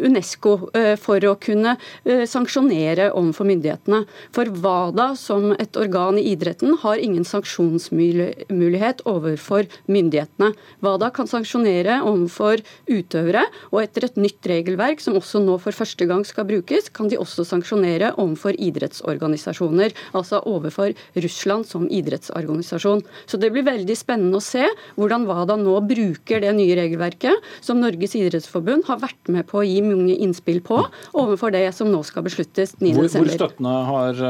Unesco 0.00 0.56
for 1.04 1.28
å 1.28 1.36
kunne 1.44 1.76
sanksjonere 2.06 3.10
overfor 3.12 3.52
myndighetene. 3.52 4.06
For 4.32 4.48
WADA 4.64 5.12
som 5.20 5.52
et 5.58 5.76
organ 5.76 6.16
i 6.16 6.30
idretten 6.32 6.80
har 6.80 7.04
ingen 7.04 7.28
sanksjonsmulighet 7.50 9.02
overfor 9.08 9.66
myndighetene. 9.90 10.52
WADA 10.82 11.10
kan 11.14 11.28
sanksjonere 11.28 12.00
overfor 12.06 12.62
utøvere, 12.90 13.44
og 13.70 13.82
etter 13.82 14.06
et 14.06 14.18
nytt 14.20 14.46
regelverk 14.46 15.02
som 15.02 15.18
også 15.18 15.42
nå 15.42 15.58
for 15.62 15.76
første 15.76 16.06
gang 16.08 16.24
skal 16.26 16.46
brukes, 16.48 16.90
kan 16.92 17.08
de 17.10 17.18
også 17.20 17.44
sanksjonere 17.48 18.14
overfor 18.20 18.56
idrettsorganisasjoner, 18.56 19.94
altså 20.14 20.42
overfor 20.46 20.94
Russland 21.16 21.66
som 21.68 21.88
idrettsorganisasjon. 21.90 23.02
Så 23.26 23.40
det 23.40 23.52
blir 23.52 23.66
veldig 23.66 23.96
spennende 23.98 24.40
å 24.40 24.44
se 24.44 24.66
hvordan 24.96 25.26
WADA 25.28 25.58
nå 25.60 25.78
bruker 25.90 26.42
det 26.42 26.52
nye 26.56 26.76
regelverket 26.78 27.50
som 27.64 27.80
Norges 27.80 28.16
idrettsforbund 28.18 28.86
har 28.88 29.00
vært 29.02 29.32
med 29.32 29.46
på 29.50 29.60
å 29.60 29.66
gi 29.66 29.80
mange 29.84 30.16
innspill 30.20 30.60
på, 30.64 30.82
overfor 31.16 31.54
det 31.54 31.66
som 31.76 31.90
nå 31.90 32.02
skal 32.06 32.24
besluttes 32.26 32.76
9.12. 32.78 32.94
Hvor, 33.00 33.10
hvor 33.16 33.34
støttende 33.34 33.76
har 33.90 34.22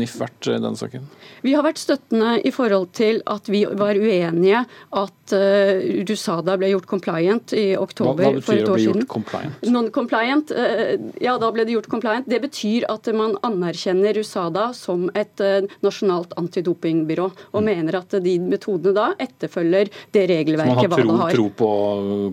NIF 0.00 0.18
vært 0.20 0.50
i 0.50 0.58
denne 0.58 0.78
saken? 0.78 1.08
Vi 1.44 1.54
har 1.54 1.64
vært 1.64 1.80
støttende 1.80 2.36
i 2.44 2.52
forhold 2.54 2.67
til 2.94 3.22
at 3.26 3.48
vi 3.50 3.62
var 3.66 3.98
uenige 3.98 4.64
at 4.96 5.34
uh, 5.34 6.04
Rusada 6.08 6.56
ble 6.60 6.70
gjort 6.72 6.88
compliant 6.90 7.54
i 7.56 7.76
oktober 7.78 8.24
hva, 8.24 8.32
hva 8.36 8.44
for 8.44 8.60
et 8.60 8.70
år 8.70 8.82
siden. 8.82 9.06
Compliant? 9.10 9.64
Non-compliant, 9.68 10.52
uh, 10.54 10.92
ja 11.22 11.36
da 11.40 11.50
ble 11.54 11.66
det 11.68 11.76
gjort 11.76 11.90
compliant. 11.92 12.28
Det 12.28 12.40
betyr 12.44 12.86
at 12.90 13.10
man 13.16 13.36
anerkjenner 13.46 14.16
Rusada 14.18 14.68
som 14.76 15.08
et 15.18 15.44
uh, 15.44 15.66
nasjonalt 15.84 16.36
antidopingbyrå, 16.40 17.28
og 17.52 17.60
mm. 17.60 17.70
mener 17.70 18.00
at 18.00 18.18
de 18.24 18.36
metodene 18.42 18.94
da 18.96 19.08
etterfølger 19.20 19.92
det 20.14 20.24
regelverket 20.30 20.88
WADA 20.88 21.02
har. 21.02 21.10
Man 21.10 21.22
har 21.24 21.34
tro, 21.34 21.48
tro 21.48 21.56
på 21.62 21.72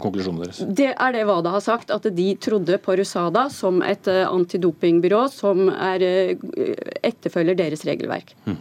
konklusjonen 0.03 0.45
deres? 0.45 0.61
Det 0.65 0.91
er 0.93 1.17
det 1.17 1.25
WADA 1.29 1.55
har 1.57 1.65
sagt, 1.65 1.93
at 1.95 2.07
de 2.15 2.29
trodde 2.41 2.79
på 2.83 2.95
Rusada 2.99 3.47
som 3.53 3.81
et 3.85 4.07
antidopingbyrå 4.07 5.25
som 5.33 5.67
er, 5.73 6.05
etterfølger 7.05 7.57
deres 7.59 7.85
regelverk. 7.87 8.35
Mm. 8.45 8.59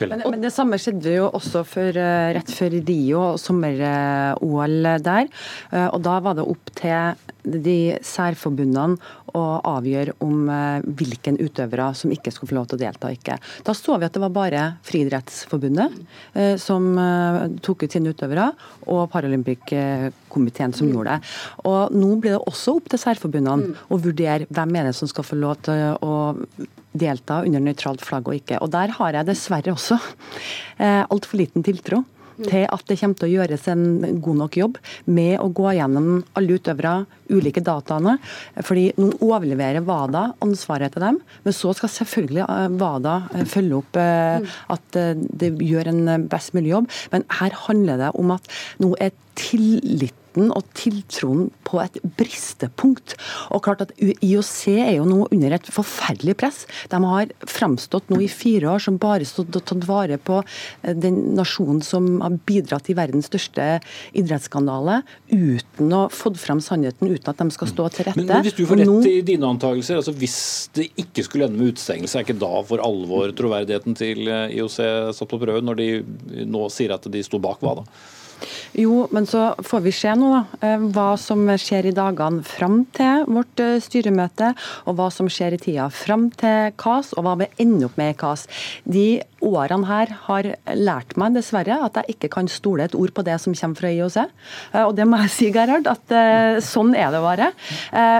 Men, 0.00 0.22
men, 0.24 0.40
det 0.42 0.52
samme 0.54 0.78
skjedde 0.80 1.16
jo 1.18 1.28
også 1.36 1.64
for, 1.68 1.96
rett 2.36 2.52
før 2.56 2.76
Rio, 2.88 3.24
sommer-OL 3.40 4.88
der. 5.04 5.28
Og 5.90 5.98
da 6.04 6.16
var 6.24 6.38
det 6.38 6.46
opp 6.48 6.72
til 6.78 7.28
de 7.40 7.96
særforbundene 8.04 8.98
å 9.36 9.42
avgjøre 9.70 10.16
om 10.24 10.48
hvilken 10.98 11.38
utøvere 11.40 11.90
som 11.96 12.12
ikke 12.12 12.32
skulle 12.34 12.50
få 12.50 12.58
lov 12.58 12.66
til 12.70 12.80
å 12.80 12.82
delta. 12.82 13.12
ikke. 13.14 13.38
Da 13.66 13.74
så 13.76 13.96
vi 14.00 14.08
at 14.08 14.16
det 14.16 14.22
var 14.24 14.34
bare 14.34 14.64
Friidrettsforbundet 14.86 15.94
som 16.60 16.90
tok 17.64 17.86
ut 17.86 17.96
sine 17.96 18.12
utøvere, 18.12 18.50
og 18.90 19.06
Paralympic-komiteen 19.12 20.74
som 20.76 20.90
gjorde 20.90 21.16
det. 21.16 21.32
Og 21.70 21.96
Nå 21.96 22.12
blir 22.20 22.36
det 22.36 22.42
også 22.50 22.76
opp 22.80 22.90
til 22.90 23.02
særforbundene 23.02 23.76
å 23.88 24.00
vurdere 24.00 24.48
hvem 24.50 24.76
er 24.80 24.90
det 24.90 24.98
som 24.98 25.10
skal 25.10 25.26
få 25.26 25.38
lov 25.40 25.60
til 25.66 25.96
å 26.04 26.14
delta 26.92 27.42
under 27.46 27.62
nøytralt 27.62 28.02
flagg 28.04 28.28
og 28.28 28.38
ikke. 28.40 28.60
Og 28.62 28.70
Der 28.72 28.94
har 28.96 29.18
jeg 29.18 29.28
dessverre 29.28 29.74
også 29.74 29.98
eh, 30.78 31.04
altfor 31.06 31.40
liten 31.40 31.66
tiltro 31.66 32.04
til 32.40 32.64
at 32.64 32.84
det 32.88 32.96
kommer 32.96 33.18
til 33.20 33.26
å 33.26 33.34
gjøres 33.34 33.66
en 33.68 34.20
god 34.24 34.38
nok 34.38 34.54
jobb 34.56 34.78
med 35.12 35.34
å 35.42 35.50
gå 35.52 35.74
gjennom 35.76 36.22
alle 36.38 36.56
utøvere, 36.56 36.92
ulike 37.28 37.60
dataene. 37.60 38.14
fordi 38.64 38.86
Nå 38.96 39.10
overleverer 39.26 39.84
WADA 39.84 40.22
ansvaret 40.40 40.94
til 40.94 41.04
dem, 41.04 41.18
men 41.44 41.56
så 41.56 41.74
skal 41.76 41.92
selvfølgelig 41.92 42.46
WADA 42.80 43.44
følge 43.44 43.82
opp 43.82 44.00
at 44.00 45.00
det 45.42 45.52
gjør 45.60 45.92
en 45.92 46.28
best 46.32 46.56
mulig 46.56 46.72
jobb. 46.72 46.88
Men 47.12 47.28
her 47.42 47.60
handler 47.66 48.00
det 48.06 48.10
om 48.16 48.32
at 48.38 48.48
nå 48.80 48.94
er 48.96 49.12
tillit 49.36 50.16
tilliten 50.30 50.50
og 50.54 50.64
tiltroen 50.74 51.50
på 51.64 51.80
et 51.82 51.98
bristepunkt. 52.16 53.16
Og 53.50 53.62
klart 53.64 53.82
at 53.82 53.92
IOC 53.98 54.68
er 54.78 54.96
jo 54.98 55.04
nå 55.04 55.28
under 55.30 55.52
et 55.52 55.66
forferdelig 55.70 56.36
press. 56.36 56.66
De 56.90 56.96
har 57.02 57.30
framstått 57.46 58.10
nå 58.10 58.20
i 58.20 58.28
fire 58.28 58.70
år 58.74 58.78
som 58.78 58.98
bare 58.98 59.24
stått 59.24 59.56
og 59.56 59.64
tatt 59.64 59.86
vare 59.86 60.18
på 60.18 60.42
eh, 60.82 60.94
den 60.94 61.34
nasjonen 61.36 61.82
som 61.82 62.20
har 62.20 62.38
bidratt 62.46 62.90
i 62.90 62.96
verdens 62.96 63.30
største 63.30 63.80
idrettsskandale, 64.14 65.02
uten 65.30 65.92
å 65.92 66.08
fått 66.10 66.38
fram 66.38 66.60
sannheten, 66.60 67.10
uten 67.10 67.30
at 67.30 67.38
de 67.38 67.50
skal 67.50 67.70
stå 67.70 67.88
til 67.90 68.08
rette. 68.08 68.20
Men, 68.20 68.30
men 68.30 68.46
Hvis 68.46 68.58
du 68.58 68.66
får 68.66 68.82
rett 68.84 69.10
i 69.10 69.20
dine 69.26 69.50
antakelser, 69.50 70.00
altså 70.00 70.14
hvis 70.16 70.70
det 70.76 70.90
ikke 71.00 71.24
skulle 71.26 71.48
ende 71.48 71.60
med 71.60 71.74
utestengelse, 71.74 72.18
er 72.18 72.26
ikke 72.26 72.40
da 72.40 72.62
for 72.66 72.82
alvor 72.84 73.34
troverdigheten 73.36 73.98
til 73.98 74.26
eh, 74.28 74.56
IOC 74.58 74.78
satt 75.16 75.30
på 75.30 75.40
prøve, 75.42 75.62
når 75.64 75.80
de 75.80 75.90
nå 76.50 76.66
sier 76.72 76.94
at 76.94 77.06
de 77.10 77.22
sto 77.26 77.40
bak 77.42 77.62
hva 77.64 77.80
da? 77.82 77.86
Jo, 78.78 79.08
men 79.10 79.26
så 79.26 79.50
får 79.66 79.82
vi 79.82 79.92
se 79.94 80.12
nå 80.14 80.30
da, 80.30 80.42
eh, 80.62 80.84
hva 80.94 81.16
som 81.18 81.42
skjer 81.58 81.90
i 81.90 81.94
dagene 81.96 82.44
fram 82.46 82.84
til 82.94 83.26
vårt 83.26 83.60
eh, 83.62 83.80
styremøte, 83.82 84.52
og 84.86 84.96
hva 84.98 85.08
som 85.10 85.28
skjer 85.30 85.56
i 85.56 85.60
tida 85.60 85.88
fram 85.90 86.28
til 86.38 86.70
KAS, 86.78 87.12
og 87.18 87.26
hva 87.26 87.34
vi 87.42 87.50
ender 87.62 87.88
opp 87.88 87.98
med 87.98 88.14
i 88.14 88.18
KAS. 88.20 88.46
De 88.86 89.08
årene 89.42 89.88
her 89.88 90.12
har 90.26 90.50
lært 90.76 91.16
meg 91.18 91.34
dessverre 91.34 91.80
at 91.82 91.96
jeg 91.98 92.14
ikke 92.14 92.30
kan 92.36 92.50
stole 92.52 92.84
et 92.86 92.94
ord 92.94 93.14
på 93.16 93.24
det 93.26 93.38
som 93.40 93.56
kommer 93.56 93.80
fra 93.80 93.90
IOC. 93.90 94.18
Eh, 94.20 94.84
og 94.84 94.94
det 94.98 95.08
må 95.08 95.20
jeg 95.24 95.34
si, 95.34 95.50
Gerhard, 95.54 95.90
at 95.90 96.14
sånn 96.64 96.92
er 96.98 97.10
det 97.12 97.20
bare. 97.22 97.46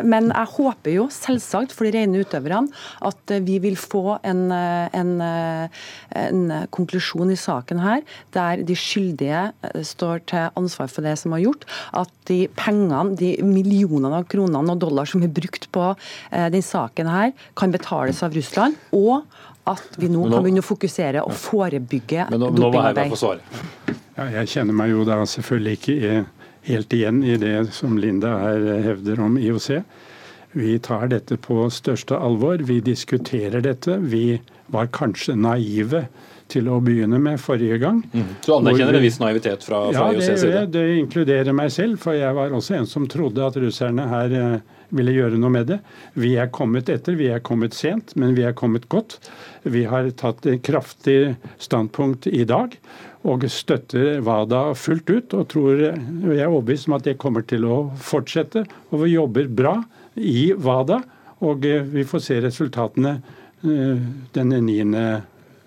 Men 0.06 0.30
jeg 0.30 0.50
håper 0.54 0.92
jo 0.92 1.06
selvsagt 1.12 1.72
for 1.74 1.86
de 1.86 1.92
rene 1.94 2.22
utøverne 2.22 2.70
at 3.06 3.32
vi 3.46 3.58
vil 3.62 3.76
få 3.78 4.18
en, 4.26 4.42
en, 4.52 5.12
en 5.22 6.40
konklusjon 6.74 7.30
i 7.32 7.38
saken 7.38 7.82
her 7.82 8.02
der 8.34 8.64
de 8.66 8.76
skyldige 8.78 9.50
står 9.86 10.10
står 10.10 10.24
til 10.40 10.60
ansvar 10.60 10.90
for 10.92 11.06
det 11.06 11.16
som 11.20 11.36
har 11.36 11.44
gjort 11.44 11.66
at 12.00 12.10
de 12.30 12.42
pengene, 12.58 13.16
de 13.20 13.36
millionene 13.44 14.22
av 14.22 14.26
kronene 14.30 14.74
og 14.74 14.82
dollar 14.82 15.08
som 15.08 15.22
er 15.24 15.32
brukt 15.32 15.68
på 15.74 15.92
denne 16.30 16.64
saken 16.64 17.10
her, 17.10 17.32
kan 17.58 17.72
betales 17.74 18.22
av 18.26 18.34
Russland. 18.36 18.76
og 18.96 19.22
at 19.68 19.96
vi 20.00 20.08
nå, 20.08 20.24
nå 20.24 20.32
kan 20.32 20.44
begynne 20.44 20.62
å 20.62 20.66
fokusere 20.66 21.22
og 21.26 21.34
forebygge 21.36 22.26
men 22.30 22.40
nå, 22.42 22.50
dopingarbeid. 22.56 23.42
Ja, 24.16 24.28
jeg 24.40 24.52
kjenner 24.54 24.76
meg 24.76 24.92
jo 24.94 25.04
da 25.08 25.20
selvfølgelig 25.28 25.76
ikke 25.78 26.22
helt 26.66 26.96
igjen 26.96 27.20
i 27.24 27.36
det 27.40 27.54
som 27.76 27.98
Linda 28.00 28.34
her 28.42 28.64
hevder 28.86 29.20
om 29.24 29.36
IOC. 29.40 29.70
Vi 30.58 30.78
tar 30.82 31.10
dette 31.12 31.38
på 31.38 31.68
største 31.70 32.18
alvor. 32.18 32.64
Vi 32.66 32.80
diskuterer 32.84 33.62
dette. 33.64 34.00
Vi 34.02 34.40
var 34.74 34.90
kanskje 34.94 35.36
naive 35.38 36.06
til 36.50 36.68
å 36.70 36.80
begynne 36.84 37.20
med 37.22 37.40
forrige 37.42 37.78
gang. 37.82 38.02
Mm. 38.12 38.34
Så 38.44 38.58
anerkjenner 38.58 38.98
en 38.98 39.04
viss 39.04 39.20
naivitet 39.22 39.64
fra, 39.66 39.84
fra 39.92 40.10
ja, 40.10 40.16
IOCs 40.16 40.42
side? 40.42 40.52
Ja, 40.54 40.66
det 40.66 40.84
inkluderer 40.98 41.56
meg 41.56 41.72
selv, 41.74 42.00
for 42.02 42.18
jeg 42.18 42.36
var 42.36 42.54
også 42.56 42.80
en 42.80 42.90
som 42.90 43.08
trodde 43.10 43.44
at 43.46 43.58
russerne 43.60 44.08
her 44.10 44.36
eh, 44.36 44.80
ville 44.94 45.14
gjøre 45.14 45.38
noe 45.40 45.54
med 45.54 45.70
det. 45.70 45.78
Vi 46.18 46.34
er 46.40 46.50
kommet 46.54 46.90
etter, 46.92 47.18
vi 47.18 47.30
er 47.32 47.42
kommet 47.46 47.76
sent, 47.76 48.16
men 48.18 48.34
vi 48.38 48.44
er 48.46 48.56
kommet 48.58 48.88
godt. 48.92 49.18
Vi 49.62 49.84
har 49.90 50.10
tatt 50.18 50.46
et 50.50 50.62
kraftig 50.66 51.36
standpunkt 51.62 52.26
i 52.30 52.44
dag 52.48 52.76
og 53.28 53.44
støtter 53.52 54.20
WADA 54.24 54.70
fullt 54.78 55.10
ut. 55.10 55.34
Og 55.36 55.48
tror, 55.52 55.80
jeg 55.80 56.38
er 56.38 56.48
overbevist 56.48 56.88
om 56.88 56.96
at 56.96 57.06
det 57.08 57.18
kommer 57.20 57.44
til 57.46 57.66
å 57.68 57.80
fortsette. 58.00 58.64
Og 58.90 59.04
vi 59.04 59.14
jobber 59.14 59.50
bra 59.50 59.76
i 60.16 60.52
WADA, 60.56 61.02
og 61.46 61.66
eh, 61.68 61.84
vi 61.86 62.04
får 62.08 62.24
se 62.24 62.40
resultatene 62.44 63.18
eh, 63.64 64.08
den 64.34 64.56
9 64.66 64.88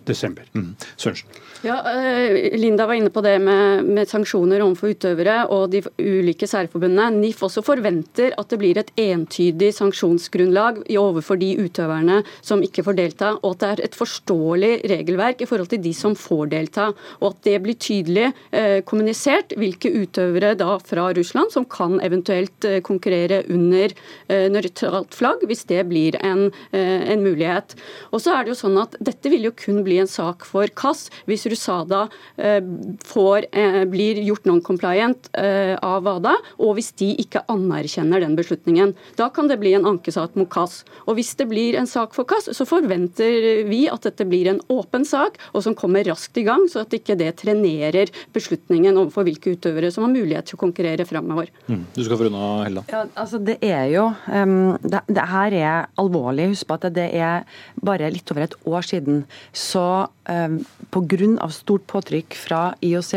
desember. 0.08 0.44
Mm. 0.54 0.76
Sørensen. 0.98 1.28
Ja, 1.64 1.78
eh, 1.92 2.60
Linda 2.60 2.86
var 2.86 2.94
inne 2.94 3.10
på 3.10 3.22
det 3.24 3.38
med, 3.40 3.86
med, 3.88 4.10
sanksjoner 4.12 4.60
overfor 4.66 4.92
utøvere 4.92 5.36
og 5.48 5.70
de 5.72 5.80
ulike 5.96 6.44
særforbundene. 6.44 7.22
NIF 7.22 7.40
også 7.48 7.62
forventer 7.64 8.34
at 8.36 8.50
det 8.52 8.58
blir 8.60 8.80
et 8.82 8.90
entydig 9.00 9.70
sanksjonsgrunnlag 9.78 10.82
overfor 11.00 11.40
de 11.40 11.54
utøverne 11.64 12.18
som 12.44 12.60
ikke 12.68 12.84
får 12.84 12.98
delta, 12.98 13.30
og 13.40 13.54
at 13.54 13.62
det 13.62 13.70
er 13.70 13.84
et 13.86 13.96
forståelig 13.96 14.72
regelverk 14.92 15.46
i 15.46 15.48
forhold 15.48 15.72
til 15.72 15.80
de 15.86 15.94
som 15.96 16.18
får 16.20 16.52
delta. 16.52 16.90
Og 17.22 17.30
at 17.30 17.48
det 17.48 17.56
blir 17.64 17.80
tydelig 17.80 18.28
eh, 18.52 18.82
kommunisert 18.84 19.56
hvilke 19.56 19.94
utøvere 19.96 20.58
da 20.60 20.76
fra 20.84 21.08
Russland 21.16 21.56
som 21.56 21.64
kan 21.64 21.96
eventuelt 22.04 22.68
eh, 22.68 22.82
konkurrere 22.84 23.40
under 23.48 23.96
eh, 24.28 24.50
nøytralt 24.52 25.16
flagg, 25.16 25.48
hvis 25.48 25.64
det 25.72 25.88
blir 25.88 26.20
en, 26.20 26.50
eh, 26.76 27.08
en 27.16 27.24
mulighet. 27.24 27.80
Og 28.12 28.20
så 28.28 28.36
er 28.36 28.44
det 28.44 28.58
jo 28.58 28.60
sånn 28.66 28.84
at 28.84 29.00
Dette 29.00 29.32
vil 29.32 29.48
jo 29.48 29.56
kun 29.56 29.80
bli 29.88 30.02
en 30.04 30.12
sak 30.12 30.44
for 30.44 30.68
KAS. 30.68 31.08
hvis 31.24 31.53
Rusada 31.54 32.08
eh, 32.38 32.62
får, 33.06 33.48
eh, 33.52 33.84
blir 33.90 34.22
gjort 34.26 34.48
non-compliant 34.50 35.30
eh, 35.38 35.76
av 35.82 36.04
WADA, 36.04 36.36
og 36.60 36.76
hvis 36.78 36.92
de 37.00 37.12
ikke 37.22 37.44
anerkjenner 37.52 38.24
den 38.24 38.36
beslutningen. 38.38 38.94
Da 39.20 39.30
kan 39.34 39.50
det 39.52 39.60
bli 39.62 39.76
en 39.78 39.88
ankesak 39.94 40.38
mot 40.40 40.50
KAS. 40.52 40.82
Og 41.08 41.18
Hvis 41.18 41.36
det 41.38 41.48
blir 41.52 41.78
en 41.78 41.88
sak 41.90 42.16
for 42.16 42.28
KAS, 42.28 42.50
så 42.58 42.66
forventer 42.68 43.64
vi 43.70 43.86
at 43.92 44.06
dette 44.08 44.26
blir 44.28 44.50
en 44.50 44.62
åpen 44.74 45.06
sak, 45.08 45.38
og 45.54 45.64
som 45.66 45.78
kommer 45.78 46.06
raskt 46.08 46.38
i 46.42 46.46
gang, 46.48 46.66
så 46.72 46.84
at 46.84 46.96
ikke 46.96 47.18
det 47.20 47.32
trenerer 47.44 48.12
beslutningen 48.34 48.98
overfor 48.98 49.28
hvilke 49.28 49.56
utøvere 49.56 49.92
som 49.94 50.08
har 50.08 50.14
mulighet 50.14 50.50
til 50.50 50.58
å 50.58 50.64
konkurrere 50.64 51.06
framover. 51.08 51.52
Mm. 51.68 51.86
Du 51.94 52.02
skal 52.04 52.20
få 52.20 52.30
unna 52.30 52.50
Helda. 52.66 52.86
Ja, 52.92 53.06
altså 53.20 53.40
det 53.44 53.60
er 53.64 53.86
jo 53.94 54.10
um, 54.28 54.76
det, 54.82 55.04
det, 55.08 55.28
her 55.30 55.58
er 55.60 55.88
alvorlig. 56.02 56.50
Husk 56.54 56.70
på 56.70 56.80
at 56.80 56.90
det 56.96 57.10
er 57.14 57.46
bare 57.84 58.12
litt 58.14 58.30
over 58.34 58.48
et 58.48 58.58
år 58.70 58.86
siden 58.88 59.24
så 59.54 59.88
um, 60.30 60.60
pga 60.94 61.14
av 61.44 61.54
stort 61.56 61.86
påtrykk 61.92 62.38
fra 62.40 62.62
IOC, 62.84 63.14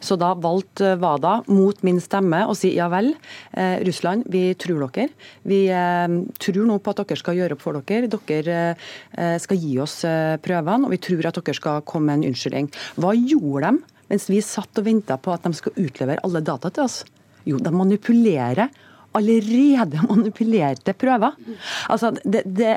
så 0.00 0.16
da 0.20 0.32
valgte 0.40 0.94
WADA 1.00 1.34
mot 1.52 1.82
min 1.86 2.00
stemme 2.02 2.42
å 2.48 2.54
si 2.56 2.72
ja 2.76 2.88
vel, 2.92 3.12
eh, 3.52 3.82
Russland, 3.86 4.26
vi 4.32 4.48
tror 4.58 4.86
dere. 4.88 5.10
Vi 5.46 5.66
eh, 5.68 6.16
tror 6.40 6.62
nå 6.68 6.78
på 6.80 6.94
at 6.94 7.04
dere 7.04 7.20
skal 7.20 7.38
gjøre 7.38 7.58
opp 7.58 7.64
for 7.64 7.80
dere. 7.80 8.10
Dere 8.12 8.62
eh, 8.72 9.36
skal 9.42 9.60
gi 9.60 9.76
oss 9.82 10.00
eh, 10.08 10.38
prøvene, 10.42 10.88
og 10.88 10.94
vi 10.94 11.02
tror 11.02 11.28
at 11.28 11.40
dere 11.40 11.58
skal 11.58 11.84
komme 11.86 12.10
med 12.10 12.20
en 12.20 12.32
unnskyldning. 12.32 12.70
Hva 13.00 13.14
gjorde 13.16 13.72
de 13.72 13.94
mens 14.06 14.28
vi 14.30 14.38
satt 14.44 14.78
og 14.78 14.86
venta 14.86 15.16
på 15.18 15.32
at 15.34 15.46
de 15.46 15.56
skal 15.58 15.74
utlevere 15.82 16.22
alle 16.26 16.44
data 16.44 16.70
til 16.70 16.86
oss? 16.86 17.00
Jo, 17.46 17.58
de 17.62 17.72
manipulerer 17.74 18.70
allerede 19.16 20.02
manipulerte 20.10 20.94
prøver. 20.98 21.36
Altså, 21.88 22.12
det, 22.24 22.42
det, 22.44 22.76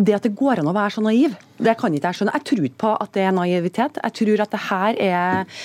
det, 0.00 0.16
at 0.16 0.26
det 0.26 0.34
går 0.36 0.62
an 0.62 0.70
å 0.70 0.76
være 0.76 0.96
så 0.96 1.04
naiv, 1.04 1.36
det 1.62 1.76
kan 1.80 1.94
ikke 1.94 2.10
jeg 2.10 2.18
skjønne. 2.18 2.34
Jeg 2.36 2.46
tror 2.50 2.68
på 2.82 2.92
at 3.00 3.12
det 3.16 3.24
er 3.24 3.34
naivitet. 3.34 4.00
Jeg 4.02 4.16
tror 4.20 4.42
at 4.44 4.52
det 4.52 4.62
her 4.66 5.00
er 5.06 5.58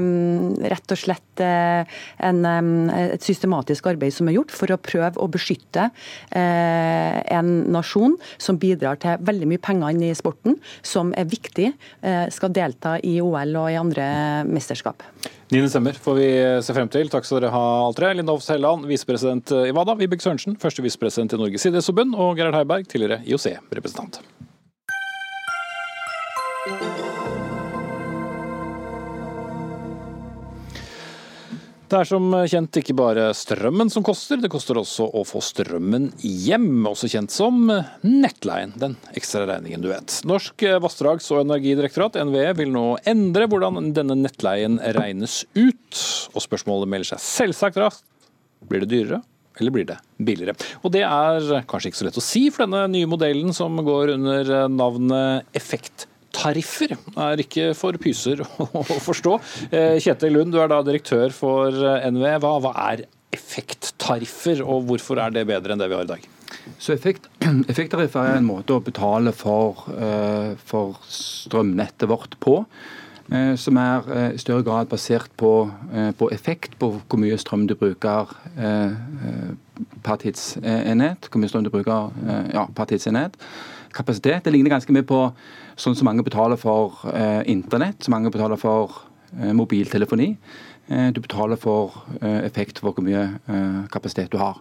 um, 0.00 0.54
rett 0.72 0.94
og 0.94 1.00
slett 1.00 1.42
uh, 1.44 1.98
en, 2.28 2.40
um, 2.42 2.90
et 2.90 3.24
systematisk 3.24 3.86
arbeid 3.90 4.14
som 4.14 4.30
er 4.30 4.38
gjort 4.38 4.54
for 4.54 4.74
å 4.74 4.80
prøve 4.82 5.22
å 5.22 5.28
beskytte 5.30 5.88
uh, 5.90 7.18
en 7.38 7.52
nasjon 7.74 8.16
som 8.40 8.58
bidrar 8.60 9.00
til 9.02 9.20
veldig 9.28 9.50
mye 9.52 9.62
penger 9.62 9.94
inn 9.94 10.06
i 10.08 10.14
sporten, 10.18 10.58
som 10.82 11.14
er 11.18 11.28
viktig, 11.30 11.70
uh, 12.04 12.26
skal 12.34 12.54
delta 12.54 12.96
i 13.04 13.18
OL 13.22 13.58
og 13.58 13.70
i 13.72 13.78
andre 13.78 14.08
mesterskap. 14.48 15.06
9. 15.48 15.62
desember 15.64 15.96
får 15.96 16.18
vi 16.18 16.28
se 16.64 16.74
frem 16.76 16.90
til. 16.92 17.08
Takk 17.12 17.24
skal 17.24 17.40
dere 17.40 17.54
ha, 17.54 17.62
alle 17.86 17.96
tre. 17.96 18.10
Linda 18.16 18.34
Hofs 18.34 18.50
Helleland, 18.52 18.84
visepresident 18.90 19.54
i 19.62 19.72
WADA. 19.72 19.96
Vibeke 20.02 20.24
Sørensen, 20.24 20.58
første 20.60 20.84
visepresident 20.84 21.32
i 21.32 21.40
Norges 21.40 21.64
idrettsforbund. 21.70 22.18
Og 22.18 22.36
Gerhard 22.36 22.58
Heiberg, 22.60 22.90
tidligere 22.90 23.22
IOC-representant. 23.24 24.20
Det 31.88 31.96
er 31.96 32.04
som 32.04 32.24
kjent 32.44 32.76
ikke 32.82 32.92
bare 32.92 33.30
strømmen 33.32 33.88
som 33.88 34.04
koster, 34.04 34.36
det 34.36 34.50
koster 34.52 34.76
også 34.76 35.06
å 35.16 35.22
få 35.24 35.40
strømmen 35.40 36.10
hjem. 36.20 36.82
Også 36.90 37.08
kjent 37.08 37.32
som 37.32 37.62
nettleien, 38.04 38.74
den 38.76 38.98
ekstra 39.16 39.46
regningen 39.48 39.80
du 39.80 39.88
vet. 39.88 40.18
Norsk 40.28 40.66
vassdrags- 40.84 41.30
og 41.32 41.40
energidirektorat, 41.46 42.18
NVE, 42.28 42.50
vil 42.58 42.74
nå 42.74 42.84
endre 43.08 43.48
hvordan 43.48 43.88
denne 43.96 44.18
nettleien 44.20 44.76
regnes 44.98 45.46
ut. 45.56 46.02
Og 46.34 46.44
spørsmålet 46.44 46.92
melder 46.92 47.14
seg 47.14 47.24
selvsagt 47.24 47.80
raskt. 47.80 48.04
Blir 48.68 48.84
det 48.84 48.92
dyrere? 48.92 49.22
Eller 49.58 49.72
blir 49.72 49.88
det 49.88 49.96
billigere? 50.20 50.58
Og 50.84 50.92
Det 50.92 51.06
er 51.08 51.64
kanskje 51.70 51.88
ikke 51.88 52.02
så 52.02 52.10
lett 52.10 52.20
å 52.20 52.26
si 52.28 52.44
for 52.52 52.66
denne 52.66 52.84
nye 52.92 53.08
modellen 53.08 53.56
som 53.56 53.80
går 53.80 54.12
under 54.18 54.52
navnet 54.68 55.56
effekt 55.56 56.04
tariffer 56.38 56.94
er 56.94 57.42
ikke 57.42 57.72
for 57.78 57.98
pyser 58.00 58.42
å 58.62 58.82
forstå. 59.02 59.36
Eh, 59.70 59.98
Kjetil 60.02 60.36
Lund, 60.36 60.54
du 60.54 60.60
er 60.62 60.70
da 60.70 60.80
direktør 60.86 61.34
for 61.34 61.74
eh, 61.74 62.08
NVE. 62.12 62.36
Hva, 62.42 62.56
hva 62.64 62.74
er 62.90 63.06
effekttariffer, 63.34 64.62
og 64.64 64.86
hvorfor 64.88 65.20
er 65.22 65.34
det 65.34 65.48
bedre 65.48 65.74
enn 65.74 65.82
det 65.82 65.90
vi 65.90 65.98
har 65.98 66.06
i 66.06 66.12
dag? 66.14 66.28
Så 66.80 66.94
effekt, 66.94 67.28
Effekttariffer 67.72 68.24
er 68.24 68.38
en 68.38 68.48
måte 68.48 68.76
å 68.76 68.84
betale 68.84 69.34
for, 69.36 69.84
uh, 69.92 70.54
for 70.68 70.96
strømnettet 71.12 72.08
vårt 72.10 72.38
på. 72.44 72.62
Som 73.60 73.76
er 73.76 74.06
i 74.32 74.38
større 74.40 74.64
grad 74.64 74.88
basert 74.88 75.28
på, 75.36 75.50
på, 76.16 76.28
effekt, 76.32 76.78
på 76.80 76.88
hvor 76.96 77.20
mye 77.20 77.36
strøm 77.36 77.66
du 77.68 77.74
bruker 77.76 78.30
per 78.56 80.16
tidsenhet. 80.22 81.28
Hvor 81.28 81.42
mye 81.42 81.52
strøm 81.52 81.66
du 81.66 81.68
bruker 81.74 82.08
ja, 82.54 82.62
per 82.72 82.88
tidsenhet. 82.88 83.36
Kapasitet. 83.92 84.46
Det 84.46 84.54
ligner 84.54 84.72
ganske 84.72 84.96
mye 84.96 85.04
på 85.04 85.20
sånn 85.78 85.94
som 85.98 86.08
mange 86.10 86.24
betaler 86.26 86.58
for 86.60 87.04
eh, 87.12 87.42
internett, 87.50 88.02
som 88.02 88.16
mange 88.16 88.32
betaler 88.34 88.58
for 88.60 88.98
eh, 89.38 89.54
mobiltelefoni. 89.56 90.32
Eh, 90.88 91.10
du 91.12 91.20
betaler 91.20 91.60
for 91.60 91.92
eh, 92.22 92.44
effekt 92.46 92.80
for 92.80 92.96
hvor 92.96 93.04
mye 93.04 93.26
eh, 93.44 93.80
kapasitet 93.92 94.32
du 94.32 94.38
har. 94.40 94.60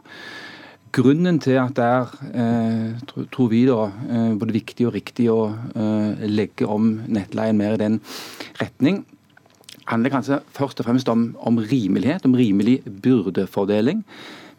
Grunnen 0.96 1.40
til 1.44 1.60
at 1.60 1.76
det 1.78 1.86
er, 1.86 2.94
tror 3.36 3.50
vi, 3.52 3.66
da, 3.68 3.90
både 4.40 4.56
viktig 4.56 4.86
og 4.88 4.94
riktig 4.96 5.26
å 5.30 5.52
legge 6.24 6.66
om 6.66 6.88
nettleien 7.12 7.60
mer 7.60 7.76
i 7.76 7.82
den 7.82 7.98
retning, 8.58 9.02
handler 9.92 10.16
kanskje 10.16 10.40
først 10.56 10.80
og 10.80 10.88
fremst 10.88 11.12
om, 11.12 11.28
om 11.44 11.60
rimelighet, 11.60 12.26
om 12.26 12.38
rimelig 12.40 12.80
byrdefordeling. 12.88 14.00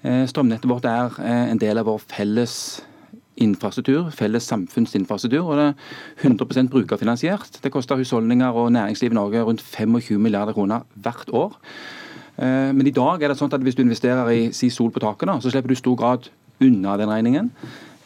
Strømnettet 0.05 0.69
vårt 0.71 0.87
er 0.87 1.17
en 1.25 1.59
del 1.65 1.81
av 1.81 1.89
vår 1.89 2.05
felles 2.13 2.55
infrastruktur, 3.45 4.11
felles 4.15 4.47
samfunnsinfrastruktur. 4.51 5.45
og 5.45 5.57
Det 5.57 5.67
er 5.69 6.29
100% 6.29 6.69
brukerfinansiert. 6.73 7.61
Det 7.63 7.73
koster 7.73 7.97
husholdninger 7.97 8.51
og 8.51 8.73
næringsliv 8.73 9.13
i 9.13 9.15
Norge 9.15 9.43
rundt 9.43 9.63
25 9.63 10.19
milliarder 10.19 10.53
kroner 10.53 10.85
hvert 10.95 11.31
år. 11.33 11.59
Eh, 12.39 12.71
men 12.75 12.87
i 12.87 12.95
dag 12.95 13.23
er 13.23 13.33
det 13.33 13.39
sånn 13.41 13.53
at 13.53 13.65
hvis 13.67 13.77
du 13.79 13.85
investerer 13.85 14.31
i 14.31 14.41
si 14.55 14.71
sol 14.71 14.93
på 14.95 15.03
taket, 15.03 15.31
så 15.43 15.51
slipper 15.51 15.73
du 15.73 15.77
i 15.77 15.83
stor 15.83 15.99
grad 15.99 16.31
unna 16.63 16.97
den 17.01 17.11
regningen. 17.11 17.51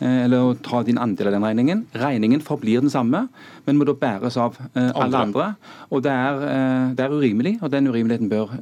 Eh, 0.03 0.25
eller 0.25 0.57
ta 0.65 0.83
din 0.83 1.01
andel 1.01 1.29
av 1.31 1.37
den 1.37 1.47
regningen. 1.47 1.85
Regningen 1.95 2.45
forblir 2.45 2.81
den 2.81 2.93
samme, 2.93 3.27
men 3.67 3.79
må 3.79 3.87
da 3.89 3.97
bæres 3.99 4.39
av 4.41 4.57
eh, 4.73 4.91
alle 4.97 5.25
andre. 5.29 5.53
Og 5.91 6.05
det 6.05 6.13
er, 6.13 6.93
det 6.97 7.05
er 7.05 7.13
urimelig, 7.13 7.59
og 7.61 7.73
den 7.75 7.91
urimeligheten 7.93 8.33
bør 8.33 8.57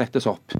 rettes 0.00 0.28
opp. 0.30 0.56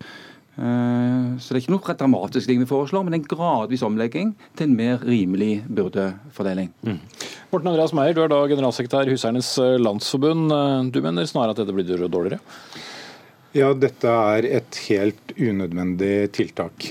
Eh, 0.57 1.37
så 1.37 1.53
det 1.53 1.59
er 1.59 1.63
ikke 1.65 1.75
noe 1.75 1.97
dramatisk 2.01 2.49
ting 2.49 2.63
vi 2.63 2.69
foreslår, 2.69 3.05
men 3.05 3.19
en 3.19 3.29
gradvis 3.29 3.85
omlegging 3.85 4.33
til 4.57 4.71
en 4.71 4.77
mer 4.79 5.05
rimelig 5.05 5.61
byrdefordeling. 5.69 6.71
Mm. 6.87 6.99
Morten 7.53 7.71
Andreas 7.71 7.95
Meyer, 7.97 8.17
du 8.17 8.25
er 8.25 8.33
da 8.33 8.43
generalsekretær 8.49 9.09
i 9.09 9.17
Huseiernes 9.17 9.53
eh, 9.63 9.77
Landsforbund. 9.83 10.53
Eh, 10.57 10.79
du 10.95 11.01
mener 11.05 11.29
snarere 11.29 11.57
at 11.57 11.63
dette 11.63 11.77
blir 11.77 12.07
dårligere? 12.09 12.41
Ja, 13.57 13.71
dette 13.73 14.11
er 14.13 14.45
et 14.59 14.79
helt 14.91 15.31
unødvendig 15.33 16.27
tiltak. 16.37 16.91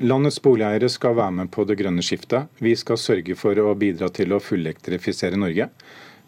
Landets 0.00 0.38
boligeiere 0.40 0.88
skal 0.88 1.18
være 1.18 1.34
med 1.36 1.50
på 1.52 1.66
det 1.68 1.76
grønne 1.82 2.00
skiftet. 2.00 2.48
Vi 2.64 2.72
skal 2.80 2.96
sørge 2.96 3.36
for 3.36 3.60
å 3.60 3.74
bidra 3.76 4.08
til 4.08 4.32
å 4.32 4.40
fullektrifisere 4.40 5.36
Norge. 5.36 5.68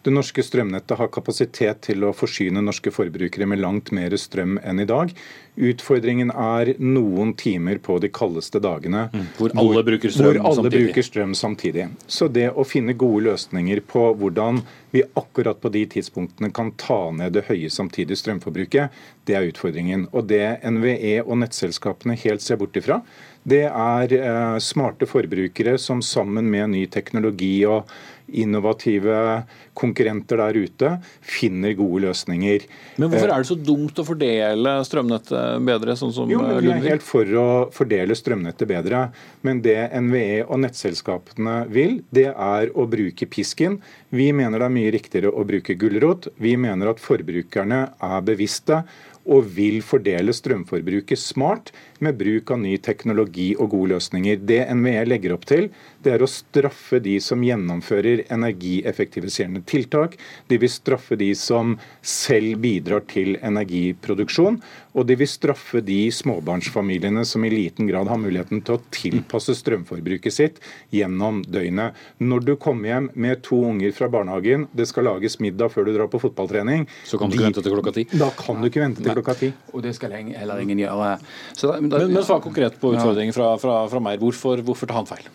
Det 0.05 0.11
norske 0.13 0.43
strømnettet 0.45 0.99
har 0.99 1.09
kapasitet 1.09 1.79
til 1.87 2.05
å 2.05 2.11
forsyne 2.13 2.61
norske 2.61 2.91
forbrukere 2.93 3.47
med 3.49 3.57
langt 3.63 3.89
mer 3.95 4.13
strøm 4.21 4.59
enn 4.61 4.83
i 4.83 4.85
dag. 4.85 5.09
Utfordringen 5.55 6.29
er 6.29 6.75
noen 6.77 7.31
timer 7.39 7.79
på 7.81 7.97
de 8.03 8.11
kaldeste 8.13 8.61
dagene 8.61 9.07
mm, 9.09 9.25
hvor 9.39 9.55
alle, 9.57 9.81
bruker, 9.87 10.13
strøm 10.13 10.27
hvor 10.27 10.41
alle 10.51 10.69
bruker 10.69 11.07
strøm 11.07 11.33
samtidig. 11.33 11.87
Så 12.05 12.29
det 12.29 12.51
å 12.53 12.67
finne 12.69 12.93
gode 12.93 13.31
løsninger 13.31 13.81
på 13.89 14.11
hvordan 14.19 14.61
vi 14.93 15.01
akkurat 15.17 15.57
på 15.63 15.73
de 15.73 15.87
tidspunktene 15.95 16.53
kan 16.53 16.69
ta 16.79 16.99
ned 17.15 17.33
det 17.35 17.47
høye 17.49 17.71
samtidige 17.73 18.21
strømforbruket, 18.21 18.93
det 19.25 19.39
er 19.39 19.49
utfordringen. 19.49 20.05
Og 20.13 20.29
det 20.29 20.59
NVE 20.69 21.17
og 21.25 21.39
nettselskapene 21.41 22.13
helt 22.21 22.45
ser 22.45 22.61
bort 22.61 22.77
ifra, 22.77 23.01
det 23.45 23.65
er 23.67 24.13
eh, 24.17 24.57
smarte 24.63 25.05
forbrukere 25.09 25.75
som 25.81 25.99
sammen 26.01 26.47
med 26.49 26.71
ny 26.73 26.85
teknologi 26.89 27.59
og 27.69 27.89
innovative 28.27 29.43
konkurrenter 29.75 30.39
der 30.39 30.57
ute 30.57 30.91
finner 31.21 31.75
gode 31.77 32.05
løsninger. 32.07 32.65
Men 32.97 33.11
hvorfor 33.11 33.31
er 33.31 33.43
det 33.43 33.49
så 33.49 33.57
dumt 33.59 33.99
å 34.01 34.05
fordele 34.07 34.75
strømnettet 34.87 35.65
bedre, 35.67 35.97
sånn 35.99 36.13
som 36.15 36.31
jo, 36.31 36.41
men 36.41 36.61
Vi 36.63 36.71
er 36.73 36.87
helt 36.89 37.05
for 37.05 37.37
å 37.39 37.47
fordele 37.75 38.17
strømnettet 38.17 38.69
bedre. 38.69 39.07
Men 39.45 39.61
det 39.65 39.77
NVE 39.93 40.45
og 40.45 40.61
nettselskapene 40.63 41.57
vil, 41.73 41.99
det 42.15 42.29
er 42.31 42.71
å 42.73 42.87
bruke 42.89 43.27
pisken. 43.29 43.79
Vi 44.15 44.31
mener 44.35 44.61
det 44.61 44.69
er 44.69 44.77
mye 44.77 44.93
riktigere 44.95 45.33
å 45.33 45.45
bruke 45.47 45.75
gulrot. 45.79 46.29
Vi 46.41 46.55
mener 46.59 46.93
at 46.93 47.03
forbrukerne 47.03 47.81
er 47.93 48.25
bevisste 48.25 48.83
og 49.25 49.47
vil 49.55 49.81
fordele 49.85 50.33
strømforbruket 50.35 51.19
smart 51.19 51.71
med 52.03 52.17
bruk 52.19 52.51
av 52.53 52.61
ny 52.61 52.75
teknologi 52.83 53.51
og 53.57 53.71
gode 53.73 53.95
løsninger. 53.95 54.41
Det 54.45 54.61
NVE 54.77 55.05
legger 55.09 55.35
opp 55.35 55.47
til, 55.49 55.69
det 56.05 56.13
er 56.15 56.23
å 56.23 56.29
straffe 56.29 57.01
de 57.03 57.17
som 57.23 57.43
gjennomfører 57.45 58.25
energieffektiviserende 58.33 59.63
tiltak. 59.69 60.17
De 60.49 60.59
vil 60.61 60.71
straffe 60.71 61.17
de 61.19 61.31
som 61.37 61.75
selv 62.05 62.61
bidrar 62.65 63.05
til 63.09 63.35
energiproduksjon. 63.41 64.61
Og 64.95 65.03
det 65.09 65.17
vil 65.19 65.27
straffe 65.29 65.81
de 65.83 65.99
småbarnsfamiliene 66.13 67.25
som 67.27 67.43
i 67.45 67.51
liten 67.51 67.89
grad 67.89 68.07
har 68.07 68.19
muligheten 68.21 68.61
til 68.65 68.77
å 68.77 68.83
tilpasse 68.95 69.55
strømforbruket 69.59 70.33
sitt 70.33 70.61
gjennom 70.95 71.41
døgnet. 71.51 71.97
Når 72.23 72.45
du 72.47 72.53
kommer 72.61 72.93
hjem 72.93 73.09
med 73.13 73.43
to 73.45 73.59
unger 73.67 73.95
fra 73.95 74.09
barnehagen, 74.11 74.69
det 74.75 74.87
skal 74.91 75.09
lages 75.09 75.39
middag 75.43 75.73
før 75.75 75.89
du 75.89 75.93
drar 75.97 76.11
på 76.11 76.21
fotballtrening 76.23 76.87
Så 77.03 77.19
kan 77.19 77.31
du 77.31 77.37
ikke 77.37 77.49
vente 77.49 77.65
til 77.65 77.75
klokka 77.75 77.95
ti? 77.99 78.07
Da 78.15 78.31
kan 78.39 78.61
du 78.61 78.69
ikke 78.69 78.85
vente 78.85 79.03
til 79.03 79.19
klokka 79.19 79.37
ti. 79.39 79.51
Og 79.75 79.83
det 79.83 79.95
skal 79.97 80.15
heller 80.15 80.63
ingen 80.63 80.85
gjøre. 80.85 81.15
Så 81.53 81.67
da, 81.67 81.79
da, 81.79 81.81
men, 81.83 82.13
men 82.15 82.27
svar 82.27 82.43
konkret 82.43 82.79
på 82.79 82.95
utfordringen 82.95 83.35
fra, 83.35 83.55
fra, 83.61 83.81
fra 83.91 84.03
meg. 84.03 84.21
Hvorfor, 84.23 84.63
hvorfor 84.63 84.91
tar 84.91 85.03
han 85.03 85.09
feil? 85.09 85.27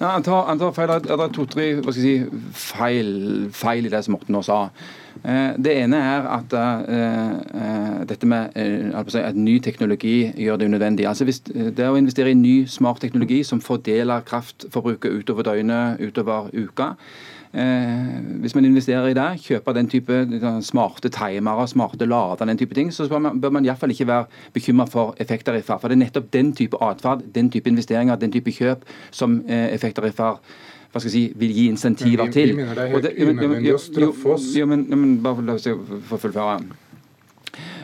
Nei, 0.00 0.08
han 0.08 0.24
tar, 0.24 0.46
han 0.48 0.60
tar 0.60 0.72
feil. 0.76 0.94
Det 1.04 1.12
er 1.16 1.32
to-tre 1.36 1.66
si, 1.96 2.14
feil, 2.56 3.14
feil, 3.52 3.88
i 3.88 3.92
det 3.92 4.04
som 4.06 4.16
Morten 4.16 4.36
nå 4.36 4.40
sa. 4.44 4.66
Eh, 5.24 5.56
det 5.64 5.74
ene 5.82 5.96
er 5.96 6.28
at 6.32 6.54
uh, 6.56 8.04
dette 8.08 8.26
med 8.26 8.56
uh, 8.56 9.18
at 9.20 9.36
ny 9.36 9.58
teknologi 9.60 10.30
gjør 10.36 10.56
det 10.56 10.70
unødvendig. 10.70 11.06
Altså 11.06 11.24
hvis 11.24 11.40
Det 11.40 11.88
å 11.88 11.98
investere 11.98 12.30
i 12.30 12.38
ny, 12.38 12.64
smart 12.66 13.00
teknologi 13.00 13.42
som 13.44 13.60
fordeler 13.60 14.24
kraftforbruket 14.26 15.12
utover 15.20 15.42
døgnet, 15.42 16.00
utover 16.00 16.50
uka, 16.54 16.94
Uh, 17.50 18.38
hvis 18.40 18.54
man 18.54 18.64
investerer 18.64 19.08
i 19.10 19.14
det, 19.14 19.40
kjøper 19.42 19.74
den 19.74 19.88
type 19.90 20.18
smarte 20.62 21.10
timere, 21.10 21.64
smarte 21.68 22.06
lader, 22.06 22.46
den 22.46 22.58
type 22.58 22.74
ting, 22.74 22.92
så 22.94 23.08
bør 23.10 23.18
man, 23.18 23.40
bør 23.40 23.50
man 23.50 23.64
iallfall 23.66 23.90
ikke 23.90 24.06
være 24.06 24.24
bekymra 24.54 24.86
for 24.86 25.16
effekttariffer. 25.18 25.80
For 25.82 25.90
det 25.90 25.96
er 25.98 26.04
nettopp 26.04 26.28
den 26.32 26.52
type 26.54 26.78
atferd, 26.78 27.26
den 27.34 27.50
type 27.50 27.68
investeringer, 27.68 28.14
den 28.22 28.30
type 28.30 28.54
kjøp 28.54 28.86
som 29.10 29.40
eh, 29.48 29.66
effekttariffer 29.74 30.38
hva 30.90 30.98
skal 30.98 31.08
jeg 31.10 31.14
si, 31.14 31.24
vil 31.38 31.54
gi 31.54 31.66
insentiver 31.70 32.26
vi, 32.26 32.34
til. 32.34 32.54
Vi 32.54 32.62
mener 32.62 32.74
det 32.74 32.86
er 32.86 32.94
helt 32.94 33.34
unødvendig 33.38 33.74
å 33.76 33.82
straffe 33.82 34.36
oss. 34.36 34.52
Jo, 34.58 34.66
men, 34.70 34.86
men 34.90 35.18
bare 35.22 35.46
la 35.46 35.58
oss 35.58 35.68
få 36.10 36.18
fullføre. 36.18 36.60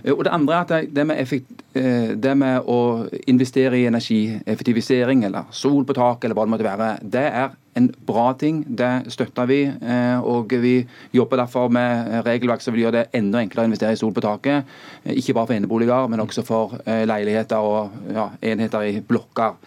Eh, 0.07 0.13
og 0.15 0.25
Det 0.25 0.33
andre 0.33 0.55
er 0.55 0.61
at 0.61 0.95
det 0.95 1.07
med, 1.07 1.21
effekt, 1.21 1.63
eh, 1.75 2.15
det 2.15 2.37
med 2.37 2.67
å 2.67 3.07
investere 3.27 3.79
i 3.79 3.87
energieffektivisering, 3.87 5.25
eller 5.25 5.51
sol 5.51 5.85
på 5.85 5.95
tak, 5.95 6.25
eller 6.25 6.35
hva 6.35 6.47
det 6.47 6.55
måtte 6.55 6.69
være, 6.69 6.91
det 7.03 7.25
er 7.27 7.55
en 7.77 7.91
bra 8.07 8.33
ting. 8.39 8.65
Det 8.69 9.11
støtter 9.13 9.47
vi. 9.47 9.65
Eh, 9.67 10.19
og 10.21 10.53
vi 10.63 10.87
jobber 11.13 11.43
derfor 11.43 11.69
med 11.69 12.25
regelverk 12.27 12.63
som 12.63 12.75
vil 12.75 12.87
gjøre 12.87 13.03
det 13.03 13.21
enda 13.21 13.43
enklere 13.43 13.67
å 13.67 13.71
investere 13.71 13.93
i 13.93 14.01
sol 14.01 14.15
på 14.17 14.25
taket. 14.25 14.65
Ikke 15.05 15.35
bare 15.35 15.47
for 15.47 15.59
eneboliger, 15.59 16.09
men 16.09 16.21
også 16.21 16.43
for 16.47 16.81
leiligheter 16.87 17.59
og 17.59 17.91
ja, 18.15 18.31
enheter 18.43 18.87
i 18.89 19.01
blokker. 19.01 19.59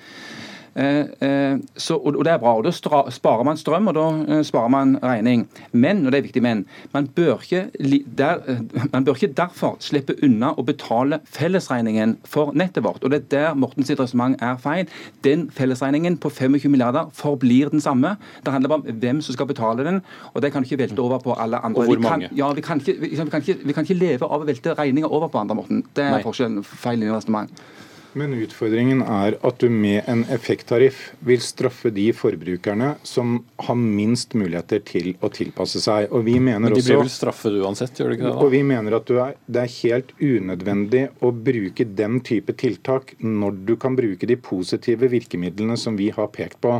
Eh, 0.79 0.99
eh, 1.27 1.57
så, 1.75 1.97
og 1.97 2.25
det 2.25 2.31
er 2.31 2.37
bra. 2.39 2.55
og 2.57 2.63
Da 2.63 2.71
sparer 3.11 3.43
man 3.43 3.57
strøm, 3.57 3.87
og 3.91 3.95
da 3.95 4.05
eh, 4.37 4.43
sparer 4.47 4.71
man 4.71 4.97
regning. 5.03 5.47
Men, 5.71 6.05
og 6.05 6.11
det 6.11 6.19
er 6.19 6.27
viktig, 6.27 6.43
men, 6.43 6.65
man 6.93 7.07
bør 7.07 7.41
ikke, 7.43 7.67
der, 8.17 8.39
man 8.93 9.05
bør 9.05 9.13
ikke 9.13 9.33
derfor 9.37 9.75
slippe 9.83 10.15
unna 10.23 10.53
å 10.55 10.63
betale 10.63 11.19
fellesregningen 11.25 12.17
for 12.25 12.53
nettet 12.55 12.83
vårt. 12.83 13.03
og 13.03 13.11
Det 13.11 13.21
er 13.23 13.27
der 13.29 13.53
Mortens 13.59 13.91
resonnement 13.91 14.39
er 14.41 14.55
feil. 14.57 14.87
Den 15.23 15.49
fellesregningen 15.51 16.17
på 16.17 16.29
25 16.29 16.71
milliarder 16.71 17.11
forblir 17.13 17.69
den 17.69 17.81
samme. 17.81 18.15
Det 18.45 18.53
handler 18.53 18.69
bare 18.69 18.85
om 18.85 19.01
hvem 19.03 19.21
som 19.21 19.35
skal 19.35 19.49
betale 19.49 19.83
den, 19.83 20.01
og 20.33 20.41
det 20.41 20.53
kan 20.53 20.63
du 20.63 20.69
ikke 20.69 20.83
velte 20.83 20.99
over 20.99 21.19
på 21.19 21.33
alle 21.33 21.57
andre. 21.57 21.81
Og 21.81 21.85
hvor 21.85 21.99
mange? 21.99 22.29
Vi 22.29 22.35
kan, 22.35 22.37
ja, 22.37 22.53
vi 22.53 22.61
kan, 22.61 22.79
ikke, 22.79 23.01
vi, 23.01 23.15
kan 23.15 23.41
ikke, 23.41 23.57
vi 23.65 23.73
kan 23.73 23.83
ikke 23.83 23.99
leve 23.99 24.25
av 24.25 24.41
å 24.41 24.47
velte 24.47 24.73
regninger 24.79 25.11
over 25.11 25.27
på 25.27 25.43
andre, 25.43 25.59
Morten. 25.59 25.83
Det 25.95 26.03
er 26.05 26.23
forskjellen. 26.23 26.63
Feil 26.63 27.03
i 27.03 27.11
resonnement. 27.11 27.51
Men 28.17 28.33
utfordringen 28.33 29.03
er 29.05 29.35
at 29.45 29.59
du 29.61 29.67
med 29.69 30.07
en 30.09 30.23
effekttariff 30.33 31.11
vil 31.25 31.41
straffe 31.45 31.91
de 31.93 32.07
forbrukerne 32.15 32.95
som 33.05 33.35
har 33.67 33.77
minst 33.77 34.33
muligheter 34.37 34.81
til 34.85 35.11
å 35.21 35.29
tilpasse 35.33 35.81
seg. 35.83 36.07
Og 36.09 36.25
vi 36.25 36.39
mener 36.41 36.69
Men 36.69 36.77
de 36.77 36.81
blir 36.81 37.03
vel 37.03 37.11
straffet 37.13 37.59
uansett, 37.61 37.99
gjør 37.99 38.09
de 38.09 38.17
ikke 38.17 38.25
det? 38.25 38.33
Da? 38.33 38.41
Og 38.41 38.53
vi 38.55 38.63
mener 38.65 38.97
at 38.97 39.13
er, 39.13 39.37
det 39.45 39.63
er 39.63 39.75
helt 39.75 40.13
unødvendig 40.17 41.05
å 41.21 41.31
bruke 41.49 41.87
den 42.01 42.19
type 42.25 42.57
tiltak 42.57 43.13
når 43.21 43.63
du 43.69 43.75
kan 43.81 43.97
bruke 43.99 44.29
de 44.29 44.39
positive 44.41 45.11
virkemidlene 45.13 45.77
som 45.77 45.99
vi 45.99 46.09
har 46.15 46.31
pekt 46.33 46.61
på. 46.65 46.79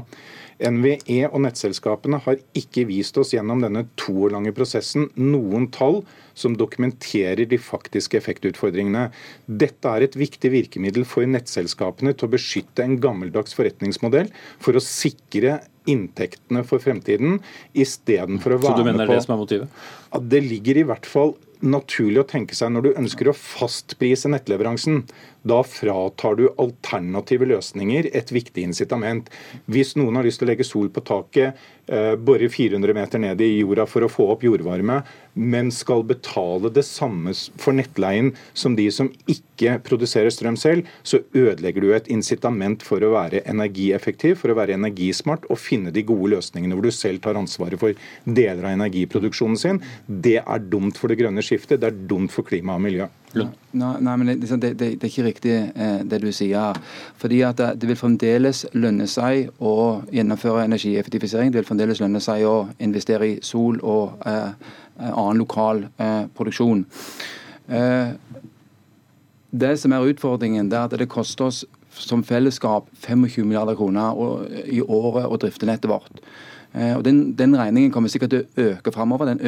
NVE 0.60 1.22
og 1.30 1.40
nettselskapene 1.46 2.20
har 2.26 2.40
ikke 2.58 2.84
vist 2.90 3.16
oss 3.22 3.32
gjennom 3.32 3.62
denne 3.64 3.86
to 4.00 4.16
år 4.26 4.34
lange 4.36 4.52
prosessen 4.56 5.08
noen 5.16 5.70
tall 5.72 6.02
som 6.40 6.56
dokumenterer 6.60 7.46
de 7.50 7.60
faktiske 7.62 8.20
effektutfordringene. 8.20 9.10
Dette 9.46 9.96
er 9.96 10.08
et 10.08 10.18
viktig 10.20 10.54
virkemiddel 10.54 11.08
for 11.08 11.28
nettselskapene 11.28 12.16
til 12.16 12.30
å 12.30 12.34
beskytte 12.36 12.86
en 12.86 12.98
gammeldags 13.04 13.58
forretningsmodell 13.58 14.32
for 14.64 14.80
å 14.80 14.84
sikre 14.84 15.60
inntektene 15.90 16.64
for 16.68 16.82
fremtiden, 16.84 17.40
istedenfor 17.74 18.56
å 18.56 18.62
være 18.62 18.64
med 18.64 18.70
på 18.70 18.78
Så 18.78 18.84
du 18.84 18.90
mener 18.92 19.10
det 19.10 19.20
det 19.20 19.26
som 19.26 19.36
er 19.36 19.44
motivet? 19.44 19.86
At 20.16 20.28
det 20.32 20.44
ligger 20.46 20.82
i 20.82 20.88
hvert 20.90 21.08
fall 21.10 21.36
naturlig 21.60 22.22
å 22.22 22.28
tenke 22.28 22.56
seg 22.56 22.72
når 22.72 22.86
du 22.86 22.90
ønsker 22.94 23.30
å 23.30 23.36
fastprise 23.36 24.32
nettleveransen, 24.32 25.04
Da 25.40 25.62
fratar 25.64 26.36
du 26.36 26.50
alternative 26.60 27.48
løsninger 27.48 28.10
et 28.12 28.32
viktig 28.32 28.66
incitament. 28.68 29.30
Hvis 29.72 29.94
noen 29.96 30.20
har 30.20 30.28
lyst 30.28 30.42
til 30.42 30.50
å 30.50 30.52
legge 30.52 30.68
sol 30.68 30.90
på 30.92 31.00
taket, 31.00 31.56
eh, 31.88 32.16
bore 32.16 32.50
400 32.52 32.94
meter 32.94 33.20
ned 33.20 33.40
i 33.40 33.62
jorda 33.62 33.88
for 33.88 34.02
å 34.02 34.12
få 34.12 34.28
opp 34.34 34.44
jordvarme, 34.44 35.02
men 35.40 35.72
skal 35.72 36.04
betale 36.08 36.72
det 36.76 36.84
samme 36.88 37.34
for 37.60 37.76
nettleien 37.78 38.34
som 38.58 38.76
de 38.76 38.90
som 38.92 39.10
ikke 39.32 39.78
produserer 39.86 40.32
strøm 40.34 40.58
selv, 40.60 40.88
så 41.04 41.22
ødelegger 41.36 41.84
du 41.84 41.94
et 41.96 42.10
incitament 42.12 42.84
for 42.86 43.04
å 43.04 43.14
være 43.16 43.46
energieffektiv, 43.50 44.38
for 44.42 44.52
å 44.52 44.58
være 44.60 44.76
energismart 44.76 45.48
og 45.50 45.62
finne 45.62 45.94
de 45.96 46.04
gode 46.08 46.34
løsningene 46.36 46.76
hvor 46.76 46.88
du 46.88 46.96
selv 46.96 47.24
tar 47.24 47.40
ansvaret 47.40 47.80
for 47.80 47.96
deler 48.26 48.66
av 48.66 48.76
energiproduksjonen 48.76 49.60
sin. 49.60 49.82
Det 50.08 50.40
er 50.42 50.68
dumt 50.72 51.00
for 51.00 51.12
det 51.12 51.20
grønne 51.22 51.44
skiftet, 51.46 51.80
det 51.80 51.92
er 51.92 52.04
dumt 52.12 52.36
for 52.36 52.48
klima 52.48 52.76
og 52.76 52.86
miljø. 52.88 53.08
Nei, 53.34 53.50
nei, 54.02 54.16
men 54.18 54.32
det, 54.32 54.48
det, 54.58 54.72
det, 54.80 54.88
er 54.98 55.06
ikke 55.06 55.26
riktig 55.28 55.54
eh, 55.54 56.00
det 56.10 56.18
du 56.24 56.32
sier. 56.34 56.78
Fordi 57.22 57.44
at 57.46 57.60
det, 57.60 57.68
det 57.82 57.92
vil 57.92 58.00
fremdeles 58.00 58.64
lønne 58.74 59.06
seg 59.10 59.52
å 59.62 60.02
gjennomføre 60.10 60.66
energieffektivisering. 60.66 61.54
Det 61.54 61.62
vil 61.62 61.68
fremdeles 61.68 62.02
lønne 62.02 62.22
seg 62.24 62.48
å 62.50 62.56
investere 62.82 63.36
i 63.36 63.40
sol 63.46 63.78
og 63.86 64.18
eh, 64.26 64.50
eh 64.50 64.88
annen 65.00 65.42
lokal 65.42 65.86
eh, 65.98 66.28
produksjon. 66.36 66.86
Eh, 67.68 68.14
det 69.50 69.74
som 69.82 69.94
er 69.96 70.12
utfordringen, 70.12 70.70
det 70.70 70.78
er 70.78 70.88
at 70.90 71.00
det 71.00 71.10
koster 71.10 71.50
oss 71.50 71.64
som 72.00 72.24
fellesskap 72.24 72.88
25 73.02 73.48
milliarder 73.48 73.76
kroner 73.76 74.16
i 74.70 74.82
året 74.82 75.26
å 75.26 75.40
drifte 75.42 75.68
nettet 75.68 75.90
vårt. 75.90 76.22
Eh, 76.74 76.98
og 76.98 77.04
den, 77.06 77.32
den, 77.38 77.56
regningen 77.58 77.92
kommer 77.92 78.12
sikkert 78.14 78.30
til 78.30 78.44
å 78.44 78.66
øke 78.70 78.92
framover, 78.94 79.32
den 79.32 79.42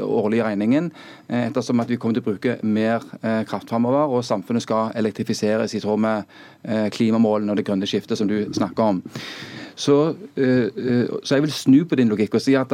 årlige 0.00 0.46
regningen, 0.46 0.88
eh, 1.28 1.50
ettersom 1.50 1.80
at 1.82 1.90
vi 1.92 1.98
kommer 2.00 2.16
til 2.16 2.24
å 2.24 2.28
bruke 2.30 2.56
mer 2.64 3.04
eh, 3.20 3.42
kraft 3.48 3.68
framover, 3.68 4.08
og 4.08 4.24
samfunnet 4.24 4.64
skal 4.64 4.94
elektrifiseres 4.96 5.76
i 5.76 5.82
tråd 5.84 6.00
med 6.00 6.40
klimamålene 6.96 7.52
og 7.52 7.58
det 7.60 7.66
grønne 7.68 7.86
skiftet 7.88 8.16
som 8.16 8.28
du 8.30 8.38
snakker 8.56 8.94
om. 8.94 9.02
Så, 9.76 10.14
så, 10.36 11.34
jeg 11.34 11.42
vil 11.42 11.52
snu 11.52 11.84
på 11.84 11.98
din 11.98 12.08
logikk 12.12 12.36
og 12.38 12.42
si 12.44 12.54
at 12.54 12.70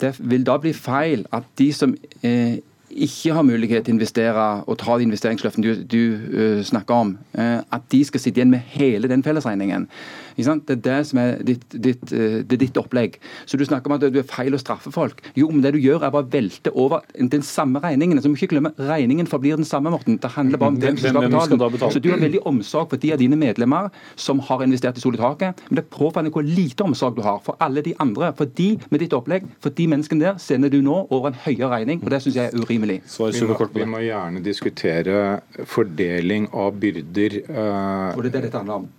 det 0.00 0.14
vil 0.18 0.46
da 0.46 0.56
bli 0.60 0.72
feil 0.72 1.26
at 1.32 1.44
de 1.58 1.68
som 1.76 1.92
ikke 2.22 3.34
har 3.36 3.44
mulighet 3.44 3.84
til 3.84 3.92
å 3.92 3.96
investere 3.96 4.46
og 4.66 4.78
ta 4.80 4.96
de 4.96 5.06
investeringsløftene 5.06 5.74
du, 5.84 5.84
du 5.92 6.64
snakker 6.64 6.94
om, 6.94 7.14
at 7.36 7.84
de 7.92 8.02
skal 8.04 8.20
sitte 8.20 8.40
igjen 8.40 8.52
med 8.52 8.64
hele 8.74 9.08
den 9.12 9.24
fellesregningen. 9.24 9.88
Det 10.36 10.76
er 10.76 10.82
det 10.82 10.98
som 11.08 11.20
er 11.22 11.42
ditt, 11.46 11.64
ditt, 11.72 12.04
uh, 12.12 12.40
det 12.42 12.56
er 12.56 12.62
ditt 12.66 12.80
opplegg. 12.80 13.18
Så 13.46 13.58
Du 13.58 13.64
snakker 13.64 13.90
om 13.90 13.96
at 13.96 14.06
du 14.12 14.18
er 14.18 14.26
feil 14.26 14.54
å 14.54 14.60
straffe 14.60 14.92
folk. 14.92 15.22
Jo, 15.38 15.50
men 15.50 15.62
det 15.62 15.74
du 15.76 15.80
gjør 15.82 16.06
er 16.06 16.14
bare 16.14 16.26
å 16.26 16.32
velte 16.32 16.72
over 16.74 17.02
den 17.16 17.42
samme 17.46 17.82
regningen. 17.82 18.20
Så 18.22 18.30
må 18.30 18.38
ikke 18.38 18.54
glemme, 18.54 18.72
Regningen 18.78 19.28
forblir 19.30 19.56
den 19.56 19.68
samme, 19.68 19.90
Morten. 19.92 20.18
Det 20.18 20.30
handler 20.34 20.58
bare 20.58 20.74
om 20.74 20.80
hvem 20.80 20.96
som 20.98 21.10
skal 21.10 21.28
betale. 21.28 21.70
betale. 21.72 21.92
Så 21.92 22.02
Du 22.02 22.10
har 22.10 22.18
veldig 22.18 22.42
omsorg 22.48 22.90
for 22.90 22.96
de 22.96 23.12
av 23.12 23.18
dine 23.18 23.36
medlemmer 23.36 23.90
som 24.16 24.40
har 24.40 24.62
investert 24.62 24.98
i 24.98 25.04
solitaket. 25.04 25.60
Men 25.68 25.76
det 25.76 25.84
er 25.84 25.90
påfallende 25.96 26.32
hvor 26.34 26.46
lite 26.46 26.84
omsorg 26.84 27.16
du 27.16 27.22
har 27.22 27.40
for 27.44 27.56
alle 27.60 27.82
de 27.82 27.94
andre. 28.00 28.32
For 28.36 28.44
de 28.46 28.78
med 28.90 29.00
ditt 29.04 29.12
opplegg, 29.16 29.46
for 29.60 29.70
de 29.70 29.86
menneskene 29.86 30.24
der 30.24 30.40
sender 30.42 30.72
du 30.72 30.80
nå 30.82 31.06
over 31.10 31.32
en 31.32 31.38
høyere 31.44 31.70
regning. 31.76 32.02
og 32.02 32.10
Det 32.10 32.22
syns 32.22 32.36
jeg 32.36 32.50
er 32.50 32.58
urimelig. 32.58 33.02
Vi 33.02 33.46
må, 33.46 33.68
vi 33.74 33.84
må, 33.84 34.02
gjerne 34.02 34.42
diskutere 34.44 35.40
fordeling 35.64 36.48
av 36.52 36.74
byrder. 36.80 37.38
Uh, 37.48 38.16
og 38.16 38.24
det 38.24 38.32
er 38.32 38.40
det 38.40 38.44
dette 38.48 38.58
handler 38.58 38.82
om. 38.82 38.90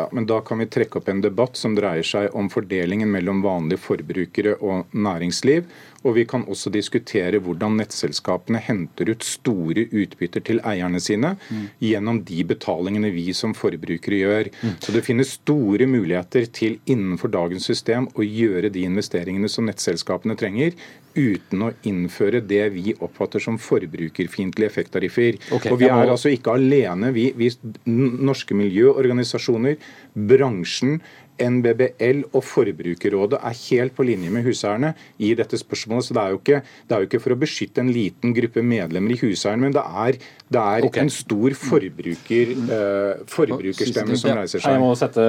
Ja, 0.00 0.08
men 0.12 0.26
Da 0.26 0.40
kan 0.40 0.58
vi 0.58 0.66
trekke 0.66 0.98
opp 0.98 1.08
en 1.08 1.20
debatt 1.20 1.58
som 1.60 1.74
dreier 1.76 2.06
seg 2.06 2.32
om 2.36 2.48
fordelingen 2.48 3.10
mellom 3.12 3.42
vanlige 3.44 3.82
forbrukere 3.84 4.54
og 4.64 4.94
næringsliv. 4.96 5.66
Og 6.08 6.14
vi 6.16 6.24
kan 6.24 6.46
også 6.48 6.70
diskutere 6.72 7.42
hvordan 7.44 7.76
nettselskapene 7.76 8.62
henter 8.64 9.10
ut 9.12 9.26
store 9.26 9.84
utbytter 9.92 10.40
til 10.46 10.62
eierne 10.64 11.02
sine 11.04 11.34
mm. 11.36 11.66
gjennom 11.84 12.22
de 12.24 12.46
betalingene 12.48 13.10
vi 13.12 13.26
som 13.36 13.52
forbrukere 13.56 14.22
gjør. 14.22 14.48
Mm. 14.62 14.78
Så 14.80 14.94
det 14.96 15.04
finnes 15.04 15.34
store 15.36 15.84
muligheter 15.90 16.48
til 16.48 16.78
innenfor 16.88 17.34
dagens 17.34 17.68
system 17.68 18.08
å 18.16 18.24
gjøre 18.24 18.72
de 18.72 18.86
investeringene 18.88 19.52
som 19.52 19.68
nettselskapene 19.68 20.38
trenger, 20.40 20.72
uten 21.14 21.64
å 21.66 21.70
innføre 21.86 22.42
det 22.44 22.62
vi 22.74 22.94
oppfatter 22.98 23.42
som 23.42 23.58
forbrukerfiendtlige 23.60 24.70
effekttariffer. 24.70 25.38
Okay, 25.50 25.72
og 25.72 25.80
Vi 25.80 25.88
er 25.90 26.12
altså 26.12 26.32
ikke 26.32 26.54
alene. 26.58 27.12
Vi, 27.16 27.30
vi, 27.36 27.50
norske 27.86 28.56
miljøorganisasjoner, 28.58 29.80
bransjen, 30.30 31.00
NBBL 31.40 32.22
og 32.30 32.44
Forbrukerrådet 32.44 33.40
er 33.40 33.56
helt 33.70 33.96
på 33.96 34.06
linje 34.06 34.30
med 34.32 34.44
huseierne 34.46 34.92
i 35.18 35.32
dette 35.38 35.58
spørsmålet. 35.60 36.04
så 36.04 36.14
Det 36.14 36.22
er 36.22 36.34
jo 36.34 36.40
ikke, 36.40 36.60
det 36.88 36.96
er 36.96 37.00
jo 37.00 37.08
ikke 37.08 37.22
for 37.24 37.34
å 37.34 37.40
beskytte 37.40 37.80
en 37.80 37.92
liten 37.92 38.34
gruppe 38.36 38.62
medlemmer 38.62 39.14
i 39.14 39.20
huseierne, 39.20 39.68
men 39.68 39.76
det 39.76 39.84
er, 39.84 40.18
det 40.50 40.60
er 40.60 40.86
okay. 40.86 41.04
en 41.04 41.12
stor 41.14 41.56
forbruker, 41.58 42.54
uh, 42.70 43.22
forbrukerstemme 43.30 44.18
som 44.20 44.36
reiser 44.38 44.62
seg. 44.62 44.76
Jeg 44.76 44.82
må 44.82 44.90
sette, 44.98 45.26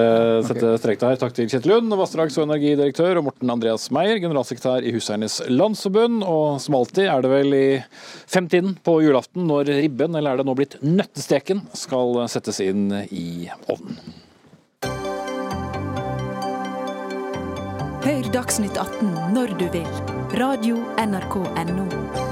sette 0.48 0.74
strek 0.82 1.04
der. 1.04 1.20
Takk 1.22 1.38
til 1.38 1.52
Kjetil 1.52 1.76
Lund, 1.76 1.94
vassdrags- 2.00 2.40
og 2.40 2.48
energidirektør, 2.50 3.22
og 3.22 3.30
Morten 3.30 3.54
Andreas 3.54 3.90
Meyer, 3.94 4.20
generalsekretær 4.24 4.88
i 4.88 4.96
Huseiernes 4.96 5.42
Landsforbund. 5.52 6.26
Og 6.28 6.60
som 6.64 6.80
alltid 6.80 7.08
er 7.12 7.24
det 7.24 7.32
vel 7.32 7.56
i 7.58 7.68
femtiden 8.32 8.76
på 8.86 9.00
julaften 9.06 9.48
når 9.50 9.72
ribben, 9.82 10.18
eller 10.18 10.34
er 10.34 10.42
det 10.42 10.50
nå 10.50 10.58
blitt 10.58 10.80
nøttesteken, 10.84 11.66
skal 11.78 12.24
settes 12.32 12.62
inn 12.64 12.90
i 13.10 13.50
ovnen. 13.72 14.02
Hør 18.02 18.26
Dagsnytt 18.34 18.80
18 18.82 19.12
når 19.36 19.52
du 19.60 19.68
vil. 19.70 19.86
Radio 20.42 20.80
NRK 20.98 21.36
Radio.nrk.no. 21.38 22.32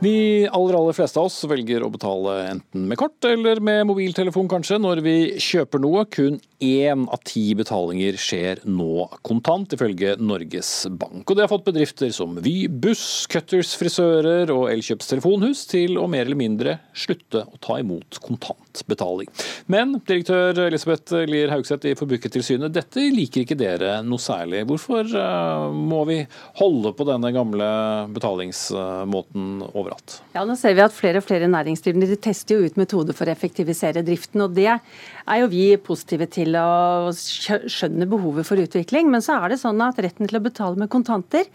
De 0.00 0.14
aller 0.48 0.78
aller 0.78 0.96
fleste 0.96 1.20
av 1.20 1.28
oss 1.28 1.36
velger 1.48 1.84
å 1.84 1.90
betale 1.92 2.38
enten 2.54 2.88
med 2.88 2.96
kort 3.00 3.28
eller 3.28 3.60
med 3.60 3.84
mobiltelefon 3.90 4.48
kanskje, 4.48 4.80
når 4.80 5.04
vi 5.04 5.16
kjøper 5.36 5.84
noe. 5.84 6.06
Kun 6.08 6.40
én 6.64 7.06
av 7.12 7.20
ti 7.26 7.46
betalinger 7.56 8.18
skjer 8.20 8.62
nå 8.68 9.06
kontant, 9.26 9.72
ifølge 9.76 10.14
Norges 10.20 10.72
Bank. 10.90 11.24
Og 11.28 11.36
det 11.36 11.44
har 11.44 11.52
fått 11.52 11.66
bedrifter 11.68 12.12
som 12.14 12.36
Vy 12.44 12.66
buss, 12.68 13.26
Cutters 13.30 13.74
frisører 13.78 14.52
og 14.54 14.68
Elkjøps 14.72 15.10
telefonhus 15.12 15.64
til 15.70 15.98
å 16.00 16.08
mer 16.10 16.26
eller 16.26 16.40
mindre 16.40 16.76
slutte 16.96 17.44
å 17.44 17.60
ta 17.62 17.78
imot 17.82 18.18
kontantbetaling. 18.24 19.30
Men 19.70 19.98
direktør 20.06 20.64
Elisabeth 20.66 21.24
Lier 21.28 21.52
Haugseth 21.52 21.88
i 21.90 21.94
Forbrukertilsynet, 21.98 22.72
dette 22.74 23.06
liker 23.14 23.44
ikke 23.44 23.58
dere 23.58 23.98
noe 24.06 24.22
særlig. 24.22 24.64
Hvorfor 24.68 25.08
uh, 25.14 25.70
må 25.74 26.04
vi 26.08 26.20
holde 26.60 26.94
på 26.96 27.06
denne 27.08 27.32
gamle 27.34 27.68
betalingsmåten 28.14 29.62
overalt. 29.72 30.20
Ja, 30.34 30.44
nå 30.46 30.56
ser 30.58 30.76
vi 30.76 30.84
at 30.84 30.94
Flere 30.94 31.20
og 31.20 31.26
flere 31.26 31.48
næringsdrivende 31.50 32.16
tester 32.22 32.56
jo 32.56 32.68
ut 32.68 32.78
metoder 32.80 33.16
for 33.16 33.28
å 33.28 33.34
effektivisere 33.34 34.04
driften. 34.06 34.44
og 34.44 34.54
Det 34.56 34.70
er 34.70 35.40
jo 35.42 35.50
vi 35.52 35.66
positive 35.76 36.28
til 36.32 36.53
å 36.60 37.10
skjønne 37.14 38.08
behovet 38.10 38.46
for 38.48 38.60
utvikling. 38.60 39.10
Men 39.12 39.24
så 39.24 39.38
er 39.40 39.54
det 39.54 39.60
sånn 39.62 39.82
at 39.84 40.00
retten 40.02 40.30
til 40.30 40.38
å 40.38 40.44
betale 40.44 40.80
med 40.80 40.92
kontanter 40.92 41.48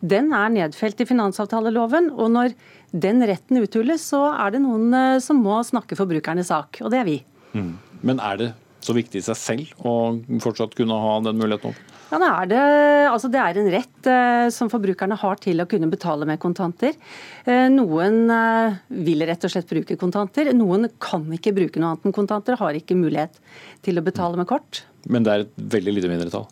den 0.00 0.32
er 0.36 0.52
nedfelt 0.54 1.00
i 1.02 1.08
finansavtaleloven. 1.08 2.10
og 2.14 2.30
når 2.36 2.56
den 2.96 3.20
retten 3.26 3.58
uthules, 3.60 4.04
så 4.12 4.22
er 4.32 4.54
det 4.54 4.62
noen 4.64 4.94
eh, 4.94 5.18
som 5.20 5.40
må 5.42 5.58
snakke 5.66 5.98
forbrukernes 5.98 6.48
sak, 6.52 6.80
og 6.84 6.92
det 6.94 7.02
er 7.02 7.08
vi. 7.08 7.18
Mm. 7.52 7.74
Men 8.06 8.22
er 8.22 8.40
det 8.40 8.48
så 8.84 8.94
viktig 8.96 9.20
i 9.20 9.26
seg 9.26 9.38
selv 9.40 9.86
å 9.86 9.94
fortsatt 10.42 10.76
kunne 10.78 10.96
ha 11.02 11.18
den 11.26 11.40
muligheten? 11.40 11.74
Ja, 12.06 12.18
det, 12.22 12.26
er 12.28 12.50
det, 12.50 12.58
altså 13.10 13.30
det 13.32 13.40
er 13.42 13.58
en 13.58 13.70
rett 13.72 14.08
eh, 14.10 14.48
som 14.54 14.70
forbrukerne 14.70 15.16
har 15.18 15.40
til 15.42 15.62
å 15.62 15.66
kunne 15.70 15.88
betale 15.90 16.28
med 16.28 16.38
kontanter. 16.42 16.94
Eh, 17.44 17.66
noen 17.72 18.30
eh, 18.30 18.76
vil 19.06 19.24
rett 19.26 19.46
og 19.46 19.50
slett 19.50 19.70
bruke 19.70 19.98
kontanter. 19.98 20.52
Noen 20.54 20.86
kan 21.02 21.26
ikke 21.34 21.54
bruke 21.56 21.82
noe 21.82 21.94
annet 21.94 22.06
enn 22.06 22.14
kontanter, 22.14 22.60
har 22.60 22.78
ikke 22.78 22.98
mulighet 22.98 23.40
til 23.86 23.98
å 23.98 24.06
betale 24.06 24.38
med 24.38 24.46
kort. 24.50 24.84
Men 25.10 25.26
det 25.26 25.34
er 25.34 25.46
et 25.46 25.58
veldig 25.74 25.96
lite 25.98 26.12
mindretall? 26.12 26.46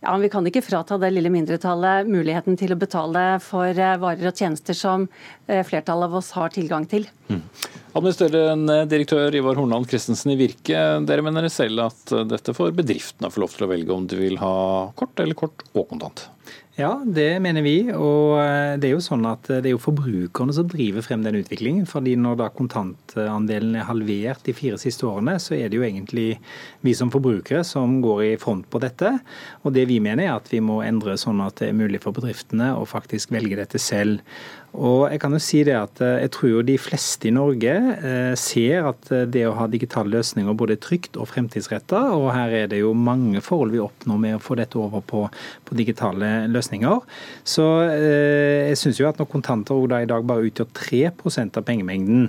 Ja, 0.00 0.12
men 0.12 0.22
Vi 0.22 0.28
kan 0.30 0.46
ikke 0.46 0.62
frata 0.62 0.96
det 1.02 1.10
lille 1.10 1.30
mindretallet 1.34 2.06
muligheten 2.06 2.56
til 2.58 2.72
å 2.72 2.78
betale 2.78 3.24
for 3.42 3.68
eh, 3.68 3.96
varer 3.98 4.30
og 4.30 4.38
tjenester 4.38 4.76
som 4.76 5.08
eh, 5.48 5.64
flertallet 5.66 6.06
av 6.06 6.14
oss 6.20 6.30
har 6.38 6.54
tilgang 6.54 6.86
til. 6.86 7.08
Mm. 7.28 7.42
Administrerende 7.98 8.84
direktør 8.86 9.34
Ivar 9.34 9.58
Hornland 9.58 9.88
Christensen 9.90 10.30
i 10.30 10.38
Virke, 10.38 10.82
dere 11.02 11.24
mener 11.26 11.48
selv 11.50 11.82
at 11.88 12.12
dette 12.30 12.54
får 12.54 12.76
bedriftene 12.78 13.30
få 13.34 13.42
lov 13.42 13.56
til 13.56 13.66
å 13.66 13.70
velge 13.72 13.94
om 13.94 14.06
de 14.06 14.20
vil 14.20 14.38
ha 14.38 14.54
kort 14.98 15.18
eller 15.24 15.38
kort 15.38 15.66
og 15.74 15.88
kontant? 15.90 16.28
Ja, 16.78 16.92
det 17.02 17.40
mener 17.42 17.64
vi. 17.66 17.88
Og 17.90 18.36
eh, 18.38 18.76
det 18.78 18.86
er 18.86 18.92
jo 18.92 19.02
sånn 19.02 19.24
at 19.26 19.48
det 19.50 19.66
er 19.66 19.72
jo 19.72 19.80
forbrukerne 19.82 20.54
som 20.54 20.68
driver 20.70 21.02
frem 21.02 21.24
den 21.24 21.40
utviklingen. 21.40 21.88
fordi 21.90 22.14
når 22.14 22.36
da 22.38 22.46
kontantandelen 22.54 23.74
er 23.74 23.88
halvert 23.88 24.44
de 24.46 24.54
fire 24.54 24.78
siste 24.78 25.02
årene, 25.08 25.40
så 25.42 25.56
er 25.56 25.66
det 25.68 25.80
jo 25.80 25.82
egentlig 25.82 26.38
vi 26.86 26.94
som 26.94 27.10
forbrukere 27.10 27.64
som 27.66 27.98
går 28.04 28.22
i 28.28 28.36
front 28.38 28.68
på 28.70 28.78
dette. 28.78 29.10
Og 29.66 29.74
det 29.74 29.88
vi 29.90 29.98
mener 29.98 30.28
er 30.28 30.36
at 30.36 30.52
vi 30.52 30.62
må 30.62 30.78
endre 30.86 31.18
sånn 31.18 31.42
at 31.42 31.58
det 31.58 31.72
er 31.72 31.80
mulig 31.80 31.98
for 32.04 32.14
bedriftene 32.14 32.70
å 32.78 32.86
faktisk 32.86 33.34
velge 33.34 33.58
dette 33.58 33.82
selv. 33.82 34.22
Og 34.76 35.06
jeg 35.08 35.20
kan 35.22 35.32
jo 35.32 35.40
si 35.40 35.62
det 35.64 35.74
at 35.78 36.00
eh, 36.04 36.18
jeg 36.24 36.32
tror 36.34 36.50
jo 36.50 36.64
de 36.66 36.74
fleste 36.80 37.30
i 37.30 37.32
Norge 37.32 37.72
eh, 37.72 38.34
ser 38.36 38.90
at 38.90 39.08
eh, 39.14 39.24
det 39.24 39.46
å 39.48 39.54
ha 39.56 39.68
digitale 39.70 40.12
løsninger 40.12 40.56
både 40.58 40.76
er 40.76 40.82
trygt 40.84 41.16
og 41.16 41.30
fremtidsretta, 41.30 42.02
og 42.12 42.28
her 42.34 42.52
er 42.52 42.68
det 42.68 42.82
jo 42.82 42.92
mange 42.92 43.40
forhold 43.44 43.72
vi 43.72 43.80
oppnår 43.80 44.20
med 44.26 44.36
å 44.36 44.42
få 44.44 44.58
dette 44.60 44.76
over 44.80 45.00
på, 45.00 45.24
på 45.64 45.78
digitale 45.78 46.44
løsninger. 46.52 47.00
Så 47.48 47.64
jeg 47.88 48.76
syns 48.78 49.00
jo 49.00 49.08
at 49.08 49.18
når 49.20 49.30
kontanter 49.32 49.98
i 49.98 50.08
dag 50.08 50.26
bare 50.28 50.44
utgjør 50.50 50.68
3% 50.76 51.58
av 51.58 51.64
pengemengden, 51.66 52.28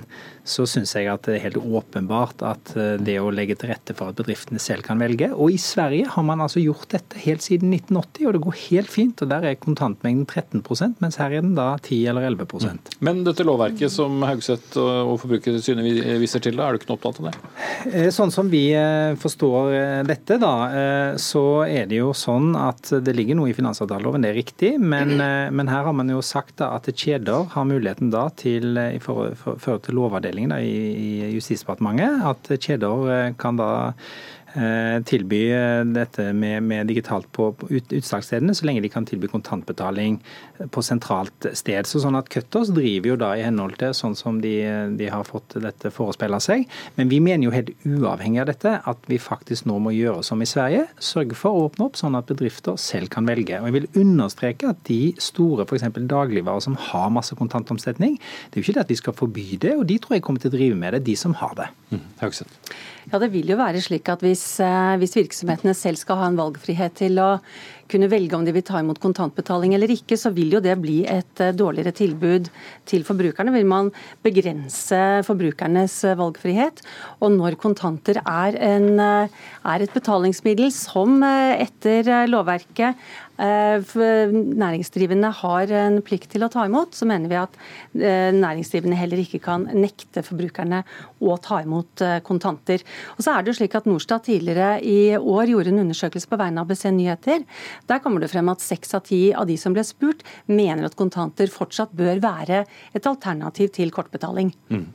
så 0.50 0.66
syns 0.68 0.94
jeg 0.96 1.08
at 1.10 1.26
det 1.28 1.38
er 1.38 1.44
helt 1.48 1.60
åpenbart 1.60 2.42
at 2.46 2.74
det 3.00 3.16
å 3.20 3.30
legge 3.34 3.56
til 3.58 3.70
rette 3.70 3.94
for 3.96 4.10
at 4.10 4.18
bedriftene 4.18 4.60
selv 4.62 4.84
kan 4.86 5.00
velge. 5.00 5.30
Og 5.32 5.54
i 5.54 5.60
Sverige 5.60 6.10
har 6.10 6.26
man 6.26 6.42
altså 6.44 6.62
gjort 6.62 6.90
dette 6.92 7.20
helt 7.24 7.44
siden 7.44 7.72
1980, 7.74 8.26
og 8.26 8.34
det 8.36 8.42
går 8.44 8.58
helt 8.66 8.92
fint. 8.92 9.22
og 9.22 9.30
Der 9.30 9.46
er 9.46 9.60
kontantmengden 9.60 10.26
13% 10.26 11.00
mens 11.00 11.18
her 11.20 11.32
er 11.32 11.44
den 11.44 11.54
da 11.58 11.72
10 11.78 12.02
eller 12.10 12.26
11 12.30 12.40
Mm. 12.60 12.78
Men 13.04 13.20
dette 13.24 13.44
lovverket 13.46 13.92
som 13.92 14.22
Haugseth 14.26 14.78
og 14.80 15.14
Forbrukertilsynet 15.22 16.18
viser 16.20 16.42
til, 16.42 16.56
da, 16.58 16.66
er 16.66 16.74
du 16.74 16.80
ikke 16.80 16.90
noe 16.90 16.98
opptatt 16.98 17.20
av 17.20 17.28
det? 17.28 17.34
Eh, 17.90 18.08
sånn 18.14 18.32
som 18.34 18.50
vi 18.52 18.62
eh, 18.76 19.14
forstår 19.20 19.74
eh, 19.76 20.00
dette, 20.08 20.38
da, 20.40 20.52
så 21.20 21.44
er 21.66 21.88
det 21.90 22.00
jo 22.00 22.10
sånn 22.16 22.52
at 22.58 22.90
det 23.04 23.14
ligger 23.16 23.38
noe 23.38 23.50
i 23.52 23.56
finansavtaleloven, 23.56 24.24
det 24.24 24.32
er 24.32 24.38
riktig. 24.40 24.72
Men, 24.80 25.16
men 25.54 25.70
her 25.70 25.86
har 25.86 25.96
man 25.96 26.10
jo 26.12 26.20
sagt 26.24 26.58
da 26.60 26.72
at 26.76 26.88
kjeder 26.90 27.48
har 27.54 27.68
muligheten 27.68 28.12
da 28.12 28.26
til, 28.40 28.78
i 28.78 29.00
forhold 29.02 29.84
til 29.86 30.00
lovavdelingen 30.48 30.52
da, 30.52 30.60
i 31.28 31.34
Justisdepartementet, 31.34 32.22
at 32.24 32.60
kjeder 32.60 33.34
kan 33.38 33.56
da 33.56 33.70
Eh, 33.92 34.39
tilby 35.06 35.40
eh, 35.54 35.82
dette 35.94 36.30
med, 36.34 36.64
med 36.66 36.88
digitalt 36.90 37.28
på 37.32 37.50
ut, 37.70 37.92
utsalgsstedene, 37.94 38.54
så 38.56 38.66
lenge 38.66 38.82
de 38.84 38.90
kan 38.92 39.06
tilby 39.06 39.30
kontantbetaling 39.30 40.18
på 40.74 40.82
sentralt 40.84 41.46
sted. 41.56 41.86
Så 41.86 42.02
sånn 42.02 42.18
at 42.18 42.30
Cutters 42.32 42.72
driver 42.74 43.12
jo 43.12 43.18
da 43.20 43.30
i 43.38 43.44
henhold 43.46 43.78
til 43.80 43.94
sånn 43.96 44.16
som 44.18 44.40
de, 44.42 44.54
de 44.98 45.10
har 45.12 45.26
fått 45.28 45.54
dette 45.62 45.92
forespeila 45.94 46.40
seg. 46.42 46.66
Men 46.98 47.12
vi 47.12 47.20
mener 47.22 47.46
jo 47.46 47.54
helt 47.54 47.72
uavhengig 47.86 48.42
av 48.42 48.50
dette 48.50 48.76
at 48.90 49.10
vi 49.10 49.20
faktisk 49.22 49.68
nå 49.70 49.78
må 49.82 49.94
gjøre 49.94 50.24
som 50.26 50.42
i 50.42 50.48
Sverige. 50.48 50.86
Sørge 50.98 51.38
for 51.38 51.54
å 51.54 51.68
åpne 51.68 51.88
opp 51.88 52.00
sånn 52.00 52.18
at 52.18 52.30
bedrifter 52.30 52.78
selv 52.80 53.12
kan 53.14 53.28
velge. 53.28 53.60
Og 53.60 53.70
jeg 53.70 53.78
vil 53.78 54.02
understreke 54.04 54.74
at 54.74 54.82
de 54.90 55.14
store 55.22 55.66
f.eks. 55.68 55.86
dagligvarer 56.10 56.64
som 56.64 56.78
har 56.90 57.12
masse 57.14 57.36
kontantomsetning, 57.38 58.18
det 58.18 58.58
er 58.58 58.62
jo 58.62 58.68
ikke 58.68 58.78
det 58.80 58.86
at 58.86 58.94
vi 58.94 58.98
skal 59.00 59.16
forby 59.16 59.46
det, 59.62 59.76
og 59.78 59.86
de 59.88 60.00
tror 60.02 60.18
jeg 60.18 60.26
kommer 60.26 60.42
til 60.42 60.52
å 60.52 60.58
drive 60.58 60.80
med 60.82 60.96
det, 60.96 61.06
de 61.06 61.16
som 61.18 61.36
har 61.38 61.54
det. 61.58 61.70
Mm. 61.90 62.02
Ja, 63.10 63.18
Det 63.18 63.32
vil 63.32 63.48
jo 63.50 63.56
være 63.58 63.80
slik 63.82 64.08
at 64.12 64.22
hvis, 64.22 64.60
eh, 64.62 64.96
hvis, 65.00 65.16
virksomhetene 65.16 65.74
selv 65.74 65.98
skal 65.98 66.20
ha 66.20 66.28
en 66.30 66.38
valgfrihet 66.38 66.94
til 67.00 67.18
å 67.18 67.40
kunne 67.90 68.06
velge 68.06 68.36
om 68.36 68.44
de 68.46 68.52
vil 68.54 68.62
ta 68.62 68.78
imot 68.78 69.00
kontantbetaling 69.02 69.74
eller 69.74 69.90
ikke, 69.90 70.14
så 70.14 70.30
vil 70.30 70.52
jo 70.54 70.60
det 70.62 70.76
bli 70.78 71.00
et 71.10 71.42
eh, 71.42 71.50
dårligere 71.50 71.90
tilbud 71.90 72.46
til 72.86 73.02
forbrukerne. 73.02 73.50
Vil 73.56 73.66
man 73.66 73.90
begrense 74.22 75.00
forbrukernes 75.26 75.96
eh, 76.04 76.18
valgfrihet. 76.20 76.84
Og 77.18 77.34
når 77.34 77.58
kontanter 77.58 78.22
er, 78.22 78.54
en, 78.54 79.00
er 79.00 79.82
et 79.82 79.96
betalingsmiddel 79.96 80.70
som 80.70 81.24
etter 81.24 82.28
lovverket 82.30 82.94
næringsdrivende 83.40 85.30
har 85.40 85.72
en 85.80 86.00
plikt 86.04 86.30
til 86.34 86.44
å 86.44 86.50
ta 86.52 86.66
imot, 86.68 86.92
så 86.96 87.08
mener 87.08 87.30
vi 87.30 87.38
at 87.40 87.56
næringsdrivende 87.96 88.98
heller 88.98 89.22
ikke 89.22 89.40
kan 89.42 89.64
nekte 89.72 90.22
forbrukerne 90.26 90.82
å 91.24 91.36
ta 91.40 91.62
imot 91.64 92.02
kontanter. 92.26 92.84
Og 93.16 93.24
så 93.24 93.32
er 93.32 93.42
det 93.42 93.52
jo 93.52 93.58
slik 93.60 93.76
at 93.78 93.88
Norstat 93.88 94.28
tidligere 94.28 94.76
i 94.84 95.16
år 95.16 95.50
gjorde 95.54 95.72
en 95.72 95.82
undersøkelse 95.86 96.28
på 96.30 96.38
vegne 96.40 96.60
av 96.60 96.68
ABC 96.68 96.84
Nyheter. 96.92 97.44
Der 97.88 98.02
kommer 98.04 98.20
det 98.22 98.30
frem 98.32 98.48
at 98.52 98.60
seks 98.64 98.94
av 98.98 99.06
ti 99.08 99.22
av 99.32 99.48
de 99.48 99.56
som 99.60 99.72
ble 99.76 99.84
spurt, 99.86 100.24
mener 100.50 100.86
at 100.86 100.98
kontanter 100.98 101.48
fortsatt 101.52 101.94
bør 101.96 102.20
være 102.22 102.64
et 102.96 103.08
alternativ 103.08 103.72
til 103.76 103.92
kortbetaling. 103.94 104.52
Mm. 104.68 104.86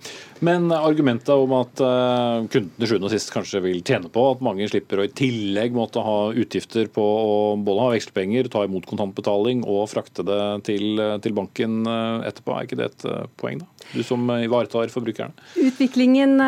Men 0.45 0.69
argumentet 0.75 1.33
om 1.33 1.53
at 1.57 1.79
kundene 1.79 2.85
sjuende 2.85 3.07
og 3.07 3.13
sist 3.13 3.31
kanskje 3.33 3.63
vil 3.65 3.81
tjene 3.85 4.09
på 4.11 4.21
at 4.33 4.43
mange 4.45 4.67
slipper 4.69 5.01
å 5.01 5.05
i 5.07 5.13
tillegg 5.15 5.73
måtte 5.75 6.03
ha 6.03 6.17
utgifter 6.35 6.89
på 6.91 7.01
å 7.01 7.35
både 7.55 7.83
ha 7.85 7.91
vekslepenger, 7.93 8.34
ta 8.51 8.65
imot 8.65 8.87
kontantbetaling 8.89 9.63
og 9.63 9.87
frakte 9.91 10.25
det 10.27 10.41
til, 10.67 10.99
til 11.23 11.37
banken 11.37 11.83
uh, 11.87 12.25
etterpå, 12.27 12.55
er 12.55 12.67
ikke 12.67 12.79
det 12.79 12.89
et 12.91 13.07
uh, 13.09 13.25
poeng, 13.39 13.63
da? 13.63 13.69
Du 13.93 14.01
som 14.01 14.23
ivaretar 14.33 14.89
forbrukerne? 14.89 15.35
Utviklingen 15.61 16.39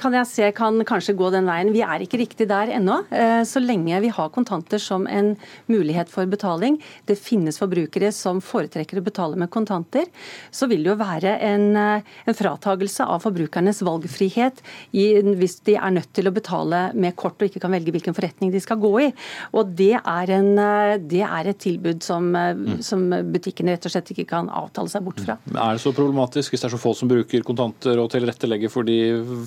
kan 0.00 0.14
jeg 0.16 0.28
se 0.30 0.46
kan 0.56 0.78
kanskje 0.88 1.14
gå 1.18 1.28
den 1.34 1.48
veien. 1.48 1.72
Vi 1.74 1.82
er 1.84 2.04
ikke 2.04 2.20
riktig 2.20 2.46
der 2.48 2.72
ennå. 2.72 3.02
Eh, 3.12 3.42
så 3.48 3.60
lenge 3.62 4.00
vi 4.00 4.10
har 4.12 4.30
kontanter 4.34 4.80
som 4.82 5.06
en 5.06 5.34
mulighet 5.70 6.10
for 6.12 6.28
betaling, 6.30 6.78
det 7.06 7.18
finnes 7.20 7.58
forbrukere 7.60 8.12
som 8.14 8.40
foretrekker 8.44 9.00
å 9.00 9.04
betale 9.04 9.38
med 9.40 9.50
kontanter, 9.52 10.08
så 10.50 10.68
vil 10.70 10.84
det 10.84 10.92
jo 10.92 10.98
være 11.00 11.36
en, 11.44 11.76
eh, 11.76 12.02
en 12.26 12.38
fratagelse 12.38 13.04
av 13.04 13.22
forbrukernes 13.22 13.82
valgfrihet 13.82 14.62
i, 14.92 15.06
hvis 15.22 15.60
de 15.64 15.76
er 15.76 15.90
nødt 15.90 16.12
til 16.12 16.28
å 16.28 16.34
betale 16.34 16.94
med 16.94 17.16
kort 17.16 17.40
og 17.40 17.48
ikke 17.48 17.60
kan 17.60 17.72
velge 17.72 17.92
hvilken 17.92 18.16
forretning 18.16 18.52
de 18.52 18.60
skal 18.60 18.76
gå 18.76 18.92
i. 19.08 19.12
Og 19.52 19.72
Det 19.72 19.94
er, 19.94 20.30
en, 20.30 20.58
eh, 20.58 20.98
det 21.12 21.22
er 21.26 21.50
et 21.50 21.60
tilbud 21.62 22.02
som, 22.04 22.30
mm. 22.32 22.80
som 22.84 23.04
butikkene 23.32 23.76
rett 23.76 23.86
og 23.88 23.94
slett 23.94 24.12
ikke 24.14 24.26
kan 24.32 24.48
avtale 24.52 24.90
seg 24.92 25.04
bort 25.06 25.20
fra. 25.22 25.36
Mm. 25.44 25.56
Er 25.56 25.76
det 25.76 25.84
så 25.84 25.92
problematisk 25.96 26.54
hvis 26.54 26.64
det 26.64 26.70
er 26.70 26.74
så 26.74 26.80
få 26.80 26.94
som 26.96 27.10
bruker 27.10 27.44
kontanter 27.46 28.00
og 28.02 28.10
tilrettelegger 28.14 28.72
for 28.72 28.88
de 28.88 28.98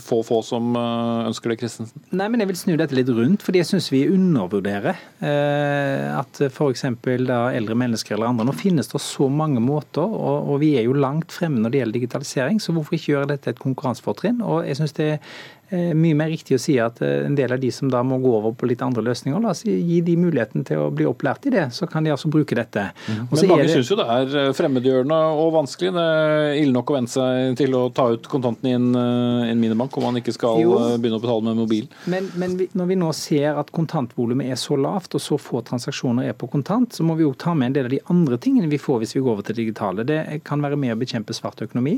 få 0.06 0.22
få 0.26 0.42
som 0.46 0.76
ønsker 0.76 1.54
det, 1.54 1.60
Christensen? 1.64 2.06
Nei, 2.16 2.30
men 2.30 2.44
Jeg 2.44 2.52
vil 2.52 2.60
snu 2.60 2.74
dette 2.78 2.98
litt 2.98 3.10
rundt, 3.10 3.44
fordi 3.46 3.62
jeg 3.62 3.70
syns 3.72 3.90
vi 3.94 4.06
undervurderer 4.12 4.94
eh, 4.94 6.10
at 6.14 6.42
f.eks. 6.50 6.86
eldre 6.86 7.78
mennesker 7.80 8.16
eller 8.16 8.30
andre 8.30 8.46
Nå 8.46 8.54
finnes 8.58 8.90
det 8.92 9.02
så 9.02 9.30
mange 9.32 9.64
måter, 9.64 10.06
og, 10.06 10.52
og, 10.52 10.60
vi 10.62 10.76
er 10.80 10.86
jo 10.86 10.96
langt 10.98 11.34
fremme 11.34 11.62
når 11.64 11.74
det 11.74 11.82
gjelder 11.82 12.00
digitalisering, 12.00 12.62
så 12.62 12.76
hvorfor 12.76 12.98
ikke 12.98 13.14
gjøre 13.16 13.32
dette 13.34 13.56
et 13.56 13.62
konkurransefortrinn? 13.62 14.44
Og 14.46 14.66
jeg 14.68 14.80
synes 14.80 14.96
det 14.98 15.12
Eh, 15.16 15.55
mye 15.72 16.16
mer 16.18 16.30
riktig 16.30 16.58
å 16.58 16.62
si 16.62 16.76
at 16.82 17.00
eh, 17.02 17.24
en 17.26 17.36
del 17.38 17.52
av 17.56 17.62
de 17.62 17.72
som 17.74 17.90
da 17.92 18.04
må 18.06 18.20
gå 18.22 18.32
over 18.38 18.54
på 18.58 18.68
litt 18.70 18.84
andre 18.86 19.02
løsninger, 19.06 19.42
la 19.42 19.54
oss 19.56 19.64
gi 19.66 20.00
de 20.06 20.16
muligheten 20.20 20.66
til 20.68 20.84
å 20.84 20.90
bli 20.94 21.08
opplært 21.10 21.48
i 21.50 21.54
det. 21.56 21.66
Så 21.74 21.88
kan 21.90 22.06
de 22.06 22.14
altså 22.14 22.30
bruke 22.32 22.58
dette. 22.58 22.88
Mm. 23.10 23.24
Men 23.32 23.50
mange 23.50 23.66
det... 23.66 23.74
syns 23.74 23.90
jo 23.90 23.98
det 24.00 24.06
er 24.16 24.36
eh, 24.42 24.52
fremmedgjørende 24.58 25.20
og 25.42 25.50
vanskelig. 25.58 25.94
Det 25.96 26.06
er 26.06 26.60
ille 26.62 26.76
nok 26.76 26.94
å 26.94 26.98
venne 26.98 27.12
seg 27.12 27.58
til 27.60 27.78
å 27.78 27.84
ta 27.96 28.08
ut 28.14 28.30
kontantene 28.30 28.74
i 28.74 28.78
en, 28.78 28.90
en 29.50 29.62
minibank 29.62 29.98
om 29.98 30.08
man 30.10 30.22
ikke 30.22 30.36
skal 30.36 30.62
jo. 30.62 30.78
begynne 31.02 31.20
å 31.20 31.24
betale 31.24 31.48
med 31.50 31.62
mobil. 31.64 31.90
Men, 32.12 32.30
men 32.40 32.58
vi, 32.60 32.70
når 32.78 32.92
vi 32.94 33.00
nå 33.02 33.12
ser 33.18 33.58
at 33.62 33.74
kontantvolumet 33.76 34.54
er 34.54 34.62
så 34.62 34.78
lavt 34.80 35.18
og 35.18 35.24
så 35.24 35.40
få 35.42 35.64
transaksjoner 35.66 36.30
er 36.30 36.38
på 36.38 36.50
kontant, 36.52 36.94
så 36.94 37.06
må 37.08 37.18
vi 37.18 37.26
jo 37.26 37.34
ta 37.34 37.56
med 37.58 37.72
en 37.72 37.80
del 37.80 37.90
av 37.90 37.96
de 37.96 38.04
andre 38.14 38.40
tingene 38.42 38.70
vi 38.72 38.82
får 38.82 39.02
hvis 39.02 39.18
vi 39.18 39.26
går 39.26 39.38
over 39.38 39.50
til 39.50 39.60
digitale. 39.64 40.06
Det 40.08 40.22
kan 40.46 40.62
være 40.62 40.78
med 40.80 40.94
å 40.94 41.00
bekjempe 41.02 41.36
svart 41.36 41.66
økonomi. 41.66 41.98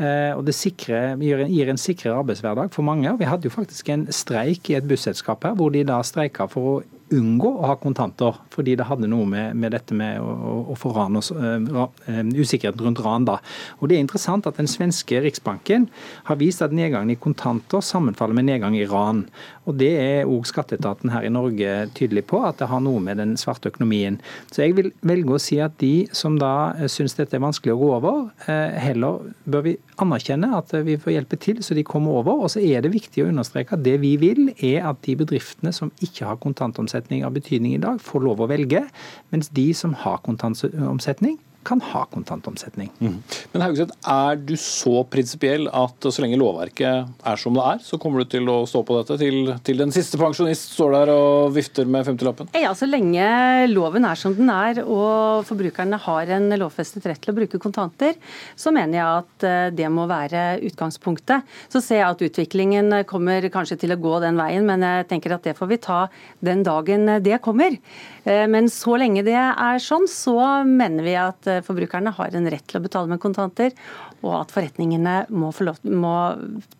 Eh, 0.00 0.32
og 0.32 0.46
det 0.46 0.54
sikrer, 0.56 1.20
gir, 1.20 1.68
en 1.68 1.80
sikrere 1.80 2.16
arbeidshverdag 2.22 2.72
for 2.72 2.86
mange. 2.86 3.12
Vi 3.18 3.28
hadde 3.28 3.48
jo 3.48 3.52
faktisk 3.52 3.90
en 3.92 4.06
streik 4.12 4.70
i 4.70 4.78
et 4.78 4.88
busselskap 4.88 5.44
her, 5.44 5.56
hvor 5.58 5.72
de 5.74 5.84
da 5.84 6.00
streika 6.06 6.48
for 6.50 6.70
å 6.70 6.76
unngå 7.12 7.50
å 7.58 7.68
ha 7.70 7.76
kontanter, 7.80 8.36
fordi 8.52 8.76
det 8.78 8.86
hadde 8.88 9.10
noe 9.10 9.26
med, 9.28 9.56
med 9.58 9.74
dette 9.74 9.96
med 9.96 10.20
å, 10.22 10.62
å 10.72 10.76
få 10.78 10.92
ran 10.96 11.18
og, 11.20 11.30
uh, 11.36 11.86
usikkerhet 12.32 12.80
rundt 12.82 13.02
ran. 13.04 13.26
da. 13.28 13.38
Og 13.80 13.88
Det 13.88 13.96
er 13.96 14.04
interessant 14.04 14.48
at 14.48 14.58
den 14.60 14.70
svenske 14.70 15.20
riksbanken 15.24 15.88
har 16.28 16.40
vist 16.40 16.62
at 16.64 16.74
nedgangen 16.74 17.12
i 17.14 17.18
kontanter 17.20 17.84
sammenfaller 17.84 18.36
med 18.38 18.48
nedgang 18.50 18.76
i 18.78 18.86
ran. 18.88 19.26
Og 19.66 19.78
Det 19.78 19.92
er 20.00 20.30
òg 20.30 20.46
skatteetaten 20.48 21.12
her 21.14 21.26
i 21.26 21.32
Norge 21.32 21.88
tydelig 21.96 22.26
på, 22.30 22.42
at 22.46 22.58
det 22.58 22.70
har 22.70 22.82
noe 22.82 23.02
med 23.02 23.20
den 23.20 23.36
svarte 23.40 23.70
økonomien. 23.70 24.18
Så 24.50 24.64
jeg 24.64 24.76
vil 24.78 24.92
velge 25.06 25.36
å 25.36 25.42
si 25.42 25.60
at 25.62 25.76
de 25.82 26.08
som 26.16 26.38
da 26.40 26.72
syns 26.90 27.16
dette 27.18 27.36
er 27.38 27.44
vanskelig 27.44 27.76
å 27.76 27.80
gå 27.80 27.92
over, 27.98 28.20
uh, 28.48 28.70
heller 28.82 29.32
bør 29.44 29.66
vi 29.68 29.76
anerkjenne 30.02 30.52
at 30.56 30.72
vi 30.86 30.98
får 31.00 31.16
hjelpe 31.16 31.38
til 31.40 31.62
så 31.62 31.76
de 31.76 31.84
kommer 31.86 32.18
over. 32.20 32.42
Og 32.42 32.52
så 32.54 32.62
er 32.62 32.82
det 32.82 32.94
viktig 32.94 33.24
å 33.24 33.30
understreke 33.30 33.76
at 33.76 33.84
det 33.84 33.98
vi 34.02 34.16
vil, 34.20 34.50
er 34.58 34.88
at 34.90 35.02
de 35.06 35.16
bedriftene 35.18 35.72
som 35.74 35.92
ikke 36.04 36.26
har 36.28 36.40
kontantomsetning, 36.42 37.01
kontantomsetning 37.02 37.24
av 37.24 37.32
betydning 37.32 37.74
i 37.74 37.80
dag, 37.80 38.00
får 38.00 38.22
lov 38.22 38.40
å 38.40 38.48
velge, 38.48 38.88
mens 39.30 39.50
de 39.50 39.72
som 39.74 39.94
har 39.94 40.20
kontantomsetning, 40.22 41.38
kan 41.66 41.80
ha 41.92 42.04
kontantomsetning. 42.12 42.90
Mm. 43.00 43.18
Men 43.52 43.64
Haugeseth, 43.64 43.96
er 44.08 44.38
du 44.40 44.54
så 44.60 45.02
prinsipiell 45.08 45.68
at 45.72 46.08
så 46.08 46.24
lenge 46.24 46.38
lovverket 46.40 47.26
er 47.28 47.40
som 47.40 47.56
det 47.56 47.64
er, 47.74 47.82
så 47.84 47.98
kommer 48.02 48.22
du 48.22 48.30
til 48.32 48.48
å 48.50 48.62
stå 48.68 48.82
på 48.86 48.98
dette 48.98 49.18
til, 49.20 49.52
til 49.66 49.82
den 49.82 49.94
siste 49.94 50.20
pensjonist 50.20 50.74
står 50.76 50.96
der 50.96 51.12
og 51.14 51.52
vifter 51.56 51.88
med 51.88 52.06
50-lappen? 52.08 52.50
Ja, 52.58 52.72
så 52.78 52.88
lenge 52.88 53.26
loven 53.70 54.06
er 54.08 54.18
som 54.18 54.34
den 54.36 54.50
er 54.52 54.82
og 54.82 55.46
forbrukerne 55.48 56.00
har 56.02 56.32
en 56.36 56.50
lovfestet 56.60 57.06
rett 57.08 57.22
til 57.22 57.34
å 57.34 57.36
bruke 57.36 57.60
kontanter, 57.62 58.16
så 58.58 58.72
mener 58.74 58.98
jeg 58.98 59.22
at 59.22 59.46
eh, 59.48 59.68
det 59.76 59.90
må 59.92 60.06
være 60.10 60.60
utgangspunktet. 60.68 61.46
Så 61.72 61.82
ser 61.84 62.02
jeg 62.02 62.08
at 62.08 62.26
utviklingen 62.28 63.02
kommer 63.08 63.46
kanskje 63.52 63.78
til 63.84 63.94
å 63.94 64.00
gå 64.00 64.18
den 64.24 64.40
veien, 64.40 64.66
men 64.68 64.84
jeg 64.86 65.08
tenker 65.12 65.36
at 65.36 65.46
det 65.46 65.56
får 65.58 65.70
vi 65.72 65.80
ta 65.82 66.00
den 66.44 66.64
dagen 66.66 67.18
det 67.22 67.40
kommer. 67.44 67.76
Eh, 68.24 68.46
men 68.50 68.70
så 68.72 68.98
lenge 69.00 69.24
det 69.26 69.38
er 69.38 69.82
sånn, 69.82 70.08
så 70.10 70.36
mener 70.66 71.06
vi 71.06 71.16
at 71.18 71.51
forbrukerne 71.66 72.12
har 72.16 72.36
en 72.38 72.48
rett 72.50 72.64
til 72.70 72.80
å 72.80 72.84
betale 72.84 73.10
med 73.10 73.20
kontanter, 73.22 73.74
og 74.22 74.38
at 74.40 74.54
forretningene 74.54 75.16
må, 75.34 75.52
lov, 75.66 75.82
må 75.84 76.14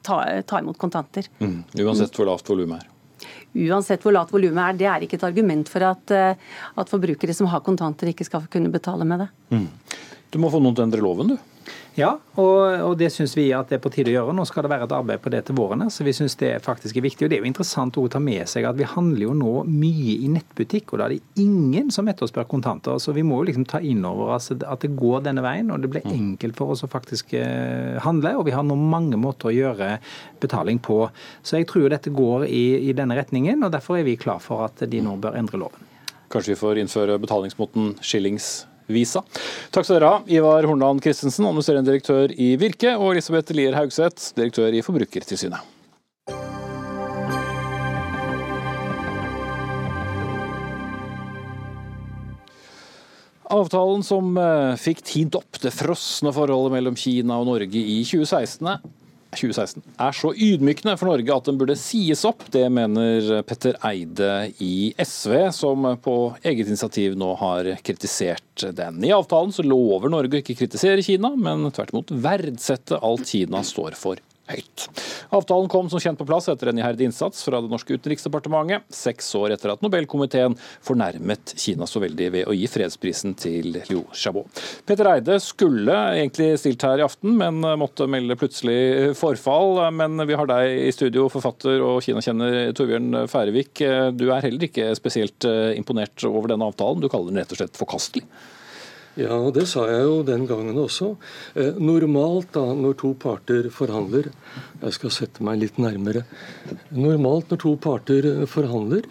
ta, 0.05 0.23
ta, 0.49 0.62
imot 0.62 0.81
kontanter. 0.81 1.29
Mm. 1.43 1.61
Uansett 1.85 2.16
hvor 2.16 2.31
lavt 2.31 2.49
volumet 2.49 2.81
er? 2.81 2.89
Uansett 3.68 4.03
hvor 4.03 4.14
lavt 4.16 4.33
volumet 4.33 4.64
er. 4.64 4.79
Det 4.81 4.89
er 4.89 5.05
ikke 5.05 5.18
et 5.20 5.29
argument 5.29 5.68
for 5.70 5.85
at, 5.87 6.14
eh, 6.16 6.35
at, 6.73 6.91
forbrukere 6.91 7.37
som 7.37 7.51
har 7.53 7.64
kontanter, 7.66 8.11
ikke 8.11 8.27
skal 8.27 8.49
kunne 8.53 8.73
betale 8.73 9.07
med 9.09 9.27
det. 9.27 9.31
Mm. 9.53 9.68
Du 10.33 10.41
må 10.41 10.51
få 10.53 10.62
noen 10.62 10.77
til 10.77 10.87
å 10.87 10.89
endre 10.89 11.05
loven, 11.05 11.35
du. 11.35 11.52
Ja, 11.93 12.14
og, 12.40 12.61
og 12.86 12.95
det 12.97 13.11
syns 13.12 13.34
vi 13.36 13.51
at 13.53 13.68
det 13.68 13.76
er 13.76 13.82
på 13.84 13.90
tide 13.93 14.09
å 14.09 14.14
gjøre. 14.14 14.34
Nå 14.36 14.47
skal 14.49 14.64
det 14.64 14.70
være 14.72 14.86
et 14.86 14.95
arbeid 14.97 15.20
på 15.20 15.32
det 15.34 15.43
til 15.49 15.59
våren. 15.59 15.84
så 15.93 16.07
vi 16.07 16.14
synes 16.16 16.38
det 16.40 16.55
faktisk 16.64 16.97
er 16.97 17.05
viktig. 17.05 17.26
Og 17.26 17.30
det 17.30 17.36
er 17.36 17.45
jo 17.45 17.51
interessant 17.51 17.99
å 18.01 18.07
ta 18.09 18.20
med 18.22 18.49
seg 18.49 18.64
at 18.68 18.78
vi 18.78 18.88
handler 18.88 19.26
jo 19.26 19.34
nå 19.36 19.53
mye 19.68 20.14
i 20.24 20.30
nettbutikk, 20.32 20.93
og 20.93 21.03
da 21.03 21.09
er 21.09 21.16
det 21.18 21.43
ingen 21.45 21.93
som 21.93 22.09
etterspør 22.09 22.49
kontanter. 22.49 22.97
Så 22.97 23.12
vi 23.12 23.26
må 23.26 23.43
jo 23.43 23.51
liksom 23.51 23.68
ta 23.68 23.82
inn 23.84 24.01
over 24.09 24.32
oss 24.38 24.49
at 24.55 24.86
det 24.86 24.95
går 24.97 25.26
denne 25.28 25.45
veien, 25.45 25.68
og 25.74 25.84
det 25.84 25.93
blir 25.93 26.09
mm. 26.09 26.16
enkelt 26.16 26.57
for 26.57 26.72
oss 26.72 26.86
å 26.86 26.90
faktisk 26.93 27.36
eh, 27.36 28.01
handle. 28.07 28.38
Og 28.40 28.49
vi 28.49 28.57
har 28.57 28.64
nå 28.64 28.78
mange 28.80 29.20
måter 29.20 29.53
å 29.53 29.57
gjøre 29.57 29.99
betaling 30.40 30.80
på. 30.80 31.05
Så 31.45 31.61
jeg 31.61 31.68
tror 31.68 31.93
dette 31.93 32.14
går 32.14 32.49
i, 32.49 32.64
i 32.88 32.97
denne 32.97 33.20
retningen, 33.20 33.68
og 33.68 33.76
derfor 33.76 34.01
er 34.01 34.09
vi 34.09 34.16
klar 34.16 34.40
for 34.40 34.64
at 34.64 34.80
de 34.88 35.05
nå 35.05 35.18
bør 35.20 35.36
endre 35.36 35.61
loven. 35.61 35.88
Kanskje 36.32 36.55
vi 36.55 36.62
får 36.62 36.78
innføre 36.80 37.20
betalingsmåten 37.20 37.99
skillings 38.01 38.62
Visa. 38.91 39.22
Takk 39.74 39.87
skal 39.87 39.99
dere 39.99 40.11
ha, 40.11 40.22
Ivar 40.30 40.66
Hornland 40.68 41.03
Christensen, 41.05 41.47
administrerende 41.49 41.93
direktør 41.93 42.33
i 42.35 42.55
Virke, 42.61 42.97
og 42.97 43.12
Elisabeth 43.14 43.55
Lier 43.57 43.76
Haugseth, 43.78 44.33
direktør 44.39 44.74
i 44.74 44.83
Forbrukertilsynet. 44.85 45.72
Avtalen 53.53 54.01
som 54.07 54.33
eh, 54.41 54.74
fikk 54.80 55.03
tint 55.05 55.37
opp 55.37 55.61
det 55.61 55.74
frosne 55.76 56.33
forholdet 56.33 56.72
mellom 56.72 56.97
Kina 56.97 57.37
og 57.43 57.51
Norge 57.51 57.76
i 57.76 57.99
2016, 58.09 58.70
2016 59.33 59.83
er 60.03 60.16
så 60.16 60.33
ydmykende 60.33 60.97
for 61.01 61.09
Norge 61.09 61.35
at 61.35 61.49
den 61.49 61.59
burde 61.61 61.76
sies 61.80 62.24
opp. 62.28 62.45
Det 62.53 62.64
mener 62.72 63.43
Petter 63.49 63.78
Eide 63.89 64.51
i 64.62 64.93
SV, 65.01 65.37
som 65.57 65.89
på 66.05 66.16
eget 66.43 66.68
initiativ 66.68 67.16
nå 67.18 67.33
har 67.41 67.70
kritisert 67.85 68.66
den. 68.76 69.01
I 69.05 69.14
avtalen 69.16 69.55
så 69.55 69.64
lover 69.66 70.12
Norge 70.12 70.39
å 70.39 70.43
ikke 70.43 70.59
kritisere 70.64 71.05
Kina, 71.05 71.33
men 71.37 71.64
tvert 71.72 71.95
imot 71.95 72.12
verdsette 72.12 73.01
alt 73.01 73.33
Kina 73.33 73.64
står 73.66 73.97
for 73.99 74.20
høyt. 74.53 74.87
Avtalen 75.33 75.71
kom 75.73 75.89
som 75.91 76.01
kjent 76.03 76.21
på 76.21 76.27
plass 76.29 76.49
etter 76.53 76.71
en 76.71 76.79
iherdig 76.79 77.09
innsats 77.09 77.43
fra 77.47 77.61
det 77.65 77.71
norske 77.73 77.97
utenriksdepartementet, 77.97 78.85
seks 78.93 79.31
år 79.39 79.55
etter 79.57 79.73
at 79.73 79.83
Nobelkomiteen 79.85 80.57
fornærmet 80.85 81.55
Kina 81.59 81.89
så 81.89 82.03
veldig 82.03 82.29
ved 82.37 82.49
å 82.51 82.57
gi 82.57 82.69
fredsprisen 82.71 83.37
til 83.41 83.73
Liu 83.89 84.03
Xiaobo. 84.13 84.45
Peter 84.89 85.09
Eide 85.15 85.39
skulle 85.43 85.97
egentlig 86.19 86.53
stilt 86.61 86.85
her 86.87 87.01
i 87.01 87.07
aften, 87.07 87.35
men 87.41 87.61
måtte 87.81 88.09
melde 88.11 88.37
plutselig 88.39 89.13
forfall. 89.19 89.81
Men 89.97 90.21
vi 90.29 90.37
har 90.39 90.49
deg 90.51 90.87
i 90.87 90.95
studio, 90.95 91.29
forfatter 91.33 91.83
og 91.85 92.03
Kina-kjenner 92.05 92.73
Torbjørn 92.77 93.25
Færevik. 93.33 93.85
Du 94.19 94.27
er 94.31 94.45
heller 94.45 94.69
ikke 94.69 94.93
spesielt 94.99 95.47
imponert 95.77 96.27
over 96.29 96.53
denne 96.53 96.69
avtalen, 96.69 97.03
du 97.03 97.09
kaller 97.13 97.33
den 97.33 97.43
rett 97.43 97.55
og 97.55 97.63
slett 97.63 97.81
forkastelig? 97.81 98.27
Ja, 99.21 99.37
det 99.53 99.67
sa 99.69 99.85
jeg 99.91 100.07
jo 100.07 100.21
den 100.25 100.47
gangen 100.49 100.79
også. 100.81 101.11
Eh, 101.55 101.77
normalt 101.77 102.55
da, 102.55 102.65
når 102.73 102.95
to 102.97 103.13
parter 103.21 103.69
forhandler 103.69 104.31
Jeg 104.81 104.95
skal 104.97 105.13
sette 105.13 105.45
meg 105.45 105.61
litt 105.61 105.77
nærmere. 105.77 106.25
Normalt 106.97 107.53
når 107.53 107.61
to 107.61 107.75
parter 107.77 108.25
eh, 108.25 108.47
forhandler, 108.49 109.05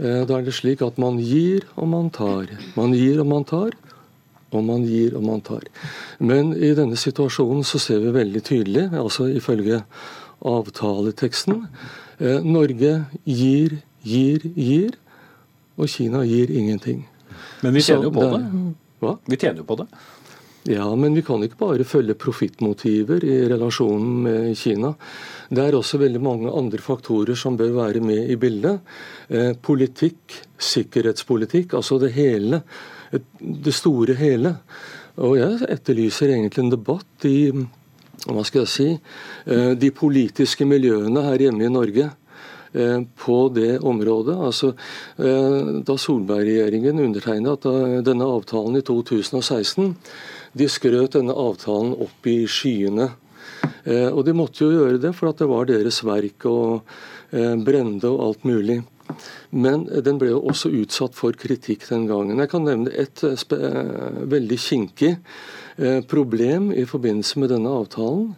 eh, 0.00 0.22
da 0.24 0.38
er 0.38 0.46
det 0.46 0.54
slik 0.56 0.80
at 0.82 0.96
man 0.96 1.20
gir 1.20 1.66
og 1.76 1.88
man 1.92 2.08
tar. 2.10 2.48
Man 2.76 2.94
gir 2.96 3.20
og 3.20 3.28
man 3.28 3.44
tar, 3.44 3.76
og 4.52 4.64
man 4.64 4.86
gir 4.88 5.18
og 5.18 5.26
man 5.28 5.44
tar. 5.44 5.68
Men 6.18 6.54
i 6.56 6.72
denne 6.78 6.96
situasjonen 6.96 7.60
så 7.64 7.78
ser 7.82 8.00
vi 8.06 8.16
veldig 8.16 8.42
tydelig, 8.42 8.86
altså 8.96 9.28
ifølge 9.28 9.82
avtaleteksten, 10.40 11.66
eh, 12.20 12.40
Norge 12.40 13.04
gir, 13.24 13.78
gir, 14.00 14.48
gir, 14.56 14.96
og 15.76 15.92
Kina 15.92 16.24
gir 16.24 16.48
ingenting. 16.48 17.04
Men 17.60 17.74
vi 17.74 17.84
tjener 17.84 18.08
jo 18.08 18.16
på 18.16 18.32
det. 18.32 18.42
Hva? 19.06 19.18
Vi 19.26 19.38
tjener 19.40 19.62
jo 19.62 19.68
på 19.68 19.78
det. 19.80 19.86
Ja, 20.66 20.88
men 20.98 21.14
vi 21.14 21.22
kan 21.22 21.42
ikke 21.46 21.60
bare 21.60 21.84
følge 21.86 22.16
profittmotiver 22.18 23.22
i 23.22 23.36
relasjonen 23.46 24.16
med 24.24 24.56
Kina. 24.58 24.90
Det 25.46 25.62
er 25.62 25.76
også 25.78 26.00
veldig 26.02 26.22
mange 26.24 26.50
andre 26.50 26.82
faktorer 26.82 27.38
som 27.38 27.54
bør 27.58 27.70
være 27.76 28.02
med 28.02 28.32
i 28.34 28.38
bildet. 28.40 28.82
Eh, 29.28 29.52
politikk, 29.62 30.34
sikkerhetspolitikk, 30.58 31.76
altså 31.78 32.00
det 32.02 32.10
hele. 32.18 32.64
Det 33.38 33.74
store 33.74 34.18
hele. 34.18 34.56
Og 35.22 35.38
jeg 35.38 35.70
etterlyser 35.70 36.34
egentlig 36.34 36.64
en 36.64 36.74
debatt 36.74 37.30
i 37.30 37.52
hva 38.26 38.42
skal 38.42 38.64
jeg 38.64 38.72
si, 38.72 38.88
eh, 39.46 39.72
de 39.78 39.90
politiske 39.94 40.66
miljøene 40.66 41.22
her 41.28 41.46
hjemme 41.46 41.62
i 41.62 41.70
Norge 41.70 42.10
på 43.16 43.36
det 43.54 43.78
området. 43.78 44.36
Altså, 44.48 44.72
eh, 45.18 45.82
da 45.86 45.96
Solberg-regjeringen 45.96 47.00
undertegnet 47.00 47.68
denne 48.04 48.28
avtalen 48.28 48.76
i 48.76 48.84
2016, 48.84 49.94
de 50.56 50.68
skrøt 50.68 51.16
denne 51.16 51.36
avtalen 51.36 51.94
opp 52.06 52.28
i 52.28 52.42
skyene. 52.48 53.10
Eh, 53.84 54.10
og 54.10 54.24
de 54.26 54.34
måtte 54.36 54.64
jo 54.64 54.74
gjøre 54.74 55.00
det, 55.00 55.14
for 55.16 55.30
at 55.30 55.40
det 55.40 55.50
var 55.50 55.68
deres 55.68 56.02
verk 56.06 56.48
og 56.50 56.98
brende 57.66 58.06
og 58.06 58.20
alt 58.22 58.44
mulig. 58.46 58.76
Men 59.50 59.82
den 60.06 60.18
ble 60.18 60.28
jo 60.30 60.44
også 60.46 60.70
utsatt 60.78 61.14
for 61.14 61.34
kritikk 61.36 61.82
den 61.88 62.06
gangen. 62.06 62.38
Jeg 62.38 62.52
kan 62.52 62.64
nevne 62.64 62.92
et 62.94 63.18
veldig 64.30 64.58
kinkig 64.62 65.10
problem 66.08 66.70
i 66.70 66.86
forbindelse 66.88 67.42
med 67.42 67.50
denne 67.52 67.74
avtalen 67.82 68.30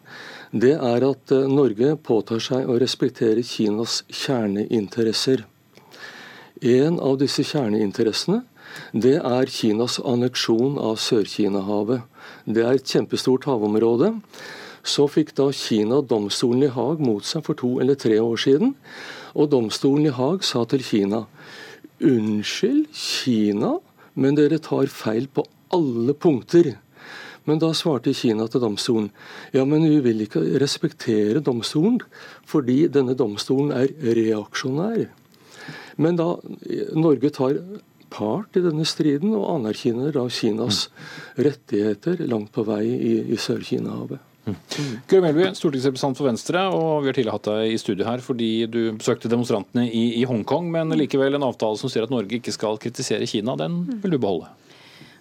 det 0.52 0.74
er 0.74 1.04
at 1.04 1.32
eh, 1.34 1.48
Norge 1.50 1.94
påtar 2.00 2.40
seg 2.42 2.68
å 2.68 2.78
respektere 2.80 3.44
Kinas 3.44 4.02
kjerneinteresser. 4.08 5.44
En 6.64 6.96
av 6.98 7.18
disse 7.20 7.44
kjerneinteressene 7.46 8.42
det 8.92 9.16
er 9.18 9.50
Kinas 9.50 9.98
anneksjon 10.00 10.78
av 10.80 10.98
Sør-Kina-havet. 11.02 12.04
Det 12.46 12.64
er 12.64 12.78
et 12.78 12.88
kjempestort 12.88 13.48
havområde. 13.48 14.14
Så 14.86 15.08
fikk 15.10 15.34
da 15.36 15.50
Kina 15.52 16.00
domstolen 16.00 16.64
i 16.64 16.72
Haag 16.72 17.02
mot 17.02 17.26
seg 17.26 17.44
for 17.44 17.58
to 17.58 17.76
eller 17.82 17.98
tre 17.98 18.16
år 18.22 18.38
siden. 18.40 18.74
Og 19.36 19.50
domstolen 19.52 20.08
i 20.08 20.14
Haag 20.14 20.46
sa 20.46 20.64
til 20.68 20.84
Kina 20.84 21.26
unnskyld, 21.98 22.86
Kina, 22.94 23.76
men 24.14 24.38
dere 24.38 24.60
tar 24.62 24.86
feil 24.92 25.26
på 25.26 25.44
alle 25.74 26.14
punkter. 26.14 26.76
Men 27.48 27.60
da 27.62 27.72
svarte 27.76 28.12
Kina 28.16 28.46
til 28.50 28.62
domstolen 28.62 29.08
ja, 29.54 29.64
men 29.64 29.86
vi 29.88 29.98
vil 30.04 30.26
ikke 30.26 30.44
respektere 30.60 31.40
domstolen 31.44 32.00
fordi 32.48 32.82
denne 32.92 33.16
domstolen 33.18 33.72
er 33.72 33.92
reaksjonær. 34.18 35.06
Men 35.98 36.18
da 36.20 36.34
Norge 36.94 37.32
tar 37.34 37.58
part 38.12 38.56
i 38.56 38.62
denne 38.64 38.86
striden 38.88 39.34
og 39.36 39.48
anerkjenner 39.56 40.14
da 40.14 40.24
Kinas 40.32 40.86
rettigheter 41.36 42.22
langt 42.28 42.52
på 42.54 42.64
vei 42.68 42.84
i, 42.86 43.14
i 43.34 43.38
Sør-Kina-havet. 43.40 44.24
Guri 44.48 45.20
Melby, 45.20 45.48
stortingsrepresentant 45.56 46.16
for 46.16 46.28
Venstre, 46.28 46.62
og 46.72 47.02
vi 47.02 47.10
har 47.10 47.16
tidligere 47.18 47.36
hatt 47.36 47.48
deg 47.50 47.72
i 47.74 47.80
studio 47.80 48.06
her 48.08 48.22
fordi 48.24 48.52
du 48.70 48.78
besøkte 48.96 49.28
demonstrantene 49.28 49.84
i, 49.88 50.04
i 50.20 50.24
Hongkong, 50.28 50.70
men 50.72 50.94
likevel 50.96 51.36
en 51.36 51.44
avtale 51.48 51.76
som 51.80 51.92
sier 51.92 52.06
at 52.06 52.14
Norge 52.14 52.38
ikke 52.38 52.54
skal 52.54 52.80
kritisere 52.80 53.28
Kina, 53.28 53.58
den 53.60 53.82
vil 54.02 54.16
du 54.16 54.20
beholde? 54.22 54.48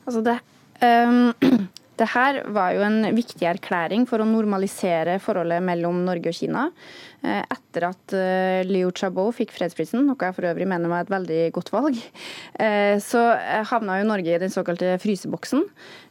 Altså 0.07 0.23
det, 0.23 0.38
um, 0.88 1.67
Det 1.97 2.07
her 2.13 2.43
var 2.53 2.75
jo 2.75 2.83
en 2.85 3.01
viktig 3.17 3.47
erklæring 3.49 4.05
for 4.09 4.21
å 4.21 4.29
normalisere 4.29 5.17
forholdet 5.23 5.63
mellom 5.65 6.03
Norge 6.05 6.29
og 6.29 6.37
Kina. 6.37 6.67
Eh, 7.25 7.41
etter 7.41 7.87
at 7.87 8.13
eh, 8.13 8.61
Liu 8.67 8.91
Xiaobo 8.93 9.31
fikk 9.33 9.55
fredsprisen, 9.55 10.03
noe 10.05 10.27
jeg 10.27 10.35
for 10.37 10.45
øvrig 10.45 10.67
mener 10.69 10.91
var 10.91 11.01
et 11.01 11.09
veldig 11.09 11.39
godt 11.55 11.71
valg, 11.73 11.97
eh, 12.61 12.97
så 13.01 13.23
havna 13.71 13.97
jo 13.97 14.09
Norge 14.11 14.35
i 14.35 14.41
den 14.43 14.53
såkalte 14.53 14.99
fryseboksen. 15.01 15.65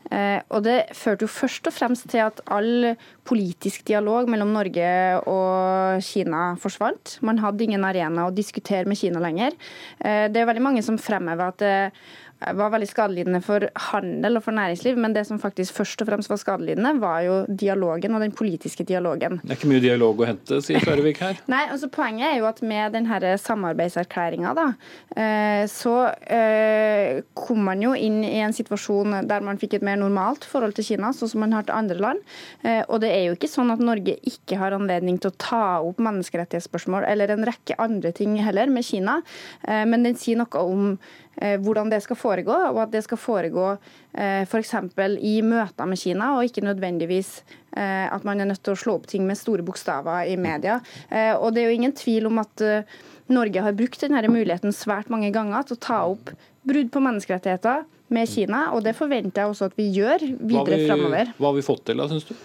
Og 0.07 0.61
det 0.63 0.93
førte 0.95 1.27
jo 1.27 1.31
først 1.35 1.67
og 1.67 1.75
fremst 1.75 2.05
til 2.13 2.21
at 2.23 2.39
all 2.55 2.93
politisk 3.27 3.83
dialog 3.89 4.29
mellom 4.31 4.53
Norge 4.55 4.87
og 5.27 6.05
Kina 6.07 6.53
forsvant. 6.63 7.17
Man 7.27 7.41
hadde 7.43 7.67
ingen 7.67 7.83
arena 7.83 8.29
å 8.29 8.35
diskutere 8.35 8.87
med 8.87 9.01
Kina 9.01 9.19
lenger. 9.19 9.57
Det 9.99 10.39
er 10.39 10.47
veldig 10.47 10.63
mange 10.63 10.85
som 10.87 11.01
fremhever 11.03 11.51
at 11.51 11.67
var 12.37 12.73
veldig 12.75 12.89
skadelidende 12.91 13.41
for 13.45 13.65
handel 13.93 14.37
og 14.37 14.45
for 14.45 14.57
næringsliv, 14.57 14.99
men 15.01 15.15
det 15.17 15.25
som 15.29 15.39
faktisk 15.41 15.79
først 15.79 16.03
og 16.05 16.11
fremst 16.11 16.31
var 16.31 16.41
skadelidende, 16.41 16.93
var 17.01 17.23
jo 17.25 17.37
dialogen 17.49 18.15
og 18.15 18.21
den 18.21 18.35
politiske 18.37 18.85
dialogen. 18.85 19.41
Det 19.43 19.55
er 19.55 19.59
ikke 19.59 19.71
mye 19.71 19.85
dialog 19.85 20.21
å 20.21 20.29
hente, 20.29 20.61
sier 20.65 20.85
Sørvik 20.85 21.23
her. 21.25 21.41
Nei, 21.53 21.65
altså 21.73 21.89
Poenget 21.97 22.29
er 22.29 22.37
jo 22.43 22.49
at 22.51 22.61
med 22.61 22.93
denne 22.93 23.33
samarbeidserklæringa, 23.41 24.53
da, 24.59 24.67
eh, 25.17 25.65
så 25.73 25.95
eh, 26.29 27.23
kom 27.39 27.65
man 27.71 27.83
jo 27.85 27.95
inn 27.97 28.21
i 28.27 28.37
en 28.45 28.57
situasjon 28.57 29.23
der 29.31 29.45
man 29.47 29.61
fikk 29.61 29.79
et 29.79 29.87
mer 29.87 29.97
normalt 30.01 30.45
forhold 30.45 30.77
til 30.77 30.91
Kina, 30.91 31.15
sånn 31.17 31.33
som 31.33 31.45
man 31.47 31.57
har 31.57 31.65
til 31.65 31.77
andre 31.79 32.01
land. 32.05 32.25
Eh, 32.63 32.83
og 32.85 33.01
det 33.05 33.15
er 33.15 33.31
jo 33.31 33.39
ikke 33.39 33.51
sånn 33.51 33.73
at 33.73 33.81
Norge 33.81 34.19
ikke 34.29 34.61
har 34.61 34.77
anledning 34.77 35.17
til 35.23 35.33
å 35.33 35.39
ta 35.41 35.65
opp 35.81 36.03
menneskerettighetsspørsmål 36.05 37.09
eller 37.09 37.33
en 37.33 37.49
rekke 37.49 37.79
andre 37.81 38.13
ting 38.17 38.37
heller 38.45 38.69
med 38.73 38.85
Kina, 38.87 39.21
men 39.67 40.05
den 40.05 40.17
sier 40.19 40.39
noe 40.39 40.61
om 40.61 40.97
hvordan 41.37 41.91
det 41.93 41.99
skal 42.01 42.17
foregå, 42.17 42.55
og 42.73 42.79
at 42.87 42.93
det 42.95 43.03
skal 43.05 43.19
foregå 43.21 43.75
f.eks. 44.17 44.71
For 44.97 45.17
i 45.21 45.35
møter 45.45 45.89
med 45.89 46.01
Kina, 46.01 46.31
og 46.37 46.47
ikke 46.49 46.65
nødvendigvis 46.65 47.43
eh, 47.77 48.07
at 48.09 48.25
man 48.25 48.41
er 48.41 48.49
nødt 48.49 48.63
til 48.65 48.73
å 48.73 48.81
slå 48.81 48.97
opp 48.97 49.09
ting 49.11 49.27
med 49.29 49.39
store 49.39 49.65
bokstaver 49.67 50.31
i 50.31 50.39
media. 50.41 50.79
Eh, 51.11 51.35
og 51.35 51.53
det 51.55 51.63
er 51.63 51.71
jo 51.71 51.77
ingen 51.77 51.97
tvil 51.97 52.31
om 52.31 52.41
at 52.43 52.65
eh, 52.65 52.97
Norge 53.33 53.63
har 53.63 53.77
brukt 53.77 54.01
denne 54.01 54.23
muligheten 54.31 54.75
svært 54.75 55.11
mange 55.13 55.33
ganger 55.35 55.67
til 55.67 55.77
å 55.77 55.85
ta 55.89 56.01
opp 56.09 56.33
brudd 56.67 56.91
på 56.95 57.03
menneskerettigheter 57.03 57.85
med 58.15 58.31
Kina, 58.31 58.69
og 58.75 58.85
det 58.87 58.95
forventer 58.99 59.43
jeg 59.43 59.53
også 59.53 59.71
at 59.71 59.79
vi 59.79 59.89
gjør 59.95 60.23
videre 60.39 60.85
framover. 60.87 61.33
Hva 61.39 61.51
har 61.51 61.59
vi 61.59 61.67
fått 61.67 61.87
til 61.89 61.99
da, 61.99 62.07
syns 62.11 62.29
du? 62.29 62.37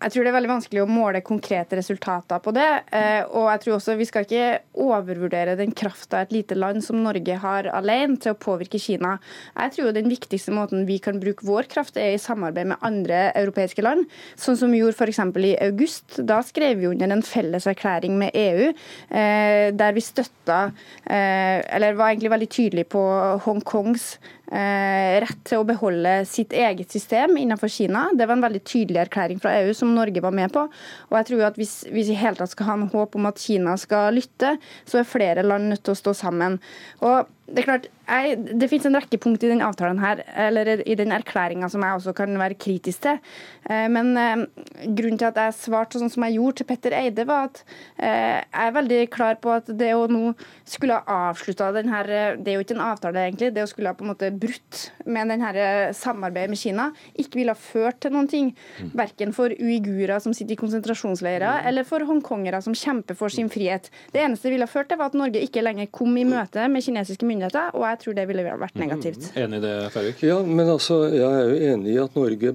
Jeg 0.00 0.14
tror 0.14 0.24
det 0.24 0.30
er 0.30 0.36
veldig 0.38 0.48
vanskelig 0.48 0.80
å 0.80 0.88
måle 0.88 1.20
konkrete 1.20 1.76
resultater 1.76 2.40
på 2.40 2.54
det. 2.56 2.68
Eh, 2.96 3.20
og 3.36 3.50
jeg 3.50 3.60
tror 3.64 3.74
også 3.76 3.96
vi 3.98 4.06
skal 4.08 4.24
ikke 4.24 4.46
overvurdere 4.80 5.58
den 5.58 5.74
krafta 5.76 6.22
et 6.24 6.32
lite 6.32 6.56
land 6.56 6.80
som 6.86 7.02
Norge 7.04 7.36
har 7.42 7.68
alene 7.76 8.16
til 8.16 8.32
å 8.32 8.38
påvirke 8.40 8.80
Kina. 8.80 9.18
Jeg 9.58 9.74
tror 9.76 9.92
den 9.92 10.08
viktigste 10.08 10.56
måten 10.56 10.86
vi 10.88 10.96
kan 11.04 11.20
bruke 11.20 11.44
vår 11.44 11.68
kraft, 11.68 12.00
er 12.00 12.14
i 12.14 12.22
samarbeid 12.22 12.72
med 12.72 12.86
andre 12.86 13.26
europeiske 13.42 13.84
land. 13.84 14.08
Sånn 14.40 14.56
som 14.62 14.72
vi 14.72 14.80
gjorde 14.80 14.96
f.eks. 14.96 15.20
i 15.20 15.52
august. 15.68 16.16
Da 16.24 16.40
skrev 16.48 16.80
vi 16.80 16.88
under 16.88 17.12
en 17.12 17.26
felles 17.26 17.68
erklæring 17.68 18.16
med 18.24 18.32
EU 18.32 18.70
eh, 18.72 19.68
der 19.76 19.96
vi 19.96 20.04
støtta, 20.04 20.70
eh, 21.04 21.60
eller 21.76 22.00
var 22.00 22.14
egentlig 22.14 22.32
veldig 22.38 22.52
tydelig 22.56 22.88
på 22.96 23.04
Hongkongs 23.44 24.14
rett 24.50 25.44
til 25.46 25.60
å 25.60 25.66
beholde 25.68 26.24
sitt 26.26 26.50
eget 26.58 26.90
system 26.90 27.36
innenfor 27.38 27.70
Kina. 27.70 28.08
Det 28.18 28.26
var 28.26 28.34
en 28.34 28.42
veldig 28.42 28.62
tydelig 28.66 28.98
erklæring 29.04 29.38
fra 29.38 29.52
EU 29.60 29.70
som 29.78 29.89
Norge 29.94 30.22
var 30.24 30.34
med 30.36 30.52
på. 30.54 30.66
Og 31.10 31.18
jeg 31.18 31.30
tror 31.30 31.44
at 31.50 31.60
hvis, 31.60 31.74
hvis 31.90 32.10
vi 32.12 32.16
i 32.16 32.20
hele 32.20 32.38
tatt 32.38 32.54
skal 32.54 32.70
ha 32.70 32.78
en 32.78 32.88
håp 32.92 33.18
om 33.18 33.28
at 33.30 33.40
Kina 33.40 33.76
skal 33.80 34.16
lytte, 34.16 34.56
så 34.88 35.00
er 35.00 35.08
flere 35.08 35.46
land 35.46 35.70
nødt 35.72 35.84
til 35.86 35.96
å 35.96 36.00
stå 36.00 36.16
sammen. 36.22 36.58
Og 37.04 37.30
det 37.50 37.62
er 37.62 37.66
klart, 37.66 37.86
jeg, 38.10 38.36
det 38.58 38.68
finnes 38.70 38.86
en 38.88 38.96
rekke 38.98 39.18
punkt 39.22 39.42
i 39.46 39.50
den 39.50 39.62
avtalen 39.64 39.98
her, 40.02 40.22
eller 40.38 40.82
i 40.82 40.96
den 40.98 41.12
erklæringa 41.14 41.68
som 41.70 41.82
jeg 41.84 41.98
også 41.98 42.14
kan 42.18 42.34
være 42.38 42.58
kritisk 42.58 43.04
til. 43.04 43.18
Eh, 43.66 43.86
men 43.90 44.12
eh, 44.18 44.44
grunnen 44.86 45.18
til 45.18 45.28
at 45.28 45.38
jeg 45.38 45.56
svarte 45.58 46.00
sånn 46.00 46.12
som 46.12 46.26
jeg 46.26 46.38
gjorde 46.38 46.60
til 46.60 46.68
Petter 46.68 46.96
Eide, 46.96 47.26
var 47.28 47.48
at 47.48 47.62
eh, 47.98 48.38
jeg 48.38 48.68
er 48.68 48.76
veldig 48.76 49.00
klar 49.14 49.38
på 49.42 49.54
at 49.54 49.70
det 49.80 49.92
å 49.96 50.06
nå 50.10 50.34
skulle 50.68 50.98
ha 50.98 51.18
avslutta 51.30 51.70
den 51.74 51.90
her 51.90 52.08
Det 52.40 52.52
er 52.52 52.58
jo 52.58 52.64
ikke 52.64 52.76
en 52.76 52.84
avtale, 52.84 53.24
egentlig. 53.26 53.50
Det 53.54 53.64
å 53.64 53.70
skulle 53.70 53.90
ha 53.90 53.98
på 53.98 54.06
en 54.06 54.12
måte 54.12 54.30
brutt 54.30 54.82
med 55.06 55.30
den 55.30 55.42
her 55.42 55.90
samarbeidet 55.96 56.52
med 56.52 56.60
Kina, 56.60 56.88
ikke 57.18 57.40
ville 57.40 57.54
ha 57.54 57.58
ført 57.58 58.00
til 58.04 58.14
noen 58.14 58.30
ting. 58.30 58.52
Mm. 58.78 58.94
Verken 58.98 59.34
for 59.36 59.54
uigurer 59.54 60.22
som 60.22 60.34
sitter 60.36 60.54
i 60.54 60.60
konsentrasjonsleirer, 60.60 61.64
eller 61.68 61.86
for 61.88 62.06
hongkongere 62.06 62.62
som 62.64 62.76
kjemper 62.76 63.18
for 63.18 63.32
sin 63.32 63.50
frihet. 63.52 63.90
Det 64.14 64.22
eneste 64.22 64.48
det 64.48 64.56
ville 64.56 64.68
ha 64.68 64.70
ført 64.70 64.90
til, 64.90 65.00
var 65.00 65.10
at 65.10 65.18
Norge 65.18 65.42
ikke 65.42 65.64
lenger 65.64 65.90
kom 65.94 66.14
i 66.18 66.26
møte 66.28 66.66
med 66.70 66.84
kinesiske 66.86 67.26
myndigheter 67.26 67.39
myndigheter, 67.40 67.74
og 67.74 67.86
jeg 67.86 67.98
tror 68.02 68.16
det 68.16 68.26
ville 68.28 68.44
vært 68.44 68.76
mm, 68.76 68.82
negativt. 68.84 69.28
Enig 69.38 69.58
i 69.60 69.64
det, 69.64 69.74
Færvik? 69.94 70.22
Ja, 70.26 70.38
men 70.44 70.68
altså, 70.68 71.00
jeg 71.08 71.26
er 71.26 71.48
jo 71.48 71.72
enig 71.72 71.94
i 71.94 71.98
at 72.02 72.16
Norge 72.18 72.54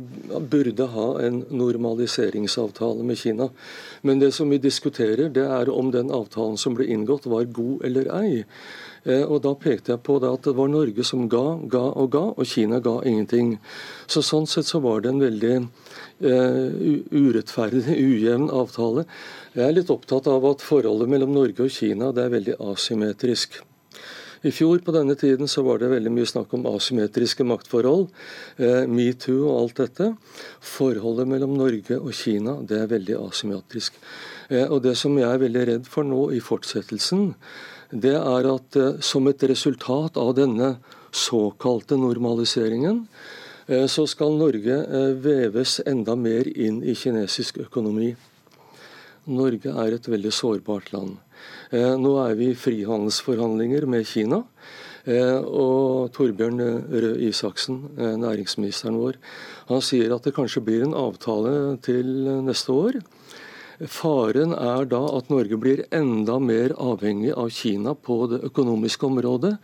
burde 0.51 0.87
ha 0.93 1.07
en 1.25 1.43
normaliseringsavtale 1.49 3.05
med 3.05 3.19
Kina. 3.19 3.49
Men 4.05 4.21
det 4.21 4.33
som 4.37 4.49
vi 4.49 4.61
diskuterer, 4.61 5.29
det 5.33 5.45
er 5.45 5.71
om 5.73 5.91
den 5.93 6.11
avtalen 6.13 6.57
som 6.57 6.75
ble 6.77 6.87
inngått, 6.93 7.25
var 7.25 7.47
god 7.49 7.85
eller 7.85 8.11
ei. 8.21 8.43
Eh, 9.05 9.21
og 9.21 9.41
Da 9.45 9.53
pekte 9.53 9.93
jeg 9.93 10.03
på 10.05 10.17
det 10.21 10.31
at 10.33 10.47
det 10.47 10.55
var 10.57 10.69
Norge 10.69 11.03
som 11.05 11.27
ga, 11.29 11.59
ga 11.69 11.83
og 11.93 12.11
ga, 12.13 12.25
og 12.33 12.45
Kina 12.49 12.79
ga 12.79 12.99
ingenting. 13.05 13.57
Så 14.07 14.23
Sånn 14.25 14.47
sett 14.49 14.69
så 14.69 14.81
var 14.81 15.01
det 15.01 15.13
en 15.13 15.21
veldig 15.21 15.55
eh, 15.61 16.65
urettferdig, 17.13 17.85
ujevn 18.09 18.49
avtale. 18.49 19.05
Jeg 19.55 19.69
er 19.69 19.77
litt 19.77 19.93
opptatt 19.93 20.27
av 20.27 20.45
at 20.49 20.65
forholdet 20.65 21.09
mellom 21.09 21.37
Norge 21.37 21.69
og 21.69 21.71
Kina 21.71 22.11
det 22.11 22.25
er 22.25 22.33
veldig 22.33 22.59
asymmetrisk. 22.73 23.61
I 24.45 24.51
fjor 24.53 24.77
på 24.85 24.93
denne 24.93 25.15
tiden 25.17 25.49
så 25.49 25.63
var 25.65 25.79
det 25.81 25.87
veldig 25.89 26.11
mye 26.13 26.27
snakk 26.29 26.51
om 26.53 26.67
asymmetriske 26.69 27.41
maktforhold, 27.49 28.11
eh, 28.61 28.83
metoo 28.85 29.47
og 29.47 29.55
alt 29.57 29.79
dette. 29.79 30.09
Forholdet 30.61 31.25
mellom 31.31 31.55
Norge 31.57 31.97
og 31.97 32.13
Kina 32.13 32.59
det 32.61 32.77
er 32.77 32.91
veldig 32.91 33.15
asymmetrisk. 33.23 33.97
Eh, 34.49 34.67
og 34.69 34.83
Det 34.83 34.95
som 34.97 35.17
jeg 35.17 35.25
er 35.25 35.41
veldig 35.41 35.65
redd 35.67 35.87
for 35.87 36.03
nå 36.03 36.29
i 36.31 36.39
fortsettelsen, 36.39 37.33
det 37.89 38.13
er 38.13 38.53
at 38.53 38.75
eh, 38.75 39.01
som 39.01 39.27
et 39.27 39.41
resultat 39.41 40.15
av 40.15 40.35
denne 40.35 40.77
såkalte 41.11 41.97
normaliseringen, 41.97 43.07
så 43.65 44.05
skal 44.05 44.37
Norge 44.37 44.75
veves 45.23 45.79
enda 45.87 46.13
mer 46.15 46.45
inn 46.45 46.83
i 46.83 46.93
kinesisk 46.93 47.57
økonomi. 47.57 48.15
Norge 49.25 49.73
er 49.73 49.95
et 49.95 50.05
veldig 50.05 50.29
sårbart 50.29 50.91
land. 50.93 51.17
Eh, 51.71 51.95
nå 51.97 52.15
er 52.23 52.35
vi 52.37 52.51
i 52.51 52.57
frihandelsforhandlinger 52.57 53.87
med 53.89 54.05
Kina. 54.07 54.43
Eh, 55.05 55.37
og 55.37 56.11
Torbjørn 56.15 56.61
Røe 56.89 57.17
Isaksen, 57.27 57.91
eh, 57.97 58.15
næringsministeren 58.17 58.97
vår, 58.97 59.19
han 59.69 59.81
sier 59.81 60.15
at 60.15 60.23
det 60.23 60.33
kanskje 60.33 60.63
blir 60.65 60.83
en 60.83 60.93
avtale 60.97 61.77
til 61.81 62.05
neste 62.45 62.73
år. 62.73 63.01
Faren 63.81 64.53
er 64.53 64.85
da 64.87 65.01
at 65.17 65.29
Norge 65.29 65.57
blir 65.59 65.83
enda 65.91 66.39
mer 66.39 66.71
avhengig 66.79 67.33
av 67.35 67.49
Kina 67.51 67.93
på 67.93 68.29
det 68.31 68.39
økonomiske 68.47 69.03
området. 69.03 69.57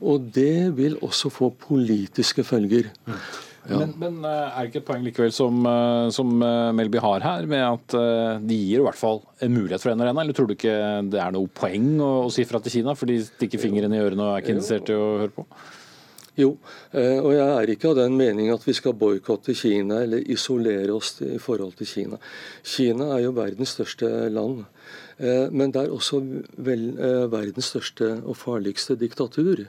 Og 0.00 0.32
det 0.32 0.76
vil 0.76 0.96
også 1.04 1.30
få 1.30 1.50
politiske 1.52 2.42
følger. 2.42 2.88
Ja. 3.68 3.78
Men, 3.82 3.92
men, 4.00 4.20
eh, 4.24 4.30
er 4.30 4.64
det 4.64 4.70
ikke 4.70 4.80
et 4.80 4.86
poeng 4.88 5.02
likevel 5.04 5.32
som, 5.34 5.58
eh, 5.68 6.06
som 6.14 6.30
eh, 6.42 6.70
Melby 6.76 7.00
har 7.02 7.24
her, 7.24 7.48
med 7.50 7.64
at 7.66 7.96
de 8.46 8.56
gir 8.56 8.80
i 8.80 8.86
hvert 8.86 8.98
fall 8.98 9.20
en 9.44 9.52
mulighet 9.52 9.82
for 9.82 9.92
en 9.92 10.00
arena? 10.00 10.22
Eller 10.22 10.36
tror 10.36 10.48
du 10.48 10.54
ikke 10.56 10.78
det 11.12 11.20
er 11.20 11.34
noe 11.34 11.50
poeng 11.52 11.92
å, 12.00 12.12
å 12.24 12.32
si 12.32 12.46
fra 12.48 12.62
til 12.64 12.78
Kina, 12.78 12.96
for 12.96 13.10
de 13.10 13.20
stikker 13.26 13.60
fingeren 13.60 13.92
i 13.94 14.00
ørene 14.00 14.24
og 14.24 14.32
er 14.32 14.44
ikke 14.44 14.56
interessert 14.56 14.90
i 14.92 14.96
å 14.96 15.12
høre 15.20 15.34
på? 15.36 15.46
Jo, 16.38 16.54
og 16.94 17.32
jeg 17.34 17.46
er 17.52 17.68
ikke 17.68 17.90
av 17.90 17.98
den 17.98 18.14
mening 18.16 18.46
at 18.54 18.62
vi 18.64 18.72
skal 18.72 18.94
boikotte 18.96 19.52
Kina 19.58 19.98
eller 20.06 20.22
isolere 20.30 20.94
oss 20.94 21.18
i 21.26 21.36
forhold 21.42 21.74
til 21.76 21.90
Kina. 21.90 22.20
Kina 22.64 23.10
er 23.16 23.26
jo 23.26 23.34
verdens 23.36 23.74
største 23.74 24.08
land. 24.32 24.62
Men 25.18 25.74
det 25.74 25.82
er 25.82 25.92
også 25.92 26.22
vel, 26.64 26.86
verdens 27.34 27.68
største 27.74 28.08
og 28.22 28.38
farligste 28.40 28.96
diktatur. 29.02 29.66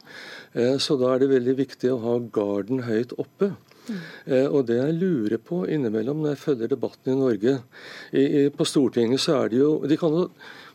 Så 0.54 0.96
da 1.02 1.12
er 1.12 1.26
det 1.26 1.32
veldig 1.34 1.58
viktig 1.60 1.92
å 1.92 2.00
ha 2.06 2.16
garden 2.39 2.86
høyt 2.88 3.18
oppe. 3.20 3.52
Eh, 3.90 4.46
og 4.46 4.68
det 4.70 4.78
jeg 4.78 4.98
lurer 4.98 5.42
på 5.42 5.64
innimellom 5.66 6.22
når 6.22 6.36
jeg 6.36 6.42
følger 6.44 6.72
debatten 6.72 7.14
i 7.14 7.18
Norge 7.18 7.56
i, 8.14 8.22
i, 8.22 8.42
På 8.54 8.68
Stortinget 8.68 9.24
så 9.24 9.40
er 9.40 9.52
det 9.52 9.62
jo 9.62 9.72
de 9.90 9.98
kan 9.98 10.18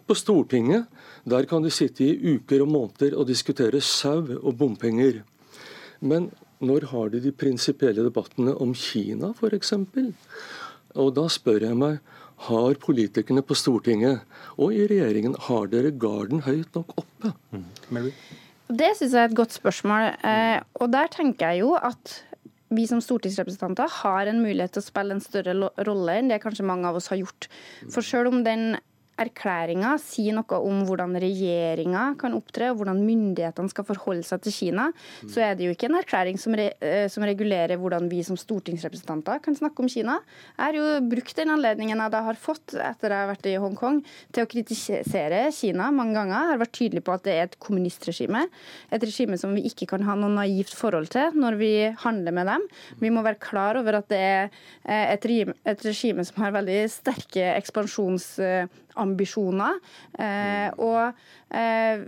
På 0.07 0.17
Stortinget 0.19 0.91
der 1.27 1.47
kan 1.51 1.63
de 1.63 1.71
sitte 1.75 2.05
i 2.07 2.35
uker 2.37 2.63
og 2.63 2.71
måneder 2.71 3.17
og 3.19 3.27
diskutere 3.27 3.81
sau 3.83 4.23
og 4.37 4.53
bompenger. 4.59 5.25
Men 5.99 6.29
når 6.63 6.87
har 6.93 7.09
de 7.11 7.21
de 7.21 7.33
prinsipielle 7.33 8.05
debattene 8.07 8.55
om 8.55 8.75
Kina 8.75 9.33
f.eks.? 9.35 9.73
Og 10.95 11.11
da 11.17 11.27
spør 11.27 11.67
jeg 11.67 11.77
meg 11.77 11.99
har 12.47 12.79
politikerne 12.79 13.43
på 13.43 13.57
Stortinget 13.59 14.23
og 14.55 14.73
i 14.77 14.87
regjeringen 14.87 15.35
har 15.49 15.67
dere 15.73 15.91
garden 15.91 16.45
høyt 16.47 16.71
nok 16.79 16.95
oppe? 17.03 17.33
Mm. 17.51 17.67
Det 18.67 18.93
syns 18.99 19.13
jeg 19.15 19.23
er 19.23 19.31
et 19.31 19.37
godt 19.37 19.57
spørsmål. 19.57 20.13
Eh, 20.27 20.61
og 20.79 20.93
der 20.93 21.11
tenker 21.13 21.53
jeg 21.53 21.65
jo 21.65 21.75
at 21.75 22.21
vi 22.75 22.87
som 22.91 23.01
stortingsrepresentanter 23.03 23.91
har 24.03 24.27
en 24.27 24.43
mulighet 24.43 24.75
til 24.75 24.83
å 24.83 24.89
spille 24.89 25.15
en 25.17 25.23
større 25.23 25.55
rolle 25.87 26.19
enn 26.19 26.33
det 26.33 26.41
kanskje 26.43 26.67
mange 26.67 26.89
av 26.89 26.99
oss 26.99 27.11
har 27.13 27.21
gjort. 27.21 27.49
For 27.93 28.03
selv 28.03 28.33
om 28.33 28.43
den 28.47 28.75
erklæringa 29.21 29.97
sier 30.01 30.37
noe 30.37 30.61
om 30.65 30.85
hvordan 30.89 31.17
regjeringa 31.21 32.05
kan 32.21 32.37
opptre, 32.37 32.71
og 32.73 32.81
hvordan 32.81 33.03
myndighetene 33.05 33.73
skal 33.73 33.87
forholde 33.89 34.25
seg 34.27 34.45
til 34.45 34.55
Kina, 34.55 34.87
så 35.29 35.43
er 35.45 35.59
det 35.59 35.67
jo 35.67 35.75
ikke 35.75 35.91
en 35.91 35.99
erklæring 36.01 36.41
som, 36.41 36.57
re, 36.57 36.71
eh, 36.81 37.07
som, 37.13 37.27
regulerer 37.27 37.79
hvordan 37.81 38.09
vi 38.11 38.23
som 38.27 38.39
stortingsrepresentanter 38.39 39.43
kan 39.45 39.59
snakke 39.59 39.83
om 39.83 39.91
Kina. 39.91 40.19
Jeg 40.57 40.63
har 40.63 40.79
jo 40.79 40.87
brukt 41.11 41.37
den 41.37 41.53
anledningen 41.53 42.01
jeg 42.05 42.15
da 42.15 42.23
har 42.29 42.41
fått 42.41 42.77
etter 42.77 43.13
jeg 43.13 43.25
har 43.25 43.33
vært 43.33 43.51
i 43.51 43.57
Hongkong, 43.61 44.01
til 44.33 44.47
å 44.47 44.51
kritisere 44.51 45.43
Kina 45.57 45.91
mange 45.95 46.17
ganger. 46.17 46.37
Jeg 46.37 46.55
har 46.55 46.63
vært 46.65 46.77
tydelig 46.81 47.05
på 47.07 47.17
at 47.17 47.27
det 47.27 47.37
er 47.37 47.49
et 47.51 47.59
kommunistregime. 47.63 48.47
Et 48.95 49.03
regime 49.03 49.39
som 49.41 49.53
vi 49.57 49.67
ikke 49.69 49.91
kan 49.91 50.07
ha 50.07 50.17
noe 50.19 50.33
naivt 50.33 50.75
forhold 50.77 51.11
til 51.13 51.37
når 51.37 51.61
vi 51.61 51.73
handler 52.07 52.37
med 52.37 52.51
dem. 52.53 52.67
Vi 53.03 53.13
må 53.13 53.25
være 53.27 53.43
klar 53.43 53.81
over 53.81 54.01
at 54.01 54.09
det 54.13 54.23
er 54.23 54.51
et 54.87 55.27
et, 55.27 55.55
et 55.67 55.85
regime 55.85 56.25
som 56.27 56.43
har 56.43 56.55
veldig 56.55 56.81
sterke 56.93 57.45
ekspansjons 57.57 58.27
ambisjoner. 59.03 59.79
Eh, 60.19 60.71
og 60.83 61.57
eh, 61.57 62.07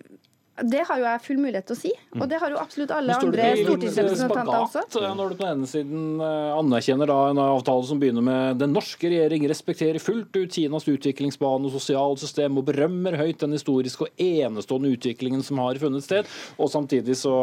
det 0.59 0.80
har 0.89 0.99
jo 0.99 1.05
jeg 1.07 1.22
full 1.22 1.39
mulighet 1.39 1.68
til 1.68 1.76
å 1.76 1.78
si, 1.78 1.91
og 2.18 2.24
det 2.26 2.41
har 2.43 2.51
jo 2.51 2.59
absolutt 2.59 2.91
alle 2.91 3.14
andre 3.14 3.51
stortingsrepresentanter 3.61 4.57
også. 4.57 4.82
Eh, 4.99 5.12
når 5.20 5.30
du 5.30 5.36
på 5.39 5.45
den 5.45 5.53
ene 5.53 5.70
siden 5.70 6.24
anerkjenner 6.24 7.11
da 7.11 7.18
en 7.30 7.43
avtale 7.45 7.86
som 7.86 8.03
begynner 8.03 8.26
med 8.26 8.59
den 8.64 8.74
norske 8.74 9.12
regjering 9.12 9.47
respekterer 9.53 10.03
fullt 10.03 10.34
ut 10.34 10.59
Kinas 10.59 10.89
utviklingsbane 10.91 11.70
og 11.70 11.76
sosialsystem 11.76 12.59
og 12.59 12.66
berømmer 12.72 13.20
høyt 13.20 13.45
den 13.45 13.55
historiske 13.55 14.09
og 14.09 14.24
enestående 14.24 14.91
utviklingen 14.97 15.47
som 15.47 15.62
har 15.62 15.78
funnet 15.78 16.07
sted, 16.07 16.26
og 16.59 16.72
samtidig 16.74 17.18
så 17.22 17.36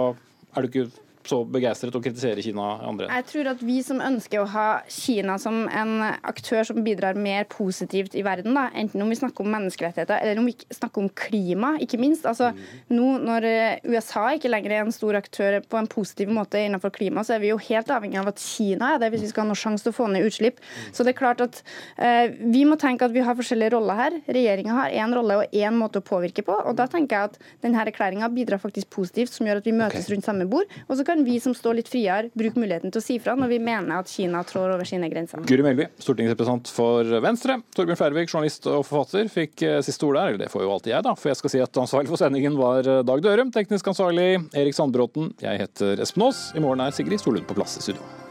er 0.55 0.63
du 0.63 0.71
ikke 0.71 0.89
så 1.30 1.41
begeistret 1.47 1.95
og 1.97 2.03
kritisere 2.05 2.43
Kina 2.45 2.67
andre? 2.86 3.09
Jeg 3.09 3.28
tror 3.32 3.51
at 3.53 3.63
vi 3.65 3.80
som 3.86 4.01
ønsker 4.03 4.41
å 4.41 4.47
ha 4.53 4.67
Kina 4.91 5.38
som 5.41 5.65
en 5.67 5.95
aktør 6.05 6.65
som 6.67 6.82
bidrar 6.86 7.17
mer 7.19 7.47
positivt 7.51 8.15
i 8.17 8.23
verden, 8.26 8.55
da, 8.57 8.67
enten 8.76 9.03
om 9.03 9.11
vi 9.11 9.19
snakker 9.19 9.45
om 9.45 9.51
menneskerettigheter 9.55 10.21
eller 10.21 10.41
om 10.41 10.49
vi 10.49 10.55
snakker 10.73 11.03
om 11.03 11.09
klima, 11.15 11.76
ikke 11.84 11.99
minst. 12.01 12.28
Altså, 12.30 12.51
nå 12.93 13.15
når 13.26 13.47
USA 13.89 14.28
ikke 14.36 14.51
lenger 14.51 14.76
er 14.76 14.86
en 14.86 14.95
stor 14.95 15.17
aktør 15.19 15.59
på 15.65 15.80
en 15.80 15.89
positiv 15.91 16.32
måte 16.34 16.61
innenfor 16.61 16.93
klima, 16.95 17.23
så 17.26 17.36
er 17.36 17.43
vi 17.43 17.51
jo 17.51 17.59
helt 17.69 17.91
avhengig 17.93 18.19
av 18.21 18.32
at 18.32 18.41
Kina 18.41 18.95
er 18.95 19.01
det 19.01 19.11
hvis 19.13 19.26
vi 19.26 19.32
skal 19.32 19.45
ha 19.45 19.51
noen 19.51 19.61
sjanse 19.61 19.86
til 19.86 19.93
å 19.93 19.97
få 19.97 20.09
ned 20.11 20.26
utslipp. 20.28 20.61
Så 20.95 21.05
det 21.05 21.13
er 21.13 21.19
klart 21.19 21.43
at 21.43 21.61
eh, 21.97 22.34
vi 22.41 22.65
må 22.67 22.78
tenke 22.82 23.07
at 23.07 23.15
vi 23.15 23.23
har 23.26 23.38
forskjellige 23.38 23.73
roller 23.76 23.99
her. 23.99 24.17
Regjeringa 24.28 24.80
har 24.80 24.95
én 24.95 25.15
rolle 25.15 25.39
og 25.41 25.55
én 25.55 25.78
måte 25.78 26.01
å 26.01 26.05
påvirke 26.05 26.45
på. 26.45 26.55
og 26.55 26.78
Da 26.80 26.88
tenker 26.91 27.15
jeg 27.15 27.32
at 27.32 27.39
denne 27.65 27.84
erklæringa 27.86 28.30
bidrar 28.34 28.61
faktisk 28.61 28.91
positivt, 28.95 29.34
som 29.36 29.47
gjør 29.47 29.61
at 29.61 29.69
vi 29.69 29.76
møtes 29.76 30.05
okay. 30.05 30.15
rundt 30.15 30.28
samme 30.28 30.47
bord. 30.49 30.71
Og 30.88 30.99
så 30.99 31.05
kan 31.07 31.14
vi 31.24 31.39
som 31.39 31.55
står 31.55 31.80
litt 31.80 31.89
friere, 31.91 32.32
bruke 32.36 32.59
muligheten 32.59 32.91
til 32.91 33.01
å 33.01 33.05
si 33.05 33.18
fra 33.22 33.36
når 33.39 33.53
vi 33.53 33.59
mener 33.63 34.01
at 34.01 34.11
Kina 34.11 34.41
trår 34.47 34.76
over 34.76 34.88
sine 34.89 35.09
grenser. 35.11 35.45
Guri 35.47 35.66
Melby, 35.66 35.88
stortingsrepresentant 36.01 36.72
for 36.76 37.16
Venstre. 37.24 37.59
Torbjørn 37.78 38.01
Færvik, 38.01 38.34
journalist 38.34 38.68
og 38.72 38.84
forfatter, 38.88 39.30
fikk 39.32 39.66
eh, 39.68 39.80
siste 39.86 40.09
ord 40.09 40.20
der. 40.20 40.34
Eller 40.34 40.43
det 40.45 40.51
får 40.53 40.66
jo 40.66 40.74
alltid 40.76 40.95
jeg, 40.95 41.07
da. 41.07 41.16
For 41.20 41.32
jeg 41.32 41.41
skal 41.41 41.55
si 41.55 41.63
at 41.63 41.82
ansvarlig 41.86 42.11
for 42.11 42.22
sendingen 42.22 42.59
var 42.59 42.84
eh, 42.84 43.01
Dag 43.07 43.24
Dørum. 43.26 43.53
Teknisk 43.55 43.93
ansvarlig 43.93 44.30
Erik 44.57 44.78
Sandbråten. 44.78 45.32
Jeg 45.45 45.66
heter 45.66 46.03
Espen 46.03 46.28
Aas. 46.28 46.49
I 46.55 46.63
morgen 46.63 46.84
er 46.86 46.95
Sigrid 46.95 47.24
Solund 47.24 47.47
på 47.47 47.57
plass 47.57 47.80
i 47.80 47.88
studio. 47.88 48.24